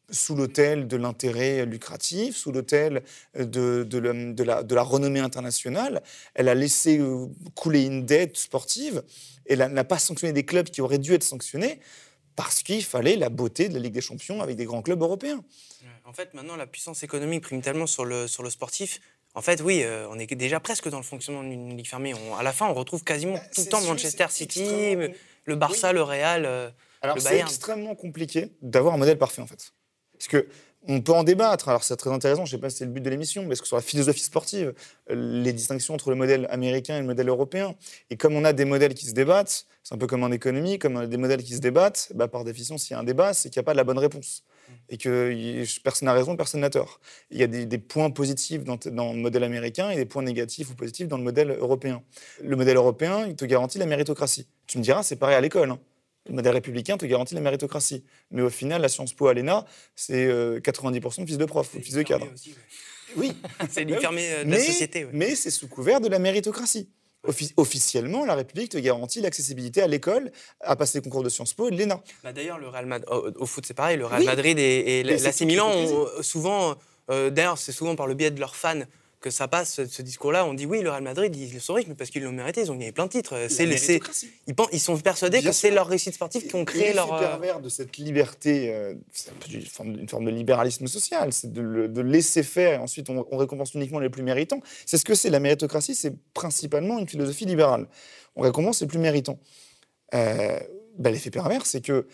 sous 0.09 0.35
l'autel 0.35 0.87
de 0.87 0.97
l'intérêt 0.97 1.65
lucratif, 1.65 2.35
sous 2.35 2.51
l'autel 2.51 3.03
de, 3.35 3.83
de, 3.83 4.43
la, 4.43 4.81
renommée 4.83 5.19
internationale. 5.19 6.03
Elle 6.35 6.49
a 6.49 6.55
laissé 6.55 6.99
euh, 6.99 7.27
couler 7.55 7.83
une 7.85 8.05
dette 8.05 8.37
sportive. 8.37 9.03
Elle 9.45 9.59
n'a 9.59 9.83
pas 9.83 9.99
sanctionné 9.99 10.33
des 10.33 10.45
clubs 10.45 10.69
qui 10.69 10.81
auraient 10.81 10.99
dû 10.99 11.13
être 11.13 11.23
sanctionnés 11.23 11.79
parce 12.35 12.63
qu'il 12.63 12.83
fallait 12.83 13.15
la 13.15 13.29
beauté 13.29 13.69
de 13.69 13.75
la 13.75 13.79
Ligue 13.79 13.93
des 13.93 14.01
Champions 14.01 14.41
avec 14.41 14.55
des 14.55 14.65
grands 14.65 14.81
clubs 14.81 15.01
européens. 15.01 15.43
En 16.13 16.15
fait, 16.15 16.31
maintenant, 16.35 16.55
la 16.55 16.67
puissance 16.67 17.01
économique 17.01 17.41
prime 17.41 17.61
tellement 17.63 17.87
sur 17.87 18.05
le, 18.05 18.27
sur 18.27 18.43
le 18.43 18.51
sportif. 18.51 19.01
En 19.33 19.41
fait, 19.41 19.61
oui, 19.61 19.81
euh, 19.81 20.05
on 20.11 20.19
est 20.19 20.27
déjà 20.35 20.59
presque 20.59 20.87
dans 20.89 20.97
le 20.97 21.03
fonctionnement 21.03 21.41
d'une 21.41 21.75
ligue 21.75 21.87
fermée. 21.87 22.13
On- 22.13 22.35
à 22.35 22.43
la 22.43 22.53
fin, 22.53 22.67
on 22.67 22.73
retrouve 22.75 23.03
quasiment 23.03 23.33
Bah, 23.33 23.39
tout 23.39 23.61
le 23.61 23.63
c'est 23.63 23.69
temps 23.69 23.79
sûr, 23.79 23.89
Manchester 23.89 24.25
c'est 24.29 24.43
City, 24.43 24.61
extrêmement- 24.61 25.13
le 25.45 25.55
Barça, 25.55 25.91
le 25.91 26.03
Real, 26.03 26.45
euh, 26.45 26.69
Alors 27.01 27.15
le 27.15 27.21
c'est 27.23 27.29
Bayern. 27.29 27.47
extrêmement 27.49 27.95
compliqué 27.95 28.51
d'avoir 28.61 28.93
un 28.93 28.97
modèle 28.97 29.17
parfait 29.17 29.41
en 29.41 29.47
fait. 29.47 29.73
Parce 30.13 30.27
que 30.27 30.47
on 30.87 31.01
peut 31.01 31.13
en 31.13 31.23
débattre, 31.23 31.69
alors 31.69 31.83
c'est 31.83 31.95
très 31.95 32.09
intéressant, 32.09 32.45
je 32.45 32.55
ne 32.55 32.57
sais 32.57 32.61
pas 32.61 32.69
si 32.69 32.77
c'est 32.77 32.85
le 32.85 32.91
but 32.91 33.01
de 33.01 33.09
l'émission, 33.09 33.45
mais 33.45 33.55
que 33.55 33.65
sur 33.65 33.75
la 33.75 33.81
philosophie 33.81 34.21
sportive, 34.21 34.73
euh, 35.09 35.41
les 35.41 35.53
distinctions 35.53 35.93
entre 35.93 36.09
le 36.09 36.15
modèle 36.15 36.47
américain 36.49 36.97
et 36.97 36.99
le 36.99 37.05
modèle 37.05 37.29
européen, 37.29 37.75
et 38.09 38.17
comme 38.17 38.35
on 38.35 38.43
a 38.43 38.53
des 38.53 38.65
modèles 38.65 38.93
qui 38.93 39.05
se 39.05 39.13
débattent, 39.13 39.65
c'est 39.83 39.95
un 39.95 39.97
peu 39.97 40.07
comme 40.07 40.23
en 40.23 40.31
économie, 40.31 40.79
comme 40.79 40.97
on 40.97 41.01
a 41.01 41.07
des 41.07 41.17
modèles 41.17 41.43
qui 41.43 41.53
se 41.55 41.59
débattent, 41.59 42.11
bah, 42.15 42.27
par 42.27 42.43
définition, 42.43 42.77
s'il 42.77 42.91
y 42.91 42.93
a 42.95 42.99
un 42.99 43.03
débat, 43.03 43.33
c'est 43.33 43.49
qu'il 43.49 43.59
n'y 43.59 43.63
a 43.63 43.65
pas 43.65 43.73
de 43.73 43.77
la 43.77 43.83
bonne 43.83 43.99
réponse. 43.99 44.43
Et 44.89 44.97
que 44.97 45.63
personne 45.83 46.05
n'a 46.05 46.13
raison, 46.13 46.37
personne 46.37 46.61
n'a 46.61 46.69
tort. 46.69 46.99
Il 47.31 47.37
y 47.37 47.43
a 47.43 47.47
des, 47.47 47.77
points 47.77 48.09
positifs 48.09 48.63
dans, 48.63 48.77
dans 48.91 49.11
le 49.11 49.19
modèle 49.19 49.43
américain 49.43 49.89
et 49.89 49.97
des 49.97 50.05
points 50.05 50.23
négatifs 50.23 50.69
ou 50.71 50.75
positifs 50.75 51.07
dans 51.07 51.17
le 51.17 51.23
modèle 51.23 51.51
européen. 51.51 52.01
Le 52.41 52.55
modèle 52.55 52.77
européen, 52.77 53.25
il 53.27 53.35
te 53.35 53.45
garantit 53.45 53.77
la 53.77 53.85
méritocratie. 53.85 54.47
Tu 54.65 54.77
me 54.77 54.83
diras, 54.83 55.03
c'est 55.03 55.17
pareil 55.17 55.35
à 55.35 55.41
l'école. 55.41 55.71
hein. 55.71 55.79
Le 56.27 56.35
modèle 56.35 56.53
républicain 56.53 56.97
te 56.97 57.05
garantit 57.05 57.35
la 57.35 57.41
méritocratie. 57.41 58.03
Mais 58.31 58.41
au 58.41 58.49
final, 58.49 58.81
la 58.81 58.87
Sciences 58.89 59.13
Po 59.13 59.27
à 59.27 59.33
l'ENA, 59.33 59.65
c'est 59.95 60.25
euh, 60.25 60.59
90% 60.61 61.21
de 61.21 61.25
fils 61.27 61.37
de 61.37 61.45
prof 61.45 61.69
ou 61.73 61.79
de 61.79 61.83
fils 61.83 61.95
de 61.95 62.01
cadre. 62.03 62.27
Oui, 63.15 63.33
C'est 63.69 63.85
Bah 63.85 63.93
oui. 63.95 64.01
fermée 64.01 64.31
euh, 64.31 64.43
de 64.45 64.49
la 64.51 64.57
mais, 64.57 64.63
société. 64.65 65.03
ouais. 65.05 65.11
mais 65.13 65.35
c'est 65.35 65.51
sous 65.51 65.67
couvert 65.67 65.99
de 66.01 66.07
la 66.07 66.19
méritocratie. 66.19 66.89
Offi- 67.27 67.53
officiellement, 67.57 68.25
la 68.25 68.35
République 68.35 68.71
te 68.71 68.77
garantit 68.77 69.21
l'accessibilité 69.21 69.81
à 69.81 69.87
l'école, 69.87 70.31
à 70.61 70.75
passer 70.75 70.97
le 70.97 71.03
concours 71.03 71.23
de 71.23 71.29
Sciences 71.29 71.53
Po 71.53 71.67
et 71.67 71.71
de 71.71 71.77
l'ENA. 71.77 72.01
Bah, 72.23 72.33
D'ailleurs, 72.33 72.57
le 72.57 72.67
Real 72.67 72.85
Mad- 72.85 73.05
au, 73.09 73.29
au 73.37 73.45
foot, 73.45 73.65
c'est 73.65 73.73
pareil. 73.73 73.97
Le 73.97 74.05
Real 74.05 74.19
Oui. 74.21 74.25
Madrid 74.25 74.57
et, 74.59 74.99
et 74.99 75.03
l'AC 75.03 75.41
Milan 75.41 75.69
ont 75.71 76.05
euh, 76.17 76.21
souvent. 76.21 76.75
euh, 77.11 77.29
D'ailleurs, 77.29 77.57
c'est 77.57 77.71
souvent 77.71 77.95
par 77.95 78.07
le 78.07 78.13
biais 78.13 78.31
de 78.31 78.39
leurs 78.39 78.55
fans 78.55 78.81
que 79.23 79.29
ça 79.29 79.47
passe, 79.47 79.81
ce, 79.87 80.01
discours-là. 80.01 80.45
On 80.45 80.53
dit 80.53 80.65
oui, 80.65 80.81
le 80.81 80.89
Real 80.89 81.01
Madrid, 81.01 81.33
ils 81.33 81.61
sont 81.61 81.73
riches, 81.73 81.87
mais 81.87 81.95
parce 81.95 82.09
qu'ils 82.09 82.23
l'ont 82.23 82.33
mérité, 82.33 82.61
ils 82.61 82.71
ont 82.71 82.75
gagné 82.75 82.91
plein 82.91 83.05
de 83.05 83.11
titres. 83.11 83.47
C'est 83.49 83.65
les- 83.65 83.77
c'est- 83.77 84.01
ils, 84.47 84.53
pensent- 84.53 84.69
ils 84.73 84.81
sont 84.81 84.97
persuadés 84.97 85.39
Bien 85.39 85.49
que 85.49 85.55
c'est 85.55 85.71
leur 85.71 85.87
réussite 85.87 86.13
sportive 86.13 86.45
qui 86.45 86.53
ont 86.55 86.65
créé 86.65 86.93
leur. 86.93 87.11
euh, 87.13 87.19
pervers 87.19 87.61
de 87.61 87.69
cette 87.69 87.95
liberté, 87.97 88.73
euh, 88.73 88.93
c'est 89.13 89.31
un 89.31 89.35
peu 89.35 89.51
une 89.53 89.65
forme, 89.65 89.97
une 89.97 90.09
forme 90.09 90.25
de 90.25 90.29
libéralisme 90.31 90.87
social, 90.87 91.31
c'est 91.31 91.51
de, 91.53 92.01
laisser 92.01 92.43
faire, 92.43 92.73
et 92.73 92.77
ensuite 92.83 93.09
on, 93.09 93.25
on 93.31 93.37
récompense 93.37 93.73
uniquement 93.75 93.99
les 93.99 94.09
plus 94.09 94.23
méritants. 94.23 94.59
C'est 94.85 94.97
ce 94.97 95.05
que 95.05 95.15
c'est 95.15 95.29
la 95.29 95.39
méritocratie, 95.39 95.95
c'est 95.95 96.13
principalement 96.33 96.99
une 96.99 97.07
philosophie 97.07 97.45
libérale. 97.45 97.87
On 98.35 98.41
récompense 98.41 98.81
les 98.81 98.87
plus 98.87 98.99
méritants. 98.99 99.39
Euh, 100.13 100.59
bah, 100.99 101.11
L'effet 101.11 101.31
pervers, 101.31 101.65
c'est 101.65 101.81
que, 101.81 102.07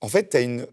en 0.00 0.08
fait, 0.08 0.30
tu 0.30 0.36
as 0.36 0.40
une 0.40 0.66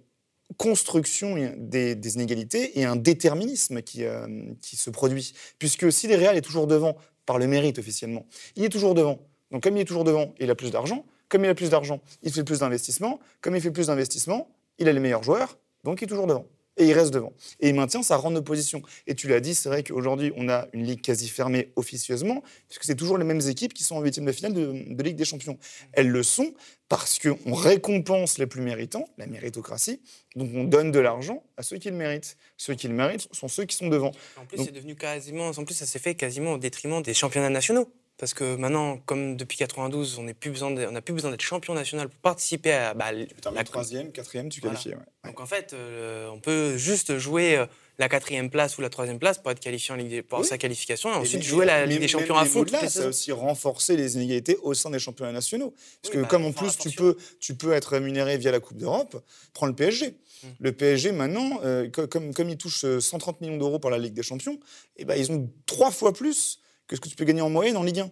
construction 0.57 1.35
des, 1.57 2.15
inégalités 2.15 2.79
et 2.79 2.85
un 2.85 2.95
déterminisme 2.95 3.81
qui, 3.81 4.05
euh, 4.05 4.27
qui 4.61 4.75
se 4.75 4.89
produit. 4.89 5.33
Puisque 5.59 5.91
si 5.91 6.07
le 6.07 6.15
Real 6.15 6.37
est 6.37 6.41
toujours 6.41 6.67
devant, 6.67 6.95
par 7.25 7.39
le 7.39 7.47
mérite 7.47 7.79
officiellement, 7.79 8.25
il 8.55 8.63
est 8.63 8.69
toujours 8.69 8.93
devant. 8.93 9.19
Donc 9.51 9.63
comme 9.63 9.75
il 9.77 9.81
est 9.81 9.85
toujours 9.85 10.03
devant, 10.03 10.33
il 10.39 10.49
a 10.49 10.55
plus 10.55 10.71
d'argent. 10.71 11.05
Comme 11.27 11.43
il 11.43 11.49
a 11.49 11.55
plus 11.55 11.71
d'argent, 11.71 12.01
il 12.21 12.31
fait 12.31 12.43
plus 12.43 12.59
d'investissements. 12.59 13.19
Comme 13.41 13.55
il 13.55 13.61
fait 13.61 13.71
plus 13.71 13.87
d'investissements, 13.87 14.49
il 14.77 14.87
a 14.87 14.93
les 14.93 14.99
meilleurs 14.99 15.23
joueurs, 15.23 15.57
donc 15.83 16.01
il 16.01 16.05
est 16.05 16.07
toujours 16.07 16.27
devant. 16.27 16.45
Et 16.77 16.85
il 16.85 16.93
reste 16.93 17.13
devant. 17.13 17.33
Et 17.59 17.69
il 17.69 17.75
maintient 17.75 18.03
sa 18.03 18.17
rende 18.17 18.35
de 18.35 18.39
position. 18.39 18.81
Et 19.07 19.15
tu 19.15 19.27
l'as 19.27 19.39
dit, 19.39 19.55
c'est 19.55 19.69
vrai 19.69 19.83
qu'aujourd'hui, 19.83 20.33
on 20.35 20.49
a 20.49 20.67
une 20.73 20.83
ligue 20.83 21.01
quasi 21.01 21.29
fermée 21.29 21.71
officieusement, 21.75 22.43
puisque 22.67 22.83
c'est 22.83 22.95
toujours 22.95 23.17
les 23.17 23.23
mêmes 23.23 23.41
équipes 23.47 23.73
qui 23.73 23.83
sont 23.83 23.95
en 23.95 24.01
huitième 24.01 24.25
de 24.25 24.31
finale 24.31 24.53
de, 24.53 24.93
de 24.93 25.03
Ligue 25.03 25.15
des 25.15 25.25
Champions. 25.25 25.57
Elles 25.93 26.09
le 26.09 26.23
sont 26.23 26.53
parce 26.89 27.17
qu'on 27.17 27.53
récompense 27.53 28.37
les 28.37 28.45
plus 28.45 28.61
méritants, 28.61 29.07
la 29.17 29.25
méritocratie, 29.25 30.01
donc 30.35 30.51
on 30.53 30.65
donne 30.65 30.91
de 30.91 30.99
l'argent 30.99 31.43
à 31.57 31.63
ceux 31.63 31.77
qui 31.77 31.89
le 31.89 31.95
méritent. 31.95 32.37
Ceux 32.57 32.75
qui 32.75 32.87
le 32.87 32.93
méritent 32.93 33.27
sont 33.31 33.47
ceux 33.47 33.65
qui 33.65 33.75
sont 33.75 33.87
devant. 33.87 34.11
En 34.37 34.45
plus, 34.45 34.63
c'est 34.63 34.71
devenu 34.71 34.95
quasiment. 34.95 35.47
En 35.47 35.65
plus, 35.65 35.75
ça 35.75 35.85
s'est 35.85 35.99
fait 35.99 36.15
quasiment 36.15 36.53
au 36.53 36.57
détriment 36.57 37.01
des 37.01 37.13
championnats 37.13 37.49
nationaux. 37.49 37.89
Parce 38.17 38.33
que 38.33 38.55
maintenant, 38.55 38.97
comme 39.05 39.35
depuis 39.35 39.57
92, 39.57 40.19
on 40.19 40.23
n'a 40.23 40.33
plus 40.33 40.51
besoin 40.51 40.71
d'être 40.71 41.41
champion 41.41 41.73
national 41.73 42.07
pour 42.07 42.19
participer 42.19 42.71
à 42.71 42.93
bah, 42.93 43.11
La 43.53 43.63
troisième, 43.65 44.11
quatrième, 44.13 44.47
tu 44.49 44.61
qualifies. 44.61 44.89
Ouais. 44.89 44.95
Donc 45.25 45.41
en 45.41 45.45
fait, 45.45 45.73
euh, 45.73 46.29
on 46.29 46.39
peut 46.39 46.77
juste 46.77 47.17
jouer 47.17 47.57
euh, 47.57 47.65
la 47.99 48.07
quatrième 48.07 48.49
place 48.49 48.77
ou 48.77 48.81
la 48.81 48.89
troisième 48.89 49.19
place 49.19 49.37
pour 49.37 49.51
être 49.51 49.59
qualifié 49.59 49.93
en 49.93 49.97
Ligue 49.97 50.09
des, 50.09 50.21
pour 50.21 50.39
Oui. 50.39 50.45
sa 50.45 50.57
qualification 50.57 51.09
et 51.09 51.13
Et 51.13 51.17
ensuite 51.17 51.43
jouer 51.43 51.65
la 51.65 51.85
Ligue 51.85 51.99
des 51.99 52.07
Champions 52.07 52.37
à 52.37 52.45
fond. 52.45 52.63
les 52.63 52.87
ça 52.87 53.03
a 53.03 53.07
aussi 53.07 53.33
renforcé 53.33 53.97
les 53.97 54.15
inégalités 54.15 54.55
au 54.63 54.73
sein 54.73 54.91
des 54.91 54.99
championnats 54.99 55.33
nationaux. 55.33 55.71
Parce 56.01 56.13
Oui, 56.13 56.19
que 56.19 56.21
bah, 56.21 56.27
comme 56.29 56.45
en 56.45 56.53
plus 56.53 56.77
tu 56.77 56.91
peux, 56.91 57.17
tu 57.41 57.55
peux 57.55 57.73
être 57.73 57.89
rémunéré 57.89 58.37
via 58.37 58.51
la 58.51 58.61
Coupe 58.61 58.77
d'Europe, 58.77 59.21
prends 59.53 59.67
le 59.67 59.73
PSG. 59.75 60.11
Mm. 60.11 60.47
Le 60.61 60.71
PSG 60.71 61.11
maintenant, 61.11 61.59
euh, 61.65 61.89
co- 61.89 62.07
comme, 62.07 62.33
comme 62.33 62.49
ils 62.49 62.57
touchent 62.57 62.85
euh, 62.85 63.01
130 63.01 63.41
millions 63.41 63.57
d'euros 63.57 63.79
par 63.79 63.91
la 63.91 63.97
Ligue 63.97 64.13
des 64.13 64.23
Champions, 64.23 64.57
eh 64.95 65.03
ben, 65.03 65.15
ils 65.15 65.31
ont 65.33 65.49
trois 65.65 65.91
fois 65.91 66.13
plus 66.13 66.59
que 66.87 66.95
ce 66.95 67.01
que 67.01 67.09
tu 67.09 67.15
peux 67.15 67.25
gagner 67.25 67.41
en 67.41 67.49
moyenne 67.49 67.77
en 67.77 67.83
Ligue 67.83 67.99
1. 67.99 68.05
Bah, 68.05 68.11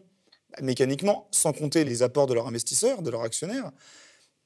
mécaniquement, 0.61 1.27
sans 1.31 1.53
compter 1.53 1.83
les 1.83 2.03
apports 2.03 2.27
de 2.27 2.33
leurs 2.33 2.47
investisseurs, 2.47 3.01
de 3.01 3.09
leurs 3.09 3.23
actionnaires, 3.23 3.71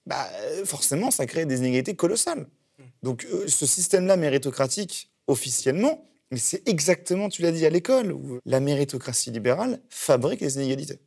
bah, 0.06 0.30
forcément, 0.66 1.12
ça 1.12 1.26
crée 1.26 1.46
des 1.46 1.60
inégalités 1.60 1.96
colossales. 1.96 2.48
Mm. 2.78 2.84
Donc 3.04 3.26
euh, 3.26 3.48
ce 3.48 3.66
système-là 3.66 4.18
méritocratique, 4.18 5.12
officiellement, 5.28 6.06
mais 6.32 6.40
c'est 6.40 6.68
exactement, 6.68 7.30
tu 7.30 7.42
l'as 7.42 7.52
dit 7.52 7.66
à 7.66 7.70
l'école, 7.70 8.12
où 8.12 8.40
la 8.46 8.60
méritocratie 8.60 9.32
libérale 9.32 9.82
fabrique 9.90 10.42
les 10.42 10.56
inégalités. 10.56 11.00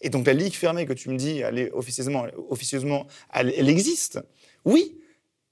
Et 0.00 0.10
donc 0.10 0.26
la 0.26 0.32
ligue 0.32 0.54
fermée 0.54 0.86
que 0.86 0.92
tu 0.92 1.08
me 1.10 1.16
dis, 1.16 1.38
elle 1.38 1.58
est 1.58 1.72
officieusement, 1.72 2.26
officieusement 2.48 3.06
elle, 3.32 3.52
elle 3.56 3.68
existe. 3.68 4.20
Oui, 4.64 5.00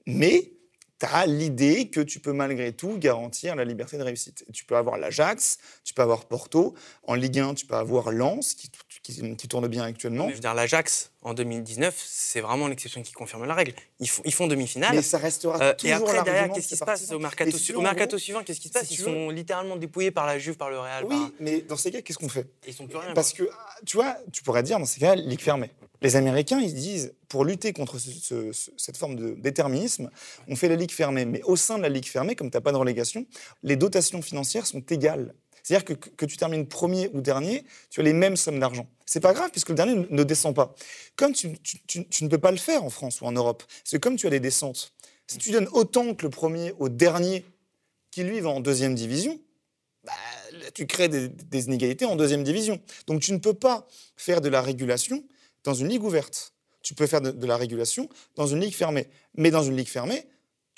mais 0.05 0.53
tu 0.99 1.05
as 1.05 1.25
l'idée 1.25 1.89
que 1.89 1.99
tu 1.99 2.19
peux 2.19 2.33
malgré 2.33 2.73
tout 2.73 2.97
garantir 2.97 3.55
la 3.55 3.65
liberté 3.65 3.97
de 3.97 4.03
réussite. 4.03 4.45
Tu 4.53 4.65
peux 4.65 4.75
avoir 4.75 4.97
l'Ajax, 4.97 5.57
tu 5.83 5.93
peux 5.93 6.01
avoir 6.01 6.25
Porto. 6.25 6.75
En 7.03 7.15
Ligue 7.15 7.39
1, 7.39 7.53
tu 7.53 7.65
peux 7.65 7.75
avoir 7.75 8.11
Lens, 8.11 8.55
qui, 8.55 9.47
tourne 9.47 9.67
bien 9.67 9.83
actuellement. 9.83 10.25
Mais 10.25 10.31
je 10.31 10.35
veux 10.35 10.41
dire, 10.41 10.53
l'Ajax? 10.53 11.11
En 11.23 11.33
2019, 11.33 11.95
c'est 12.07 12.41
vraiment 12.41 12.67
l'exception 12.67 13.01
qui 13.01 13.11
confirme 13.11 13.45
la 13.45 13.53
règle. 13.55 13.73
Ils 13.99 14.07
font, 14.09 14.21
ils 14.23 14.33
font 14.33 14.47
demi-finale. 14.47 14.95
Mais 14.95 15.01
ça 15.01 15.17
restera 15.17 15.59
Euh, 15.61 15.73
toujours 15.73 15.89
et 15.89 15.93
après, 15.93 16.23
derrière, 16.23 16.51
qu'est-ce 16.53 16.67
qui 16.69 16.77
se 16.77 16.85
passe 16.85 17.11
au 17.11 17.19
mercato, 17.19 17.51
si 17.57 17.73
au 17.73 18.17
suivant 18.17 18.43
Qu'est-ce 18.43 18.59
qui 18.59 18.67
se 18.67 18.73
passe? 18.73 18.91
Ils 18.91 18.97
veux- 18.99 19.05
sont 19.05 19.29
littéralement 19.29 19.75
dépouillés 19.75 20.11
par 20.11 20.25
la 20.27 20.37
Juve, 20.39 20.55
par 20.57 20.69
le 20.69 20.79
Real. 20.79 21.03
Oui, 21.05 21.15
par- 21.17 21.31
mais 21.39 21.61
dans 21.61 21.75
ces 21.75 21.91
cas, 21.91 22.01
qu'est-ce 22.01 22.17
qu'on 22.19 22.29
fait? 22.29 22.47
Ils 22.67 22.73
sont 22.73 22.87
plus 22.87 22.97
rien. 22.97 23.13
Parce 23.13 23.33
que, 23.33 23.49
ah, 23.51 23.75
tu 23.85 23.97
vois, 23.97 24.15
tu 24.31 24.43
pourrais 24.43 24.63
dire 24.63 24.79
dans 24.79 24.85
ces 24.85 24.99
cas, 24.99 25.15
ligue 25.15 25.41
fermée. 25.41 25.71
Les 26.01 26.15
Américains, 26.15 26.59
ils 26.59 26.73
disent, 26.75 27.13
pour 27.27 27.43
lutter 27.43 27.73
contre 27.73 27.97
ce- 27.97 28.11
ce- 28.11 28.51
ce- 28.51 28.71
cette 28.77 28.97
forme 28.97 29.15
de 29.15 29.31
déterminisme, 29.31 30.11
on 30.47 30.55
fait 30.55 30.69
la 30.69 30.75
ligue 30.75 30.91
fermée. 30.91 31.25
Mais 31.25 31.41
au 31.43 31.55
sein 31.55 31.77
de 31.77 31.81
la 31.83 31.89
ligue 31.89 32.05
fermée, 32.05 32.35
comme 32.35 32.51
tu 32.51 32.57
n'as 32.57 32.61
pas 32.61 32.71
de 32.71 32.77
relégation, 32.77 33.25
les 33.63 33.75
dotations 33.75 34.21
financières 34.21 34.67
sont 34.67 34.81
égales. 34.81 35.33
C'est-à-dire 35.67 35.83
que, 35.83 35.93
que 36.11 36.25
tu 36.25 36.37
termines 36.37 36.65
premier 36.65 37.09
ou 37.11 37.19
dernier, 37.19 37.65
tu 37.89 37.99
as 37.99 38.03
les 38.03 38.13
mêmes 38.13 38.37
sommes 38.37 38.57
d'argent. 38.57 38.87
C'est 39.05 39.19
pas 39.19 39.33
grave 39.33 39.51
puisque 39.51 39.67
le 39.67 39.75
dernier 39.75 40.07
ne- 40.09 40.23
descend 40.23 40.55
pas. 40.55 40.73
Comme 41.17 41.33
tu, 41.33 41.59
tu- 41.59 42.07
tu- 42.07 42.23
ne 42.23 42.29
peux 42.29 42.37
pas 42.37 42.51
le 42.51 42.57
faire 42.57 42.85
en 42.85 42.89
France 42.89 43.19
ou 43.19 43.25
en 43.25 43.33
Europe, 43.33 43.63
c'est 43.83 44.01
comme 44.01 44.15
tu 44.15 44.27
as 44.27 44.29
des 44.29 44.39
descentes. 44.39 44.93
Si 45.27 45.37
tu 45.39 45.51
donnes 45.51 45.67
autant 45.73 46.15
que 46.15 46.23
le 46.23 46.29
premier 46.29 46.71
au 46.79 46.87
dernier 46.87 47.43
qui 48.11 48.23
lui 48.23 48.39
va 48.39 48.47
en 48.47 48.61
deuxième 48.61 48.95
division, 48.95 49.41
bah, 50.05 50.13
tu 50.73 50.87
crées 50.87 51.09
des, 51.09 51.65
inégalités 51.65 52.05
en 52.05 52.15
deuxième 52.15 52.45
division. 52.45 52.79
Donc 53.07 53.19
tu 53.19 53.33
ne 53.33 53.37
peux 53.37 53.53
pas 53.53 53.89
faire 54.15 54.39
de 54.39 54.47
la 54.47 54.61
régulation 54.61 55.21
dans 55.65 55.73
une 55.73 55.89
ligue 55.89 56.05
ouverte. 56.05 56.53
Tu 56.81 56.93
peux 56.93 57.07
faire 57.07 57.19
de 57.19 57.45
la 57.45 57.57
régulation 57.57 58.07
dans 58.35 58.47
une 58.47 58.61
ligue 58.61 58.73
fermée. 58.73 59.09
Mais 59.35 59.51
dans 59.51 59.63
une 59.63 59.75
ligue 59.75 59.89
fermée, 59.89 60.25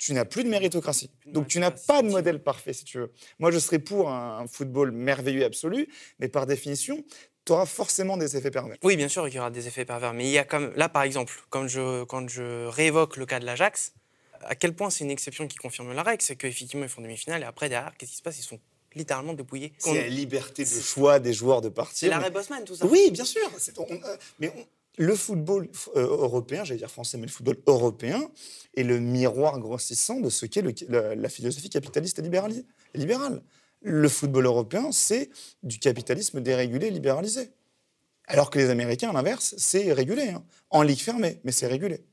tu 0.00 0.14
n'as 0.14 0.24
plus 0.24 0.44
de 0.44 0.48
méritocratie. 0.48 1.10
Plus 1.20 1.28
de 1.28 1.34
Donc 1.34 1.46
tu 1.46 1.58
n'as 1.60 1.70
pas 1.70 2.00
de 2.02 2.08
modèle 2.08 2.42
parfait, 2.42 2.72
si 2.72 2.84
tu 2.84 2.98
veux. 2.98 3.12
Moi, 3.38 3.50
je 3.50 3.58
serais 3.58 3.78
pour 3.78 4.08
un, 4.10 4.46
football 4.48 4.90
merveilleux 4.92 5.44
absolu, 5.44 5.88
mais 6.18 6.28
par 6.28 6.46
définition, 6.46 7.04
tu 7.44 7.52
auras 7.52 7.66
forcément 7.66 8.16
des 8.16 8.34
effets 8.36 8.50
pervers. 8.50 8.78
Oui, 8.82 8.96
bien 8.96 9.08
sûr, 9.08 9.28
il 9.28 9.34
y 9.34 9.38
aura 9.38 9.50
des 9.50 9.68
effets 9.68 9.84
pervers. 9.84 10.14
Mais 10.14 10.24
il 10.24 10.30
y 10.30 10.38
a 10.38 10.44
comme 10.44 10.72
là, 10.74 10.88
par 10.88 11.02
exemple, 11.02 11.34
quand 11.50 11.68
je, 11.68 12.04
quand 12.04 12.26
je 12.28 12.66
réévoque 12.66 13.18
le 13.18 13.26
cas 13.26 13.40
de 13.40 13.44
l'Ajax, 13.44 13.92
à 14.40 14.54
quel 14.54 14.74
point 14.74 14.88
c'est 14.88 15.04
une 15.04 15.10
exception 15.10 15.46
qui 15.46 15.56
confirme 15.56 15.92
la 15.92 16.02
règle, 16.02 16.22
c'est 16.22 16.34
qu'effectivement, 16.34 16.84
ils 16.86 16.88
font 16.88 17.02
demi-finale 17.02 17.42
et 17.42 17.44
après, 17.44 17.68
derrière, 17.68 17.92
qu'est-ce 17.98 18.12
qui 18.12 18.16
se 18.16 18.22
passe? 18.22 18.38
Ils 18.38 18.42
sont 18.42 18.58
littéralement 18.94 19.34
dépouillés. 19.34 19.74
C'est 19.78 19.94
la 19.94 20.08
liberté 20.08 20.64
de 20.64 20.80
choix 20.80 21.18
des 21.18 21.34
joueurs 21.34 21.60
de 21.60 21.68
C'est 21.68 21.74
partir. 21.74 22.10
l'arrêt 22.10 22.30
Bosman, 22.30 22.64
tout 22.64 22.74
ça. 22.74 22.86
Oui, 22.86 23.10
bien 23.10 23.26
sûr. 23.26 23.48
c'est- 23.58 23.78
on- 23.78 23.86
euh, 23.86 24.16
mais 24.38 24.50
on- 24.56 24.66
le 24.98 25.14
football 25.14 25.68
euh, 25.96 26.00
européen, 26.00 26.64
j'allais 26.64 26.78
dire 26.78 26.90
français, 26.90 27.16
mais 27.16 27.26
le 27.26 27.32
football 27.32 27.56
européen 27.66 28.30
est 28.76 28.82
le 28.82 28.98
miroir 29.00 29.58
grossissant 29.58 30.20
de 30.20 30.28
ce 30.28 30.46
qu'est 30.46 30.62
la, 30.88 31.28
philosophie 31.28 31.70
capitaliste 31.70 32.18
et 32.18 32.22
libérale. 32.22 33.42
Le 33.82 34.08
football 34.08 34.46
européen, 34.46 34.92
c'est 34.92 35.30
du 35.62 35.78
capitalisme 35.78 36.40
dérégulé, 36.40 36.90
libéralisé. 36.90 37.50
Alors 38.26 38.50
que 38.50 38.58
les 38.58 38.68
Américains, 38.68 39.10
à 39.10 39.12
l'inverse, 39.12 39.54
c'est 39.56 39.92
régulé. 39.92 40.28
hein. 40.28 40.44
En 40.68 40.82
ligue 40.82 41.00
fermée, 41.00 41.40
mais 41.44 41.52
c'est 41.52 41.66
régulé. 41.66 42.04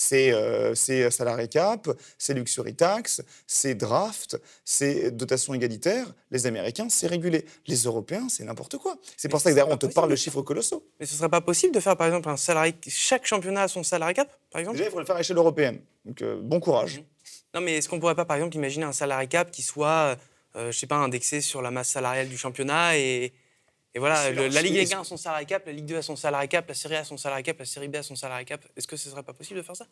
C'est 0.00 0.32
euh, 0.32 0.76
salarié 1.10 1.48
cap, 1.48 1.88
c'est 2.18 2.32
luxury 2.32 2.72
tax, 2.72 3.20
c'est 3.48 3.74
draft, 3.74 4.40
c'est 4.64 5.10
dotation 5.10 5.54
égalitaire. 5.54 6.06
Les 6.30 6.46
Américains, 6.46 6.88
c'est 6.88 7.08
régulé. 7.08 7.44
Les 7.66 7.78
Européens, 7.78 8.28
c'est 8.28 8.44
n'importe 8.44 8.76
quoi. 8.76 8.96
C'est 9.16 9.28
pour 9.28 9.40
ça 9.40 9.50
que 9.50 9.56
d'ailleurs, 9.56 9.72
on 9.72 9.76
te 9.76 9.86
parle 9.86 10.08
de 10.08 10.14
chiffres 10.14 10.40
colossaux. 10.42 10.86
Mais 11.00 11.06
ce 11.06 11.16
serait 11.16 11.28
pas 11.28 11.40
possible 11.40 11.74
de 11.74 11.80
faire 11.80 11.96
par 11.96 12.06
exemple 12.06 12.28
un 12.28 12.36
salarié. 12.36 12.76
Chaque 12.86 13.26
championnat 13.26 13.64
a 13.64 13.68
son 13.68 13.82
salarié 13.82 14.14
cap, 14.14 14.30
par 14.52 14.60
exemple? 14.60 14.76
Déjà, 14.76 14.88
il 14.88 14.92
faut 14.92 15.00
le 15.00 15.04
faire 15.04 15.16
à 15.16 15.18
l'échelle 15.18 15.36
européenne. 15.36 15.80
Donc, 16.04 16.22
euh, 16.22 16.38
bon 16.40 16.60
courage. 16.60 16.98
Mhm. 16.98 17.04
Non, 17.54 17.60
mais 17.62 17.78
est-ce 17.78 17.88
qu'on 17.88 17.98
pourrait 17.98 18.14
pas 18.14 18.24
par 18.24 18.36
exemple 18.36 18.54
imaginer 18.54 18.84
un 18.84 18.92
salarié 18.92 19.26
cap 19.26 19.50
qui 19.50 19.62
soit, 19.62 20.16
euh, 20.54 20.70
je 20.70 20.78
sais 20.78 20.86
pas, 20.86 20.98
indexé 20.98 21.40
sur 21.40 21.60
la 21.60 21.72
masse 21.72 21.88
salariale 21.88 22.28
du 22.28 22.38
championnat 22.38 22.96
et. 22.96 23.32
Et 23.94 23.98
voilà, 24.00 24.30
le- 24.30 24.48
la 24.48 24.62
Ligue 24.62 24.86
c'est- 24.86 24.94
1 24.94 25.00
a 25.00 25.04
son 25.04 25.16
salarié 25.16 25.46
cap, 25.46 25.64
la 25.66 25.72
Ligue 25.72 25.86
2 25.86 25.96
a 25.96 26.02
son 26.02 26.14
salarié 26.14 26.46
cap, 26.46 26.68
la 26.68 26.74
Série 26.74 26.96
A 26.96 27.00
a 27.00 27.04
son 27.04 27.16
salarié 27.16 27.42
cap, 27.42 27.58
la 27.58 27.64
Série 27.64 27.88
B 27.88 27.96
a 27.96 28.02
son 28.02 28.14
salarié 28.16 28.44
cap. 28.44 28.64
Est-ce 28.76 28.86
que 28.86 28.96
ce 28.96 29.08
serait 29.08 29.22
pas 29.22 29.32
possible 29.32 29.58
de 29.58 29.64
faire 29.64 29.74
ça? 29.76 29.86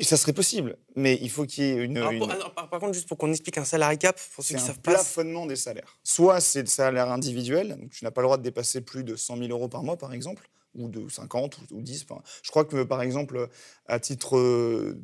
Ça 0.00 0.16
serait 0.16 0.32
possible, 0.32 0.76
mais 0.96 1.18
il 1.20 1.30
faut 1.30 1.44
qu'il 1.44 1.64
y 1.64 1.68
ait 1.68 1.74
une. 1.84 1.98
Alors, 1.98 2.10
une- 2.12 2.18
pour- 2.20 2.30
alors, 2.30 2.54
par, 2.54 2.70
par 2.70 2.80
contre, 2.80 2.94
juste 2.94 3.06
pour 3.06 3.18
qu'on 3.18 3.30
explique 3.30 3.58
un 3.58 3.64
salarié 3.66 3.98
cap, 3.98 4.18
pour 4.34 4.42
ceux 4.42 4.54
qui 4.56 4.62
un 4.62 4.66
savent 4.66 4.80
pas. 4.80 4.92
plafonnement 4.92 5.44
des 5.46 5.56
salaires. 5.56 5.98
Soit 6.02 6.40
c'est 6.40 6.62
le 6.62 6.66
salaire 6.68 7.10
individuel, 7.12 7.76
donc 7.78 7.90
tu 7.90 8.02
n'as 8.04 8.10
pas 8.10 8.22
le 8.22 8.26
droit 8.26 8.38
de 8.38 8.42
dépasser 8.42 8.80
plus 8.80 9.04
de 9.04 9.14
100 9.14 9.36
000 9.36 9.50
euros 9.50 9.68
par 9.68 9.82
mois, 9.82 9.98
par 9.98 10.14
exemple, 10.14 10.48
ou 10.74 10.88
de 10.88 11.08
50 11.10 11.58
ou 11.70 11.76
ou 11.76 11.82
10. 11.82 12.04
enfin, 12.08 12.22
je 12.42 12.50
crois 12.50 12.64
que, 12.64 12.82
par 12.82 13.02
exemple, 13.02 13.48
à 13.86 14.00
titre 14.00 14.38
euh, 14.38 14.98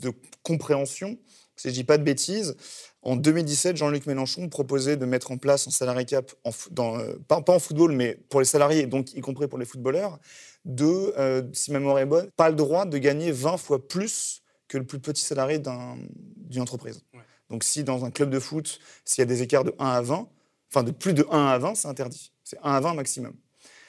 de 0.00 0.12
compréhension, 0.42 1.16
si 1.56 1.68
je 1.68 1.74
dis 1.74 1.84
pas 1.84 1.96
de 1.98 2.02
bêtises, 2.02 2.56
en 3.04 3.16
2017, 3.16 3.76
Jean-Luc 3.76 4.06
Mélenchon 4.06 4.48
proposait 4.48 4.96
de 4.96 5.04
mettre 5.06 5.30
en 5.30 5.36
place 5.38 5.68
un 5.68 5.70
salarié 5.70 6.04
cap, 6.06 6.32
en 6.44 6.50
fo- 6.50 6.68
dans, 6.72 6.98
euh, 6.98 7.14
pas, 7.28 7.40
pas 7.42 7.52
en 7.54 7.58
football, 7.58 7.92
mais 7.92 8.18
pour 8.28 8.40
les 8.40 8.46
salariés, 8.46 8.86
donc 8.86 9.12
y 9.14 9.20
compris 9.20 9.46
pour 9.46 9.58
les 9.58 9.66
footballeurs, 9.66 10.18
de, 10.64 11.12
euh, 11.18 11.42
si 11.52 11.70
ma 11.72 11.78
mémoire 11.78 11.98
est 11.98 12.06
bonne, 12.06 12.30
pas 12.36 12.48
le 12.48 12.56
droit 12.56 12.86
de 12.86 12.96
gagner 12.98 13.30
20 13.30 13.56
fois 13.58 13.86
plus 13.86 14.42
que 14.68 14.78
le 14.78 14.84
plus 14.86 14.98
petit 14.98 15.22
salarié 15.22 15.58
d'un- 15.58 15.96
d'une 16.36 16.62
entreprise. 16.62 17.02
Ouais. 17.12 17.20
Donc 17.50 17.62
si 17.62 17.84
dans 17.84 18.04
un 18.04 18.10
club 18.10 18.30
de 18.30 18.38
foot, 18.40 18.78
s'il 19.04 19.20
y 19.20 19.22
a 19.22 19.26
des 19.26 19.42
écarts 19.42 19.64
de 19.64 19.74
1 19.78 19.86
à 19.86 20.00
20, 20.00 20.26
enfin 20.72 20.82
de 20.82 20.90
plus 20.90 21.12
de 21.12 21.26
1 21.30 21.46
à 21.46 21.58
20, 21.58 21.74
c'est 21.74 21.88
interdit. 21.88 22.32
C'est 22.42 22.58
1 22.62 22.72
à 22.72 22.80
20 22.80 22.94
maximum. 22.94 23.34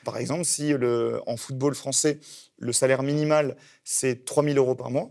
Par 0.03 0.17
exemple, 0.17 0.43
si 0.45 0.73
le, 0.73 1.21
en 1.25 1.37
football 1.37 1.73
français, 1.73 2.19
le 2.59 2.73
salaire 2.73 3.01
minimal, 3.01 3.55
c'est 3.83 4.25
3 4.25 4.43
000 4.43 4.57
euros 4.57 4.75
par 4.75 4.91
mois, 4.91 5.09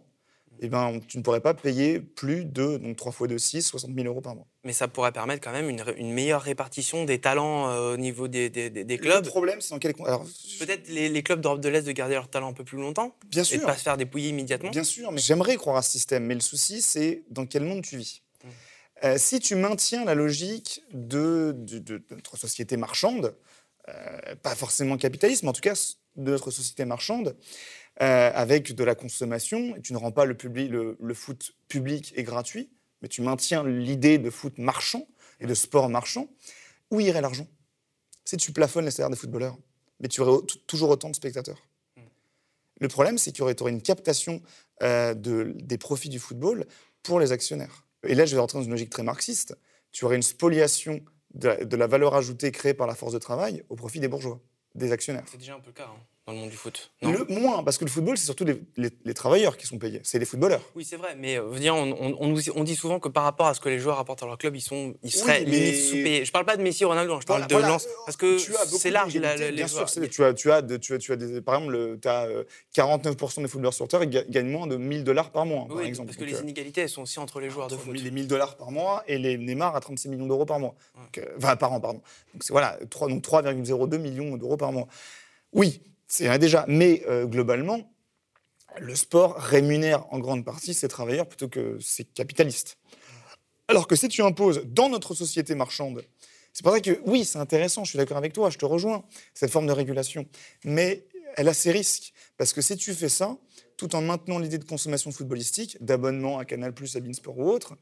eh 0.61 0.69
ben, 0.69 1.01
tu 1.09 1.19
ne 1.19 1.23
pourrais 1.23 1.40
pas 1.40 1.55
payer 1.55 2.01
plus 2.01 2.45
de, 2.45 2.79
donc 2.79 2.97
3 2.97 3.12
fois 3.12 3.27
2, 3.29 3.38
6, 3.38 3.62
60 3.62 3.90
000 3.95 4.07
euros 4.07 4.21
par 4.21 4.35
mois. 4.35 4.47
Mais 4.64 4.73
ça 4.73 4.88
pourrait 4.88 5.12
permettre 5.12 5.43
quand 5.43 5.53
même 5.53 5.69
une, 5.69 6.12
meilleure 6.12 6.43
répartition 6.43 7.05
des 7.05 7.21
talents 7.21 7.69
euh, 7.71 7.95
au 7.95 7.97
niveau 7.97 8.29
des, 8.29 8.49
des- 8.51 8.71
des- 8.71 8.85
des 8.85 8.97
Le 8.97 9.03
clubs. 9.03 9.27
problème, 9.27 9.61
c'est 9.61 9.71
dans 9.71 9.79
quel... 9.79 9.95
Alors, 10.07 10.25
Peut-être 10.59 10.88
les, 10.88 11.09
les 11.09 11.23
clubs 11.23 11.40
d'Europe 11.40 11.61
de 11.61 11.69
l'Est 11.69 11.83
de 11.83 11.93
garder 11.93 12.14
leur 12.14 12.29
talent 12.29 12.49
un 12.51 12.53
peu 12.53 12.64
plus 12.64 12.79
longtemps 12.79 13.17
bien 13.27 13.43
et 13.43 13.45
de 13.45 13.59
sûr, 13.59 13.67
pas 13.67 13.77
se 13.77 13.83
faire 13.83 13.97
dépouiller 13.97 14.31
immédiatement. 14.31 14.71
Bien 14.71 14.85
sûr, 14.85 15.11
mais 15.12 15.21
j'aimerais 15.21 15.57
croire 15.57 15.77
à 15.77 15.83
ce 15.83 15.90
système. 15.90 16.25
Mais 16.25 16.35
le 16.35 16.40
souci, 16.40 16.81
c'est 16.83 17.25
dans 17.31 17.47
quel 17.47 17.64
monde 17.64 17.83
tu 17.83 17.97
vis. 17.99 18.23
Mm. 18.43 18.49
Euh, 19.05 19.19
si 19.19 19.40
tu 19.40 19.55
maintiens 19.57 20.05
la 20.05 20.14
logique 20.14 20.83
de, 20.93 21.53
de- 21.59 21.79
de- 21.79 21.99
de 21.99 22.05
notre 22.14 22.37
société 22.37 22.77
marchande, 22.77 23.37
euh, 23.88 24.35
pas 24.43 24.55
forcément 24.55 24.97
capitaliste, 24.97 25.43
mais 25.43 25.51
en 25.51 25.53
tout 25.53 25.61
cas 25.61 25.75
de 26.17 26.31
notre 26.31 26.51
société 26.51 26.85
marchande, 26.85 27.37
euh, 28.03 28.31
avec 28.35 28.75
de 28.75 28.85
la 28.85 28.95
consommation, 28.95 29.77
et 29.77 29.81
tu 29.81 29.93
ne 29.93 29.99
rends 29.99 30.13
pas 30.13 30.25
le, 30.25 30.37
public, 30.37 30.71
le, 30.71 30.97
le 31.01 31.15
foot 31.15 31.53
public 31.69 32.13
et 32.17 32.23
gratuit, 32.23 32.71
mais 33.03 33.09
tu 33.09 33.23
maintiens 33.23 33.65
l'idée 33.65 34.19
de 34.19 34.31
foot 34.31 34.59
marchand 34.59 35.07
et 35.41 35.47
de 35.47 35.55
sport 35.55 35.89
marchand, 35.89 36.29
où 36.91 37.01
irait 37.01 37.21
l'argent? 37.21 37.47
Si 38.25 38.37
tu 38.37 38.53
plafonnes 38.53 38.85
les 38.85 38.91
salaires 38.91 39.11
des 39.11 39.17
footballeurs, 39.17 39.57
mais 40.01 40.09
tu 40.09 40.21
aurais 40.21 40.33
au- 40.33 40.43
toujours 40.43 40.91
autant 40.91 41.11
de 41.11 41.15
spectateurs. 41.15 41.61
Le 42.81 42.89
problème, 42.89 43.19
c'est 43.19 43.31
qu'il 43.31 43.41
y 43.41 43.43
aurait, 43.43 43.55
une 43.71 43.83
captation 43.83 44.43
euh, 44.83 45.15
de- 45.15 45.55
des 45.57 45.79
profits 45.79 46.09
du 46.09 46.19
football 46.19 46.67
pour 47.03 47.21
les 47.21 47.31
actionnaires. 47.31 47.87
Et 48.07 48.15
là, 48.15 48.27
je 48.27 48.35
vais 48.35 48.41
rentrer 48.41 48.59
dans 48.59 48.65
une 48.65 48.73
logique 48.73 48.91
très 48.91 49.05
marxiste. 49.05 49.57
Tu 49.93 50.05
aurais 50.05 50.17
une 50.17 50.23
spoliation 50.23 51.05
de 51.35 51.49
la, 51.49 51.65
de 51.65 51.77
la 51.77 51.87
valeur 51.87 52.15
ajoutée 52.15 52.51
créée 52.51 52.75
par 52.75 52.87
la 52.87 52.95
force 52.95 53.13
de 53.13 53.19
travail 53.19 53.63
au 53.69 53.77
profit 53.77 54.01
des 54.01 54.09
bourgeois, 54.09 54.41
des 54.75 54.91
actionnaires. 54.91 55.25
C'est 55.31 55.39
déjà 55.39 55.55
un 55.55 55.61
peu 55.61 55.69
le 55.69 55.75
cas 55.75 55.87
hein, 55.87 56.01
dans 56.27 56.33
le 56.33 56.39
monde 56.39 56.49
du 56.51 56.57
foot. 56.57 56.91
non 57.03 57.13
Le 57.13 57.25
moins, 57.27 57.63
parce 57.63 57.77
que 57.77 57.85
le 57.85 57.91
football, 57.91 58.17
c'est 58.17 58.25
surtout 58.25 58.47
les, 58.47 58.59
les- 58.79 58.89
les 59.05 59.13
travailleurs 59.13 59.59
qui 59.59 59.67
sont 59.67 59.77
payés, 59.79 60.01
c'est 60.05 60.19
les 60.19 60.25
footballeurs. 60.25 60.63
Oui, 60.75 60.83
c'est 60.83 60.97
vrai, 60.97 61.15
mais 61.19 61.39
euh, 61.39 61.59
dire, 61.59 61.75
on, 61.75 62.17
on- 62.19 62.65
dit 62.65 62.77
souvent 62.77 62.99
que 62.99 63.11
par 63.11 63.25
rapport 63.25 63.47
à 63.47 63.53
ce 63.53 63.61
que 63.61 63.69
les 63.69 63.79
joueurs 63.79 63.99
apportent 63.99 64.23
à 64.23 64.27
leur 64.27 64.39
club, 64.39 64.57
ils, 64.57 64.63
sont, 64.63 64.95
ils 65.03 65.11
seraient 65.13 65.45
mais- 65.45 65.51
limite 65.51 65.77
sous-payés. 65.85 66.25
Je 66.25 66.33
parle 66.33 66.47
pas 66.47 66.57
de 66.57 66.63
Messi 66.63 66.87
Ronaldo, 66.87 67.13
hein, 67.15 67.19
je 67.21 67.27
parle 67.27 67.41
Voilà, 67.41 67.49
de 67.49 67.55
voilà. 67.55 67.69
Lens. 67.75 67.87
Parce 68.07 68.17
que 68.17 68.39
c'est 68.39 68.91
large, 68.91 69.15
la- 69.17 69.37
les 69.37 69.53
bien 69.53 69.67
joueurs. 69.67 69.87
sûr. 69.91 70.01
Tu 70.11 70.25
as, 70.25 70.33
tu 70.33 70.51
as, 70.51 70.63
de- 70.63 70.77
tu 70.79 70.95
as, 70.95 70.99
tu 70.99 71.13
as 71.13 71.17
des, 71.17 71.43
par 71.43 71.57
exemple, 71.57 71.99
tu 72.01 72.09
as 72.09 72.27
49% 72.75 73.43
des 73.43 73.49
footballeurs 73.49 73.75
sur 73.75 73.87
Terre 73.87 74.01
qui 74.01 74.07
ga- 74.09 74.25
gagnent 74.27 74.49
moins 74.51 74.67
de 74.67 74.77
1000 74.77 75.05
dollars 75.05 75.31
par 75.31 75.45
mois, 75.45 75.67
par 75.69 75.77
Oui, 75.77 75.85
exemple. 75.87 76.07
parce 76.07 76.17
que 76.17 76.23
Donc, 76.23 76.31
les 76.31 76.39
euh, 76.39 76.43
inégalités, 76.43 76.81
elles 76.81 76.89
sont 76.89 77.03
aussi 77.03 77.19
entre 77.19 77.39
les 77.41 77.51
joueurs 77.51 77.69
de 77.69 77.77
foot. 77.77 77.93
1000 77.93 78.07
et 78.07 78.11
1000 78.11 78.29
dollars 78.29 78.57
par 78.57 78.71
mois 78.71 79.05
et 79.07 79.19
les 79.19 79.37
Neymar 79.37 79.77
à 79.77 79.81
36 79.81 80.09
millions 80.09 80.27
d'euros 80.27 80.47
par 80.47 80.59
mois. 80.59 80.75
Ouais. 80.95 81.03
Donc, 81.05 81.19
euh, 81.19 81.35
enfin, 81.37 81.57
par 81.57 81.71
an, 81.75 81.81
pardon. 81.81 82.01
Donc, 82.33 82.43
voilà, 82.49 82.79
3 82.89 83.09
donc 83.09 83.23
3,02 83.23 83.99
millions 83.99 84.39
d'euros 84.39 84.57
par 84.57 84.73
mois. 84.73 84.89
Oui, 85.53 85.83
c'est 86.14 86.38
déjà. 86.38 86.64
Mais 86.68 87.03
euh, 87.09 87.27
globalement, 87.27 87.81
le 88.79 88.94
sport 88.94 89.37
rémunère 89.37 90.07
en 90.12 90.20
grande 90.20 90.44
partie 90.44 90.72
ses 90.72 90.87
travailleurs 90.87 91.27
plutôt 91.27 91.48
que 91.48 91.77
ses 91.81 92.05
capitalistes. 92.05 92.79
Alors 93.66 93.88
que 93.88 93.96
si 93.96 94.09
tu 94.09 94.22
imposes 94.22 94.62
dans 94.66 94.88
notre 94.88 95.14
société 95.14 95.57
marchande, 95.57 96.05
c'est 96.53 96.62
pour 96.62 96.72
ça 96.72 96.81
que 96.81 97.00
oui, 97.07 97.24
c'est 97.24 97.38
intéressant, 97.38 97.83
je 97.83 97.90
suis 97.90 97.96
d'accord 97.96 98.16
avec 98.16 98.33
toi, 98.33 98.48
je 98.48 98.59
te 98.59 98.64
rejoins, 98.64 99.03
cette 99.33 99.50
forme 99.50 99.66
de 99.66 99.72
régulation. 99.72 100.27
Mais 100.64 101.05
elle 101.37 101.48
a 101.48 101.55
ses 101.55 101.72
risques. 101.72 102.12
Parce 102.37 102.53
que 102.53 102.61
si 102.61 102.77
tu 102.77 102.94
fais 102.94 103.09
ça, 103.09 103.37
tout 103.77 103.96
en 103.96 104.03
maintenant 104.03 104.38
l'idée 104.38 104.59
de 104.59 104.64
consommation 104.64 105.11
footballistique, 105.11 105.79
d'abonnement 105.81 106.38
à 106.38 106.44
Canal, 106.44 106.72
à 106.72 107.00
Beansport 107.00 107.38
ou 107.38 107.50
autre, 107.50 107.77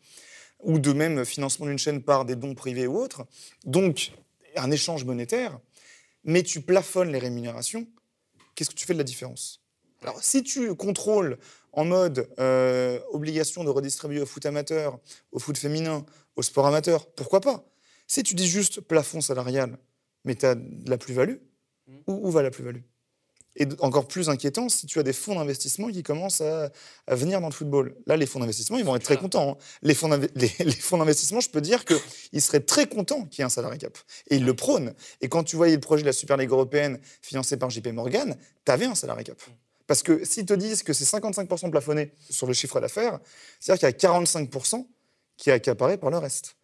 ou 0.63 0.79
de 0.79 0.93
même 0.95 1.27
financement 1.27 1.67
d'une 1.67 1.79
chaîne 1.79 2.03
par 2.03 2.25
des 2.25 2.37
dons 2.37 2.55
privés 2.55 2.87
ou 2.87 2.97
autres, 2.97 3.27
donc 3.67 4.13
un 4.57 4.71
échange 4.71 5.05
monétaire, 5.05 5.59
mais 6.25 6.43
tu 6.43 6.63
plafonnes 6.63 7.13
les 7.13 7.19
rémunérations, 7.19 7.87
qu'est-ce 8.55 8.71
que 8.71 8.75
tu 8.75 8.87
fais 8.87 8.93
de 8.95 8.99
la 8.99 9.05
différence? 9.05 9.61
Alors, 10.03 10.23
si 10.23 10.43
tu 10.43 10.75
contrôles 10.75 11.39
en 11.73 11.85
mode 11.85 12.29
euh, 12.41 12.99
obligation 13.13 13.63
de 13.65 13.71
redistribuer 13.71 14.21
au 14.21 14.27
foot 14.27 14.45
amateur, 14.47 14.99
au 15.31 15.39
foot 15.39 15.57
féminin, 15.57 16.05
au 16.37 16.43
sport 16.43 16.67
amateur, 16.67 17.07
pourquoi 17.13 17.41
pas? 17.41 17.65
Si 18.07 18.23
tu 18.23 18.35
dis 18.35 18.49
juste 18.49 18.81
plafond 18.81 19.21
salarial, 19.21 19.79
mais 20.25 20.35
tu 20.35 20.45
as 20.47 20.55
de 20.57 20.91
la 20.91 20.99
plus-value, 20.99 21.37
Mm. 21.89 21.97
où, 22.07 22.29
où 22.29 22.31
va 22.31 22.43
la 22.43 22.51
plus-value? 22.53 22.83
Et 23.57 23.67
encore 23.81 24.09
plus 24.09 24.31
inquiétant, 24.31 24.69
si 24.69 24.87
tu 24.87 24.99
as 24.99 25.03
des 25.03 25.13
fonds 25.13 25.35
d'investissement 25.35 25.89
qui 25.89 26.03
commencent 26.03 26.41
à, 26.41 26.71
à 27.07 27.15
venir 27.15 27.41
dans 27.41 27.49
le 27.49 27.53
football. 27.53 27.95
Là, 28.07 28.17
les 28.17 28.27
fonds 28.27 28.41
d'investissement, 28.41 28.79
ils 28.79 28.85
vont 28.85 28.97
être 28.97 29.03
très 29.03 29.19
contents. 29.19 29.53
hein. 29.53 29.65
Les 29.83 29.95
fonds 29.95 30.09
les 30.35 30.53
d'investissement, 30.93 31.41
je 31.41 31.51
peux 31.51 31.61
dire 31.61 31.85
qu'ils 31.85 32.41
seraient 32.41 32.61
très 32.61 32.87
contents 32.87 33.27
qu'il 33.27 33.41
y 33.41 33.43
ait 33.43 33.45
un 33.45 33.51
salarié 33.51 33.79
cap. 33.79 33.99
Et 34.31 34.37
ils 34.37 34.45
le 34.45 34.55
prônent. 34.55 34.95
Et 35.21 35.29
quand 35.29 35.45
tu 35.45 35.57
voyais 35.57 35.75
le 35.75 35.81
projet 35.81 36.03
de 36.03 36.07
la 36.07 36.13
Super 36.13 36.37
Ligue 36.37 36.51
européenne 36.51 36.99
financé 37.21 37.57
par 37.57 37.69
JP 37.71 37.89
Morgan, 37.89 38.37
tu 38.65 38.73
avais 38.73 38.87
un 38.87 38.95
salarié 38.95 39.25
cap. 39.25 39.39
Parce 39.87 40.03
que 40.03 40.25
s'ils 40.25 40.47
te 40.47 40.55
disent 40.55 40.83
que 40.83 40.93
c'est 40.93 41.05
55% 41.05 41.71
plafonné 41.71 42.13
sur 42.31 42.47
le 42.47 42.55
chiffre 42.55 42.81
d'affaires, 42.81 43.19
c'est-à-dire 43.61 43.91
qu'il 43.91 44.07
y 44.09 44.11
a 44.11 44.23
45% 44.23 44.87
qui 45.37 45.51
est 45.51 45.53
accaparé 45.53 45.99
par 45.99 46.11
le 46.11 46.19
reste. 46.19 46.57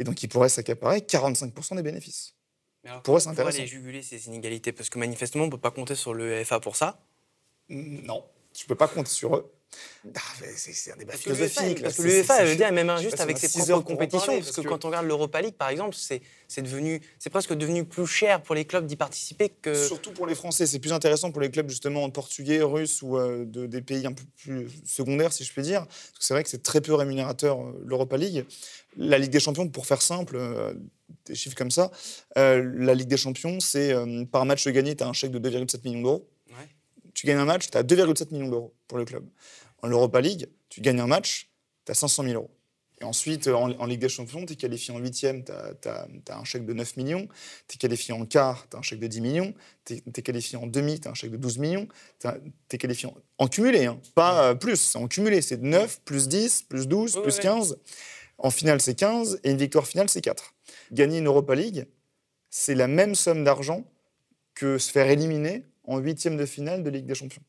Et 0.00 0.04
donc, 0.04 0.22
ils 0.22 0.28
pourraient 0.28 0.48
s'accaparer 0.48 0.98
45% 0.98 1.76
des 1.76 1.82
bénéfices. 1.82 2.34
Mais 2.84 2.90
alors, 2.90 3.02
Pour 3.02 3.16
eux, 3.16 3.20
c'est 3.20 3.30
intéressant. 3.30 3.58
les 3.58 3.66
juguler 3.66 4.02
ces 4.02 4.26
inégalités? 4.28 4.72
Parce 4.72 4.90
que 4.90 4.98
manifestement, 4.98 5.44
on 5.44 5.46
ne 5.46 5.50
peut 5.52 5.58
pas 5.58 5.70
compter 5.70 5.94
sur 5.94 6.14
le 6.14 6.44
FA 6.44 6.60
pour 6.60 6.76
ça? 6.76 7.00
Non, 7.70 8.24
tu 8.52 8.66
peux 8.66 8.74
pas 8.74 8.88
compter 8.88 9.10
sur 9.10 9.36
eux. 9.36 9.50
Ah, 10.14 10.20
c'est 10.56 10.92
un 10.92 10.96
débat 10.96 11.12
Parce 11.12 11.24
que 11.24 11.30
l'UEFA, 11.30 11.48
philosophique. 11.48 11.82
parce 11.82 11.96
que 11.96 12.02
l'UEFA, 12.02 12.44
veut 12.44 12.56
dire, 12.56 12.66
est 12.66 12.72
même 12.72 12.88
je 12.88 12.92
injuste 12.92 13.16
on 13.18 13.22
avec 13.22 13.36
a 13.36 13.40
ses 13.40 13.48
six 13.48 13.66
propres 13.66 13.84
compétitions. 13.84 14.26
parler, 14.26 14.40
parce, 14.40 14.48
parce 14.48 14.56
que, 14.56 14.62
que- 14.62 14.68
quand 14.68 14.84
on 14.84 14.88
regarde 14.88 15.06
l'Europa 15.06 15.40
League, 15.40 15.54
par 15.54 15.70
exemple, 15.70 15.94
c'est 15.94 16.20
c'est 16.46 16.60
devenu, 16.62 17.00
c'est 17.18 17.30
presque 17.30 17.54
devenu 17.54 17.84
plus 17.84 18.06
cher 18.06 18.42
pour 18.42 18.54
les 18.54 18.64
clubs 18.66 18.86
d'y 18.86 18.96
participer 18.96 19.48
que. 19.48 19.74
Surtout 19.86 20.12
pour 20.12 20.26
les 20.26 20.34
Français, 20.34 20.66
c'est 20.66 20.78
plus 20.78 20.92
intéressant 20.92 21.32
pour 21.32 21.40
les 21.40 21.50
clubs 21.50 21.68
justement 21.70 22.08
portugais, 22.10 22.62
russes 22.62 23.00
ou 23.02 23.16
euh, 23.16 23.44
de, 23.46 23.66
des 23.66 23.80
pays 23.80 24.06
un 24.06 24.12
peu 24.12 24.22
plus 24.36 24.68
secondaires, 24.84 25.32
si 25.32 25.42
je 25.44 25.52
puis 25.52 25.62
dire. 25.62 25.86
Parce 25.86 26.18
que 26.18 26.24
c'est 26.24 26.34
vrai 26.34 26.42
que 26.44 26.50
c'est 26.50 26.62
très 26.62 26.80
peu 26.82 26.92
rémunérateur 26.94 27.58
euh, 27.60 27.72
l'Europa 27.86 28.16
League. 28.18 28.44
La 28.96 29.18
Ligue 29.18 29.30
des 29.30 29.40
Champions, 29.40 29.66
pour 29.68 29.86
faire 29.86 30.02
simple, 30.02 30.36
euh, 30.36 30.74
des 31.26 31.34
chiffres 31.34 31.56
comme 31.56 31.70
ça, 31.70 31.90
euh, 32.38 32.62
la 32.76 32.94
Ligue 32.94 33.08
des 33.08 33.16
Champions, 33.16 33.58
c'est 33.58 33.92
euh, 33.92 34.24
par 34.26 34.44
match 34.44 34.68
gagné, 34.68 34.94
tu 34.94 35.02
as 35.02 35.08
un 35.08 35.12
chèque 35.12 35.32
de 35.32 35.38
2,7 35.40 35.80
millions 35.84 36.02
d'euros. 36.02 36.28
Ouais. 36.50 36.68
Tu 37.14 37.26
gagnes 37.26 37.38
un 37.38 37.44
match, 37.44 37.70
tu 37.70 37.76
as 37.76 37.82
2,7 37.82 38.32
millions 38.32 38.48
d'euros 38.48 38.72
pour 38.86 38.98
le 38.98 39.04
club. 39.04 39.24
En 39.84 39.90
Europa 39.90 40.22
League, 40.22 40.48
tu 40.70 40.80
gagnes 40.80 41.00
un 41.00 41.06
match, 41.06 41.50
tu 41.84 41.92
as 41.92 41.94
500 41.94 42.22
000 42.22 42.34
euros. 42.36 42.50
Et 43.02 43.04
ensuite, 43.04 43.48
en, 43.48 43.70
en 43.70 43.84
Ligue 43.84 44.00
des 44.00 44.08
Champions, 44.08 44.46
tu 44.46 44.54
es 44.54 44.56
qualifié 44.56 44.94
en 44.94 44.98
huitième, 44.98 45.44
tu 45.44 45.52
as, 45.52 46.08
un 46.30 46.44
chèque 46.44 46.64
de 46.64 46.72
9 46.72 46.96
millions. 46.96 47.28
Tu 47.68 47.74
es 47.74 47.78
qualifié 47.78 48.14
en 48.14 48.24
quart, 48.24 48.66
tu 48.70 48.76
as 48.76 48.78
un 48.78 48.82
chèque 48.82 49.00
de 49.00 49.08
10 49.08 49.20
millions. 49.20 49.52
Tu 49.84 49.96
es, 50.06 50.22
qualifié 50.22 50.56
en 50.56 50.66
demi, 50.66 51.00
tu 51.00 51.08
as 51.08 51.10
un 51.10 51.14
chèque 51.14 51.32
de 51.32 51.36
12 51.36 51.58
millions. 51.58 51.86
Tu 52.18 52.28
es 52.72 52.78
qualifié 52.78 53.10
en, 53.10 53.14
en 53.36 53.46
cumulé, 53.46 53.84
hein, 53.84 54.00
pas 54.14 54.52
euh, 54.52 54.54
plus, 54.54 54.76
c'est 54.76 54.96
en 54.96 55.06
cumulé. 55.06 55.42
C'est 55.42 55.60
9, 55.60 56.00
plus 56.06 56.28
10, 56.28 56.62
plus 56.62 56.88
12, 56.88 57.16
Oui, 57.16 57.22
plus 57.22 57.34
oui. 57.36 57.42
15. 57.42 57.76
En 58.38 58.50
finale, 58.50 58.80
c'est 58.80 58.94
15. 58.94 59.40
Et 59.44 59.50
une 59.50 59.58
victoire 59.58 59.86
finale, 59.86 60.08
c'est 60.08 60.22
4. 60.22 60.54
Gagner 60.92 61.18
une 61.18 61.26
Europa 61.26 61.54
League, 61.54 61.84
c'est 62.48 62.74
la 62.74 62.88
même 62.88 63.14
somme 63.14 63.44
d'argent 63.44 63.84
que 64.54 64.78
se 64.78 64.90
faire 64.90 65.10
éliminer 65.10 65.66
en 65.82 65.98
huitième 65.98 66.38
de 66.38 66.46
finale 66.46 66.82
de 66.82 66.88
Ligue 66.88 67.04
des 67.04 67.14
Champions. 67.14 67.42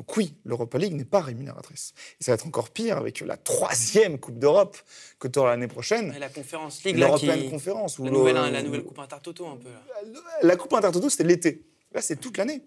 Donc 0.00 0.16
oui, 0.16 0.34
l'Europa 0.46 0.78
League 0.78 0.94
n'est 0.94 1.04
pas 1.04 1.20
rémunératrice. 1.20 1.92
Et 2.18 2.24
ça 2.24 2.32
va 2.32 2.36
être 2.36 2.46
encore 2.46 2.70
pire 2.70 2.96
avec 2.96 3.20
la 3.20 3.36
troisième 3.36 4.18
Coupe 4.18 4.38
d'Europe 4.38 4.78
que 5.18 5.28
tu 5.28 5.38
auras 5.38 5.50
l'année 5.50 5.68
prochaine. 5.68 6.14
Et 6.16 6.18
la 6.18 6.30
Conférence 6.30 6.82
League, 6.84 6.96
qui... 7.18 7.50
Conférence. 7.50 7.98
La 7.98 8.10
nouvelle, 8.10 8.34
la 8.36 8.62
nouvelle 8.62 8.82
Coupe 8.82 8.98
Intertoto, 8.98 9.46
un 9.46 9.58
peu. 9.58 9.68
Là. 9.68 10.22
La 10.40 10.56
Coupe 10.56 10.72
Intertoto, 10.72 11.10
c'était 11.10 11.24
l'été. 11.24 11.66
Là, 11.92 12.00
c'est 12.00 12.16
toute 12.16 12.38
l'année. 12.38 12.62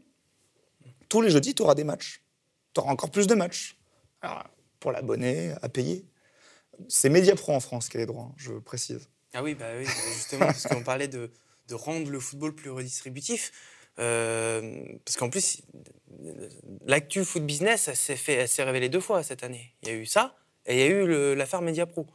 Tous 1.10 1.22
les 1.22 1.32
jeudis, 1.32 1.56
tu 1.56 1.64
auras 1.64 1.74
des 1.74 1.84
matchs. 1.84 2.22
Tu 2.76 2.82
auras 2.82 2.92
encore 2.92 3.10
plus 3.10 3.26
de 3.26 3.34
matchs. 3.34 3.80
Alors, 4.22 4.44
pour 4.80 4.92
l'abonné, 4.92 5.56
à 5.64 5.70
payer. 5.70 6.06
C'est 6.88 7.10
Mediapro 7.10 7.52
en 7.52 7.60
France 7.60 7.90
qui 7.90 7.98
a 7.98 8.00
les 8.02 8.06
droits, 8.06 8.26
hein, 8.26 8.36
je 8.38 8.54
précise. 8.54 9.10
Ah 9.34 9.42
oui, 9.42 9.56
bah 9.56 9.72
oui 9.76 9.88
justement, 10.14 10.46
parce 10.46 10.68
qu'on 10.68 10.84
parlait 10.84 11.08
de, 11.08 11.32
de, 11.68 11.74
rendre 11.74 12.12
le 12.12 12.20
football 12.20 12.54
plus 12.54 12.70
redistributif. 12.70 13.52
Euh, 14.00 14.84
parce 15.06 15.18
qu'en 15.18 15.30
plus, 15.30 15.62
l'actu 16.86 17.24
foot 17.26 17.46
business, 17.46 17.88
elle 17.88 18.48
s'est 18.48 18.64
révélée 18.64 18.90
deux 18.90 19.00
fois 19.00 19.24
cette 19.24 19.44
année. 19.44 19.74
Il 19.84 19.90
y 19.90 19.92
a 19.92 19.96
eu 19.96 20.06
ça 20.06 20.36
et 20.66 20.76
il 20.76 20.80
y 20.80 20.84
a 20.84 20.88
eu 20.88 21.36
l'affaire 21.36 21.62
Mediapro. 21.62 22.08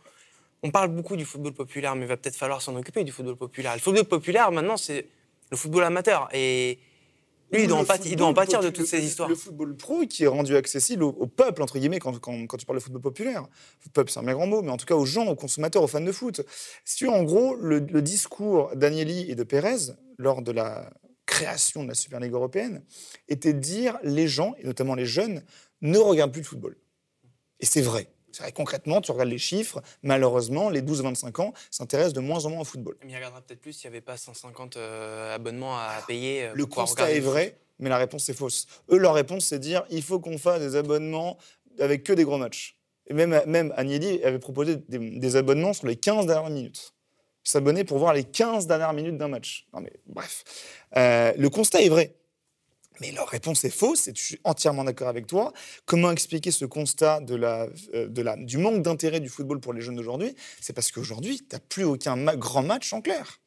On 0.62 0.70
parle 0.70 0.89
beaucoup 0.89 1.16
du 1.16 1.24
football 1.24 1.53
populaire, 1.53 1.95
mais 1.95 2.03
il 2.03 2.09
va 2.09 2.16
peut-être 2.16 2.37
falloir 2.37 2.62
s'en 2.62 2.74
occuper 2.74 3.05
du 3.05 3.12
football 3.12 3.37
populaire. 3.37 3.74
Le 3.74 3.81
football 3.81 4.05
populaire, 4.05 4.51
maintenant, 4.51 4.76
c'est 4.76 5.07
le 5.51 5.57
football 5.57 5.85
amateur. 5.85 6.29
Et 6.33 6.81
lui, 7.53 7.62
il 7.62 7.68
doit, 7.68 7.79
en, 7.79 7.85
il 8.05 8.16
doit 8.16 8.26
en 8.26 8.35
pâtir 8.35 8.61
de 8.61 8.68
toutes 8.68 8.87
ces 8.87 9.05
histoires. 9.05 9.29
Le 9.29 9.37
football 9.37 9.76
pro 9.76 10.05
qui 10.07 10.24
est 10.24 10.29
rendu 10.29 10.57
accessible 10.57 11.05
au, 11.05 11.26
peuple, 11.26 11.62
entre 11.62 11.79
guillemets, 11.79 12.01
quand, 12.01 12.18
quand, 12.18 12.47
quand, 12.47 12.57
tu 12.57 12.66
parles 12.66 12.79
de 12.79 12.83
football 12.83 13.03
populaire. 13.03 13.47
Le 13.87 13.91
peuple, 13.91 14.11
c'est 14.11 14.18
un 14.18 14.24
bien 14.24 14.35
grand 14.35 14.49
mot, 14.49 14.62
mais 14.62 14.70
en 14.70 14.76
tout 14.76 14.87
cas 14.87 14.97
aux 14.97 15.07
gens, 15.07 15.26
aux 15.26 15.37
consommateurs, 15.37 15.83
aux 15.83 15.89
fans 15.89 16.01
de 16.01 16.12
foot. 16.12 16.43
Si 16.85 16.97
tu 16.97 17.09
en 17.09 17.22
gros, 17.22 17.55
le, 17.55 17.79
le 17.79 18.03
discours 18.03 18.74
d'Agnelli 18.74 19.31
et 19.31 19.37
de 19.37 19.45
Pérez, 19.45 19.93
lors 20.18 20.43
de 20.43 20.51
la 20.51 20.91
création 21.39 21.84
de 21.84 21.89
la 21.89 21.95
Super 21.95 22.20
Ligue 22.20 22.32
européenne, 22.32 22.82
était 23.28 23.53
de 23.53 23.61
dire 23.61 23.99
les 24.03 24.28
gens, 24.28 24.55
et 24.59 24.66
notamment 24.66 24.95
les 24.95 25.07
jeunes, 25.07 25.43
ne 25.80 25.99
regardent 25.99 26.32
plus 26.32 26.43
le 26.43 26.47
football. 26.47 26.76
Et 27.61 27.66
c'est 27.66 27.80
vrai. 27.80 28.09
C'est 28.32 28.43
vrai, 28.43 28.53
concrètement, 28.53 29.01
tu 29.01 29.11
regardes 29.11 29.30
les 29.30 29.39
chiffres, 29.39 29.80
malheureusement, 30.03 30.68
les 30.68 30.82
12-25 30.82 31.41
ans 31.41 31.53
s'intéressent 31.70 32.12
de 32.12 32.20
moins 32.20 32.45
en 32.45 32.51
moins 32.51 32.61
au 32.61 32.64
football. 32.64 32.97
Mais 33.03 33.12
il 33.12 33.16
regardera 33.16 33.41
peut-être 33.41 33.61
plus 33.61 33.72
s'il 33.72 33.91
n'y 33.91 33.97
avait 33.97 34.05
pas 34.05 34.16
150 34.16 34.76
euh, 34.76 35.34
abonnements 35.34 35.78
à 35.78 36.03
payer. 36.07 36.45
Euh, 36.45 36.53
le 36.55 36.66
constat 36.66 37.11
est 37.12 37.20
vrai, 37.20 37.59
mais 37.78 37.89
la 37.89 37.97
réponse 37.97 38.28
est 38.28 38.34
fausse. 38.34 38.66
Eux, 38.91 38.99
leur 38.99 39.14
réponse, 39.14 39.47
c'est 39.47 39.59
de 39.59 39.62
dire 39.62 39.84
il 39.91 40.03
faut 40.03 40.20
qu'on 40.20 40.39
fasse 40.39 40.61
des 40.61 40.76
abonnements 40.76 41.39
avec 41.78 42.05
que 42.05 42.12
des 42.12 42.24
gros 42.24 42.39
matchs. 42.39 42.76
Et 43.07 43.14
même, 43.14 43.41
même 43.47 43.72
Agnelli 43.76 44.22
avait 44.22 44.39
proposé 44.39 44.76
des, 44.76 44.99
des 44.99 45.36
abonnements 45.36 45.72
sur 45.72 45.86
les 45.86 45.97
15 45.97 46.26
dernières 46.26 46.51
minutes 46.51 46.95
s'abonner 47.49 47.85
pour 47.85 47.99
voir 47.99 48.13
les 48.13 48.25
15 48.25 48.67
dernières 48.67 48.93
minutes 48.93 49.17
d'un 49.17 49.29
match. 49.29 49.67
Non 49.73 49.81
mais 49.81 49.93
bref, 50.07 50.45
euh, 50.97 51.33
le 51.37 51.51
constat 51.51 51.83
est 51.83 51.89
vrai. 51.89 52.15
Mais 53.01 53.13
leur 53.13 53.29
réponse 53.29 53.65
est 53.65 53.71
fausse, 53.71 54.09
et 54.09 54.13
je 54.15 54.21
suis 54.21 54.41
entièrement 54.43 54.83
d'accord 54.83 55.07
avec 55.07 55.29
toi. 55.29 55.53
Comment 55.87 56.11
expliquer 56.11 56.51
ce 56.51 56.65
constat 56.65 57.21
de 57.21 57.37
la, 57.37 57.69
euh, 57.95 58.09
de 58.09 58.23
la, 58.23 58.35
du 58.37 58.59
manque 58.59 58.83
d'intérêt 58.83 59.21
du 59.21 59.29
football 59.29 59.61
pour 59.61 59.73
les 59.73 59.81
jeunes 59.81 59.95
d'aujourd'hui? 59.95 60.35
C'est 60.61 60.73
parce 60.73 60.91
qu'aujourd'hui, 60.91 61.39
tu 61.39 61.55
n'as 61.55 61.61
plus 61.61 61.85
aucun 61.85 62.17
grand 62.35 62.65
match 62.65 62.93
en 62.93 63.01
clair 63.01 63.41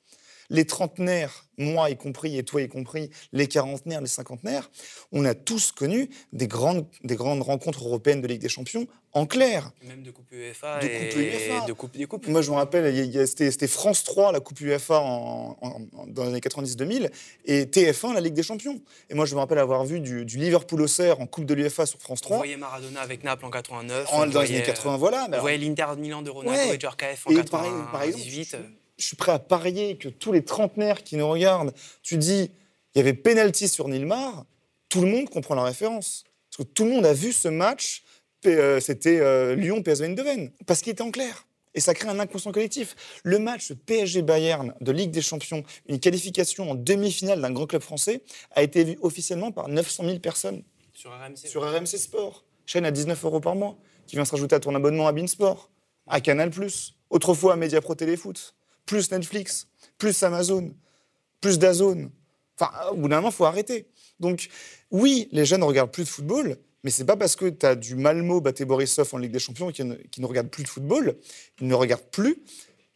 les 0.52 0.66
trentenaires, 0.66 1.46
moi 1.58 1.90
y 1.90 1.96
compris 1.96 2.38
et 2.38 2.44
toi 2.44 2.62
y 2.62 2.68
compris, 2.68 3.10
les 3.32 3.48
quarantenaires, 3.48 4.02
les 4.02 4.08
cinquantenaires, 4.08 4.70
on 5.14 5.24
a 5.24 5.34
tous 5.34 5.72
connu 5.72 6.10
des 6.34 6.48
grandes, 6.48 6.86
des 7.04 7.16
grandes 7.16 7.42
rencontres 7.42 7.86
européennes 7.86 8.22
de 8.22 8.28
Ligue 8.28 8.42
des 8.42 8.50
Champions 8.50 8.86
en 9.14 9.26
clair. 9.26 9.72
Même 9.84 10.04
de 10.04 10.12
Coupe 10.12 10.30
UEFA 10.32 10.80
de 10.80 10.88
et 10.88 11.10
coupe 11.10 11.20
UEFA. 11.20 11.66
de 11.66 11.74
Coupe 11.74 11.98
des 11.98 12.06
Coupes. 12.06 12.28
Moi, 12.28 12.42
je 12.42 12.52
me 12.52 12.56
rappelle, 12.56 13.28
c'était 13.28 13.68
France 13.68 14.04
3, 14.04 14.34
la 14.34 14.42
Coupe 14.42 14.60
UEFA 14.60 15.00
en, 15.00 15.58
dans 16.08 16.24
les 16.24 16.30
années 16.30 16.40
90-2000, 16.40 17.10
et 17.46 17.64
TF1, 17.64 18.14
la 18.14 18.22
Ligue 18.22 18.34
des 18.34 18.44
Champions. 18.44 18.80
Et 19.10 19.14
moi, 19.14 19.26
je 19.26 19.34
me 19.36 19.40
rappelle 19.40 19.60
avoir 19.60 19.86
vu 19.86 20.02
du, 20.02 20.26
Liverpool-Auxerre 20.26 21.22
en 21.22 21.28
Coupe 21.28 21.46
de 21.46 21.54
l'UEFA 21.54 21.86
sur 21.86 22.00
France 22.00 22.20
3. 22.20 22.36
On 22.36 22.40
voyait 22.40 22.58
Maradona 22.58 23.00
avec 23.00 23.24
Naples 23.24 23.46
en 23.46 23.52
89. 23.52 24.08
En, 24.12 24.28
dans 24.28 24.42
les 24.42 24.50
années 24.50 24.64
80, 24.64 24.98
voilà. 24.98 25.30
On 25.32 25.40
voyait 25.40 25.58
l'Inter 25.58 25.86
Milan 25.98 26.22
de 26.22 26.30
Ronaldo 26.30 26.74
et 26.74 26.80
Djorkaeff 26.80 27.26
en 27.28 27.34
98 27.34 28.58
je 29.02 29.08
suis 29.08 29.18
prêt 29.18 29.32
à 29.32 29.40
parier 29.40 29.98
que 29.98 30.10
tous 30.10 30.32
les 30.32 30.44
trentenaires 30.44 31.04
qui 31.04 31.18
nous 31.18 31.28
regardent, 31.28 31.74
tu 32.04 32.18
dis, 32.18 32.52
il 32.94 32.98
y 32.98 33.02
avait 33.02 33.14
pénalty 33.14 33.68
sur 33.68 33.88
Nilmar, 33.88 34.46
tout 34.90 35.02
le 35.02 35.08
monde 35.08 35.30
comprend 35.30 35.56
la 35.56 35.64
référence. 35.64 36.24
Parce 36.50 36.68
que 36.68 36.74
tout 36.74 36.84
le 36.84 36.92
monde 36.92 37.06
a 37.06 37.14
vu 37.14 37.32
ce 37.32 37.48
match, 37.48 38.04
euh, 38.46 38.80
c'était 38.80 39.20
euh, 39.20 39.56
Lyon-PSV 39.56 40.06
Eindhoven, 40.06 40.52
parce 40.66 40.82
qu'il 40.82 40.92
était 40.92 41.02
en 41.02 41.12
clair. 41.12 41.48
Et 41.74 41.80
ça 41.80 41.94
crée 41.94 42.10
un 42.10 42.20
inconscient 42.20 42.52
collectif. 42.52 42.96
Le 43.24 43.40
match 43.40 43.72
PSG-Bayern 43.86 44.74
de 44.82 44.92
Ligue 44.92 45.12
des 45.12 45.22
Champions, 45.22 45.64
une 45.88 46.00
qualification 46.00 46.72
en 46.72 46.76
demi-finale 46.76 47.40
d'un 47.40 47.52
grand 47.52 47.66
club 47.66 47.82
français, 47.82 48.24
a 48.52 48.62
été 48.62 48.84
vu 48.84 48.98
officiellement 49.02 49.54
par 49.54 49.70
900 49.70 50.04
000 50.04 50.20
personnes. 50.20 50.64
Sur 50.94 51.12
RMC 51.12 51.38
Sur 51.48 51.64
RMC 51.64 51.86
Sport. 51.86 52.44
Chaîne 52.66 52.86
à 52.86 52.92
19 52.92 53.24
euros 53.24 53.40
par 53.40 53.56
mois, 53.56 53.78
qui 54.06 54.18
vient 54.18 54.26
se 54.26 54.32
rajouter 54.32 54.56
à 54.56 54.60
ton 54.60 54.76
abonnement 54.76 55.08
à 55.08 55.14
Beansport, 55.14 55.72
à 56.08 56.20
Canal+, 56.20 56.52
autrefois 57.10 57.54
à 57.54 57.56
Mediapro 57.56 57.96
Téléfoot 57.96 58.54
plus 58.86 59.12
Netflix, 59.12 59.68
plus 59.98 60.22
Amazon, 60.24 60.74
plus 61.40 61.60
Dazone. 61.60 62.12
Enfin, 62.60 62.72
au 62.92 62.96
bout 62.96 63.08
d'un 63.08 63.18
moment, 63.18 63.30
il 63.30 63.36
faut 63.36 63.46
arrêter. 63.46 63.88
Donc, 64.20 64.50
oui, 64.92 65.28
les 65.32 65.46
jeunes 65.46 65.62
ne 65.62 65.66
regardent 65.66 65.92
plus 65.92 66.04
de 66.04 66.10
football, 66.10 66.58
mais 66.84 66.92
c'est 66.92 67.06
pas 67.06 67.18
parce 67.18 67.36
que 67.36 67.50
tu 67.50 67.66
as 67.66 67.76
du 67.76 67.96
Malmo 67.96 68.42
batté 68.42 68.66
Borisov 68.66 69.10
en 69.14 69.18
Ligue 69.18 69.32
des 69.32 69.40
Champions 69.40 69.72
qui 69.72 69.84
ne, 69.84 69.96
qui 69.96 70.22
ne 70.22 70.26
regardent 70.26 70.50
plus 70.50 70.64
de 70.64 70.70
football. 70.70 71.16
Ils 71.60 71.68
ne 71.68 71.76
regardent 71.76 72.10
plus 72.12 72.38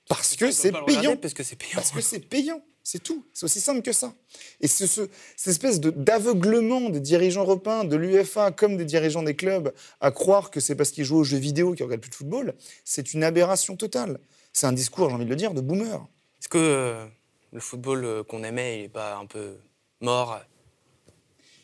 parce 0.07 0.36
que 0.36 0.51
c'est 0.51 0.71
payant. 0.86 1.17
Parce 1.17 1.33
que 1.33 1.43
c'est 1.43 1.55
payant. 1.55 1.75
Parce 1.75 1.91
que 1.91 2.01
c'est 2.01 2.19
payant. 2.19 2.63
C'est 2.83 3.01
tout. 3.01 3.25
C'est 3.33 3.45
aussi 3.45 3.59
simple 3.59 3.81
que 3.81 3.91
ça. 3.91 4.13
Et 4.61 4.67
ce, 4.67 4.86
ce, 4.86 5.09
cette 5.36 5.51
espèce 5.51 5.79
d'aveuglement 5.79 6.91
des 6.91 6.99
dirigeants 6.99 7.41
européens, 7.41 7.83
de 7.83 7.95
l'UFA, 7.95 8.51
comme 8.51 8.77
des 8.77 8.86
dirigeants 8.86 9.23
des 9.23 9.36
clubs, 9.36 9.73
à 10.01 10.11
croire 10.11 10.51
que 10.51 10.59
c'est 10.59 10.75
parce 10.75 10.91
qu'ils 10.91 11.03
jouent 11.03 11.17
aux 11.17 11.23
jeux 11.23 11.39
vidéo 11.39 11.73
qu'ils 11.73 11.83
ne 11.83 11.86
regardent 11.86 12.01
plus 12.01 12.11
de 12.11 12.15
football, 12.15 12.53
c'est 12.83 13.15
une 13.15 13.23
aberration 13.23 13.75
totale 13.75 14.19
c'est 14.56 14.68
un 14.68 14.74
discours, 14.74 15.10
j'ai 15.10 15.16
envie 15.16 15.26
de 15.26 15.30
le 15.30 15.36
dire, 15.36 15.53
de 15.53 15.60
boomer. 15.60 16.08
Est-ce 16.39 16.47
que 16.47 16.58
euh, 16.58 17.06
le 17.51 17.60
football 17.60 18.06
euh, 18.06 18.24
qu'on 18.24 18.41
aimait, 18.41 18.78
il 18.78 18.82
n'est 18.84 18.89
pas 18.89 19.18
un 19.18 19.26
peu 19.26 19.58
mort 19.99 20.39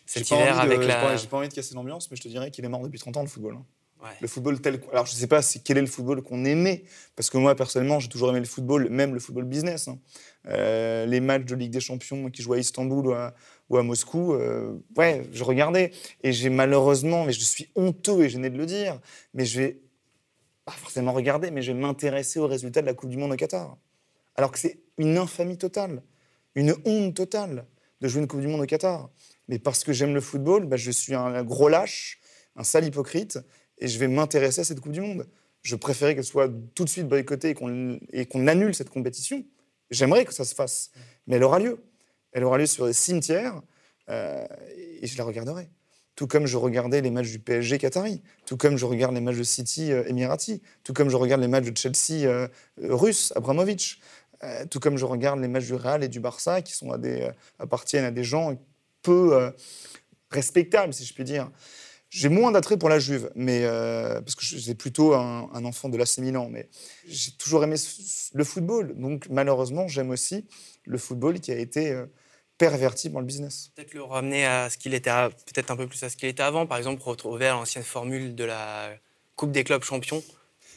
cet 0.05 0.29
hiver 0.29 0.59
avec 0.59 0.83
la... 0.83 1.15
J'ai 1.15 1.27
pas 1.27 1.37
envie 1.37 1.47
de 1.47 1.53
casser 1.53 1.73
l'ambiance, 1.73 2.11
mais 2.11 2.17
je 2.17 2.23
te 2.23 2.27
dirais 2.27 2.51
qu'il 2.51 2.65
est 2.65 2.67
mort 2.67 2.81
depuis 2.81 2.99
30 2.99 3.15
ans, 3.15 3.21
le 3.21 3.29
football. 3.29 3.55
Hein. 3.55 4.09
Le 4.19 4.27
football 4.27 4.59
tel. 4.59 4.81
Alors, 4.91 5.05
je 5.05 5.13
ne 5.13 5.17
sais 5.17 5.27
pas 5.27 5.41
quel 5.63 5.77
est 5.77 5.81
le 5.81 5.87
football 5.87 6.21
qu'on 6.21 6.43
aimait, 6.43 6.83
parce 7.15 7.29
que 7.29 7.37
moi, 7.37 7.55
personnellement, 7.55 8.01
j'ai 8.01 8.09
toujours 8.09 8.31
aimé 8.31 8.39
le 8.39 8.45
football, 8.45 8.89
même 8.89 9.13
le 9.13 9.21
football 9.21 9.45
business. 9.45 9.87
Hein. 9.87 9.97
Euh, 10.47 11.05
les 11.05 11.21
matchs 11.21 11.45
de 11.45 11.55
Ligue 11.55 11.71
des 11.71 11.79
Champions 11.79 12.29
qui 12.29 12.41
jouaient 12.41 12.57
à 12.57 12.61
Istanbul 12.61 13.15
ou 13.69 13.77
à, 13.77 13.83
Moscou, 13.83 14.35
ouais, 14.97 15.29
je 15.31 15.43
regardais. 15.45 15.91
Et 16.23 16.33
j'ai 16.33 16.49
malheureusement, 16.49 17.23
mais 17.23 17.31
je 17.31 17.39
suis 17.39 17.69
honteux 17.75 18.23
et 18.23 18.29
gêné 18.29 18.49
de 18.49 18.57
le 18.57 18.65
dire, 18.65 18.99
mais 19.33 19.45
je 19.45 19.61
vais 19.61 19.81
forcément 20.77 21.13
regarder, 21.13 21.51
mais 21.51 21.61
je 21.61 21.71
vais 21.71 21.79
m'intéresser 21.79 22.39
aux 22.39 22.47
résultats 22.47 22.81
de 22.81 22.85
la 22.85 22.93
Coupe 22.93 23.09
du 23.09 23.17
Monde 23.17 23.31
au 23.31 23.35
Qatar. 23.35 23.77
Alors 24.35 24.51
que 24.51 24.59
c'est 24.59 24.79
une 24.97 25.17
infamie 25.17 25.57
totale, 25.57 26.03
une 26.55 26.75
honte 26.85 27.15
totale 27.15 27.67
de 28.01 28.07
jouer 28.07 28.21
une 28.21 28.27
Coupe 28.27 28.41
du 28.41 28.47
Monde 28.47 28.61
au 28.61 28.65
Qatar. 28.65 29.09
Mais 29.47 29.59
parce 29.59 29.83
que 29.83 29.93
j'aime 29.93 30.13
le 30.13 30.21
football, 30.21 30.65
bah, 30.65 30.77
je 30.77 30.91
suis 30.91 31.13
un 31.13 31.43
gros 31.43 31.69
lâche, 31.69 32.19
un 32.55 32.63
sale 32.63 32.85
hypocrite, 32.85 33.39
et 33.77 33.87
je 33.87 33.99
vais 33.99 34.07
m'intéresser 34.07 34.61
à 34.61 34.63
cette 34.63 34.79
Coupe 34.79 34.91
du 34.91 35.01
Monde. 35.01 35.27
Je 35.61 35.75
préférais 35.75 36.15
qu'elle 36.15 36.23
soit 36.23 36.49
tout 36.75 36.85
de 36.85 36.89
suite 36.89 37.07
boycottée 37.07 37.55
et 38.13 38.25
qu'on 38.25 38.47
annule 38.47 38.73
cette 38.73 38.89
compétition. 38.89 39.45
J'aimerais 39.89 40.25
que 40.25 40.33
ça 40.33 40.45
se 40.45 40.55
fasse, 40.55 40.91
mais 41.27 41.35
elle 41.35 41.43
aura 41.43 41.59
lieu. 41.59 41.83
Elle 42.31 42.43
aura 42.43 42.57
lieu 42.57 42.65
sur 42.65 42.85
des 42.85 42.93
cimetières, 42.93 43.61
euh, 44.09 44.45
et 45.01 45.05
je 45.05 45.17
la 45.17 45.25
regarderai 45.25 45.69
tout 46.15 46.27
comme 46.27 46.45
je 46.45 46.57
regardais 46.57 47.01
les 47.01 47.11
matchs 47.11 47.31
du 47.31 47.39
PSG 47.39 47.77
Qatari, 47.77 48.21
tout 48.45 48.57
comme 48.57 48.77
je 48.77 48.85
regarde 48.85 49.13
les 49.13 49.21
matchs 49.21 49.37
de 49.37 49.43
City 49.43 49.91
euh, 49.91 50.03
Emirati, 50.07 50.61
tout 50.83 50.93
comme 50.93 51.09
je 51.09 51.15
regarde 51.15 51.41
les 51.41 51.47
matchs 51.47 51.71
de 51.71 51.77
Chelsea 51.77 52.27
euh, 52.27 52.47
russe, 52.77 53.31
Abramovich, 53.35 53.99
euh, 54.43 54.65
tout 54.69 54.79
comme 54.79 54.97
je 54.97 55.05
regarde 55.05 55.39
les 55.39 55.47
matchs 55.47 55.65
du 55.65 55.75
Real 55.75 56.03
et 56.03 56.09
du 56.09 56.19
Barça 56.19 56.61
qui 56.61 56.73
sont 56.73 56.91
à 56.91 56.97
des, 56.97 57.29
appartiennent 57.59 58.05
à 58.05 58.11
des 58.11 58.23
gens 58.23 58.59
peu 59.01 59.51
respectables, 60.29 60.93
si 60.93 61.05
je 61.05 61.13
puis 61.13 61.23
dire. 61.23 61.49
J'ai 62.09 62.27
moins 62.29 62.51
d'attrait 62.51 62.77
pour 62.77 62.89
la 62.89 62.99
Juve, 62.99 63.31
mais 63.35 63.65
parce 63.65 64.35
que 64.35 64.43
j'ai 64.43 64.75
plutôt 64.75 65.15
un, 65.15 65.49
un, 65.53 65.65
enfant 65.65 65.89
de 65.89 65.97
l'AC 65.97 66.19
Milan, 66.19 66.49
mais 66.51 66.69
j'ai 67.07 67.31
toujours 67.31 67.63
aimé 67.63 67.77
le 68.33 68.43
football. 68.43 68.93
Donc 68.95 69.27
malheureusement, 69.31 69.87
j'aime 69.87 70.11
aussi 70.11 70.45
le 70.85 70.99
football 70.99 71.39
qui 71.39 71.51
a 71.51 71.57
été 71.57 71.99
perverti 72.61 73.09
dans 73.09 73.19
le 73.19 73.25
business. 73.25 73.71
Peut-être 73.75 73.95
le 73.95 74.03
ramener 74.03 74.45
à 74.45 74.69
ce 74.69 74.77
qu'il 74.77 74.93
était, 74.93 75.09
peut-être 75.09 75.71
un 75.71 75.75
peu 75.75 75.87
plus 75.87 76.03
à 76.03 76.09
ce 76.09 76.15
qu'il 76.15 76.29
était 76.29 76.43
avant, 76.43 76.67
par 76.67 76.77
exemple 76.77 77.01
retrouver 77.01 77.47
à 77.47 77.53
l'ancienne 77.53 77.83
formule 77.83 78.35
de 78.35 78.43
la 78.43 78.91
Coupe 79.35 79.51
des 79.51 79.63
clubs 79.63 79.83
champions. 79.83 80.23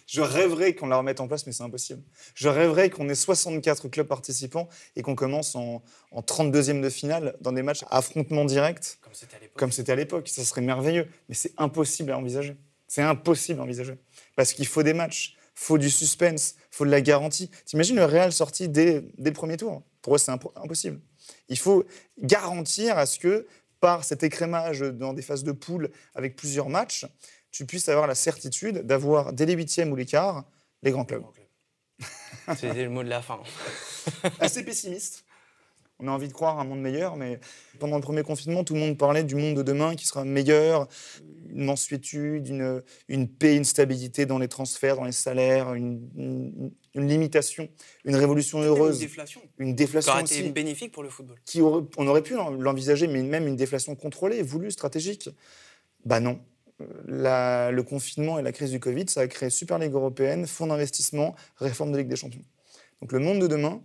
Je 0.07 0.23
rêverais 0.23 0.75
qu'on 0.75 0.87
la 0.87 0.97
remette 0.97 1.21
en 1.21 1.29
place, 1.29 1.47
mais 1.47 1.53
c'est 1.53 1.63
impossible. 1.63 2.03
Je 2.35 2.49
rêverais 2.49 2.89
qu'on 2.89 3.11
ait 3.11 3.15
64 3.15 3.89
clubs 3.89 4.07
participants 4.07 4.67
et 4.97 5.03
qu'on 5.03 5.15
commence 5.15 5.57
en, 5.57 5.83
32e 6.15 6.81
de 6.81 6.89
finale 6.89 7.37
dans 7.43 7.53
des 7.53 7.63
matchs 7.63 7.83
à 7.91 7.99
affrontement 7.99 8.47
direct, 8.47 8.99
comme 9.55 9.71
c'était 9.71 9.93
à 9.93 9.97
l'époque. 9.97 10.29
Ça 10.29 10.43
serait 10.43 10.63
merveilleux, 10.63 11.07
mais 11.29 11.35
c'est 11.35 11.53
impossible 11.59 12.13
à 12.13 12.19
envisager. 12.19 12.57
C'est 12.89 13.03
impossible 13.03 13.61
à 13.61 13.65
envisager. 13.65 13.99
Parce 14.37 14.55
qu'il 14.55 14.67
faut 14.67 14.83
des 14.83 14.95
matchs, 14.95 15.37
faut 15.55 15.77
du 15.77 15.91
suspense, 15.91 16.55
faut 16.71 16.87
de 16.87 16.91
la 16.91 17.03
garantie. 17.03 17.51
T'imagines 17.67 17.97
le 17.97 18.07
Real 18.07 18.33
sorti 18.33 18.71
dès, 18.71 19.05
dès 19.19 19.31
le 19.31 19.35
premier 19.35 19.59
tour? 19.59 19.83
Pour 20.01 20.15
eux, 20.15 20.19
c'est 20.19 20.33
impossible. 20.33 21.01
Il 21.49 21.59
faut 21.59 21.85
garantir 22.21 22.99
à 22.99 23.07
ce 23.07 23.19
que 23.19 23.47
par 23.81 24.05
cet 24.05 24.23
écrémage 24.23 24.81
dans 24.81 25.13
des 25.13 25.23
phases 25.23 25.45
de 25.45 25.53
poule 25.53 25.91
avec 26.15 26.37
plusieurs 26.37 26.69
matchs, 26.69 27.07
tu 27.51 27.67
puisses 27.67 27.89
avoir 27.89 28.07
la 28.07 28.15
certitude 28.15 28.79
d'avoir 28.79 29.33
dès 29.33 29.47
les 29.47 29.55
huitièmes 29.55 29.93
ou 29.93 29.97
les 29.97 30.07
quarts 30.07 30.45
les 30.83 30.91
grands 30.91 31.05
clubs. 31.05 31.25
C'était 32.57 32.85
le 32.85 32.91
mot 32.91 33.03
de 33.03 33.09
la 33.09 33.23
fin. 33.23 33.41
Assez 34.41 34.65
pessimiste. 34.65 35.25
On 36.01 36.09
a 36.09 36.11
envie 36.11 36.27
de 36.29 36.33
croire 36.33 36.59
un 36.59 36.65
monde 36.65 36.81
meilleur, 36.81 37.17
mais 37.17 37.39
pendant 37.79 37.97
le 37.97 38.03
premier 38.03 38.23
confinement, 38.23 38.65
tout 38.65 38.75
le 38.75 38.81
monde 38.81 38.99
parlait 38.99 39.23
du 39.23 39.37
monde 39.37 39.55
de 39.57 39.63
demain 39.63 39.95
qui 39.95 40.07
sera 40.07 40.25
meilleur, 40.25 40.89
une 41.49 41.65
mensuétude, 41.65 42.49
une, 42.49 42.83
une 43.09 43.29
paix, 43.29 43.57
une 43.57 43.65
stabilité 43.65 44.27
dans 44.27 44.39
les 44.39 44.49
transferts, 44.49 44.97
dans 44.97 45.05
les 45.05 45.13
salaires, 45.13 45.73
une, 45.75 46.11
une- 46.17 46.73
une 46.95 47.09
limitation, 47.09 47.69
une 48.05 48.17
révolution 48.17 48.61
heureuse, 48.63 48.97
Une 49.01 49.09
déflation. 49.09 49.41
une 49.59 49.75
déflation 49.75 50.13
Ça 50.13 50.23
aussi 50.23 50.41
été 50.41 50.49
bénéfique 50.51 50.93
pour 50.93 51.03
le 51.03 51.11
football. 51.11 51.37
qui 51.45 51.61
aurait- 51.61 51.85
on 51.97 52.07
aurait 52.07 52.23
pu 52.23 52.35
l'en- 52.35 52.51
l'envisager, 52.51 53.07
mais 53.09 53.23
même 53.23 53.47
une 53.49 53.57
déflation 53.57 53.95
contrôlée, 53.97 54.43
voulue, 54.43 54.71
stratégique. 54.71 55.29
Bah 56.05 56.21
non. 56.21 56.41
La- 57.07 57.71
le 57.71 57.83
confinement 57.83 58.39
et 58.39 58.43
la 58.43 58.53
crise 58.53 58.71
du 58.71 58.81
Covid, 58.81 59.07
ça 59.09 59.21
a 59.23 59.27
créé 59.29 59.49
Super 59.51 59.79
Ligue 59.79 59.93
européenne, 59.93 60.47
fonds 60.47 60.67
d'investissement, 60.67 61.35
réforme 61.57 61.93
de 61.93 61.99
Ligue 61.99 62.09
des 62.09 62.17
Champions. 62.17 62.45
Donc 63.01 63.13
le 63.13 63.21
monde 63.21 63.41
de 63.41 63.47
demain 63.47 63.81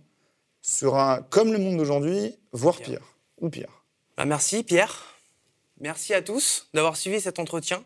sera 0.60 1.22
comme 1.30 1.52
le 1.52 1.58
monde 1.58 1.76
d'aujourd'hui, 1.78 2.36
voire 2.52 2.76
Pire. 2.76 2.86
pire. 2.86 3.16
Ou 3.40 3.48
pire. 3.48 3.84
Bah, 4.16 4.24
merci 4.24 4.62
Pierre. 4.64 5.06
Merci 5.80 6.12
à 6.14 6.20
tous 6.20 6.68
d'avoir 6.74 6.96
suivi 6.96 7.20
cet 7.20 7.38
entretien. 7.38 7.82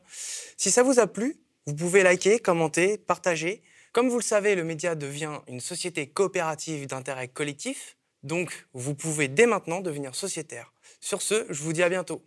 Si 0.57 0.71
ça 0.71 0.83
vous 0.83 0.99
a 0.99 1.07
plu, 1.07 1.37
vous 1.67 1.75
pouvez 1.75 2.03
liker, 2.03 2.41
commenter, 2.41 2.99
partager. 2.99 3.63
Comme 3.95 4.09
vous 4.09 4.19
le 4.19 4.23
savez, 4.23 4.57
le 4.57 4.65
média 4.65 4.97
devient 4.97 5.39
une 5.47 5.61
société 5.61 6.09
coopérative 6.09 6.89
d'intérêt 6.89 7.29
collectif, 7.29 7.97
donc 8.25 8.67
vous 8.73 8.97
pouvez 8.97 9.29
dès 9.29 9.47
maintenant 9.47 9.81
devenir 9.81 10.17
sociétaire. 10.17 10.73
Sur 11.01 11.23
ce, 11.23 11.47
je 11.49 11.63
vous 11.63 11.73
dis 11.73 11.85
à 11.85 11.89
bientôt. 11.89 12.21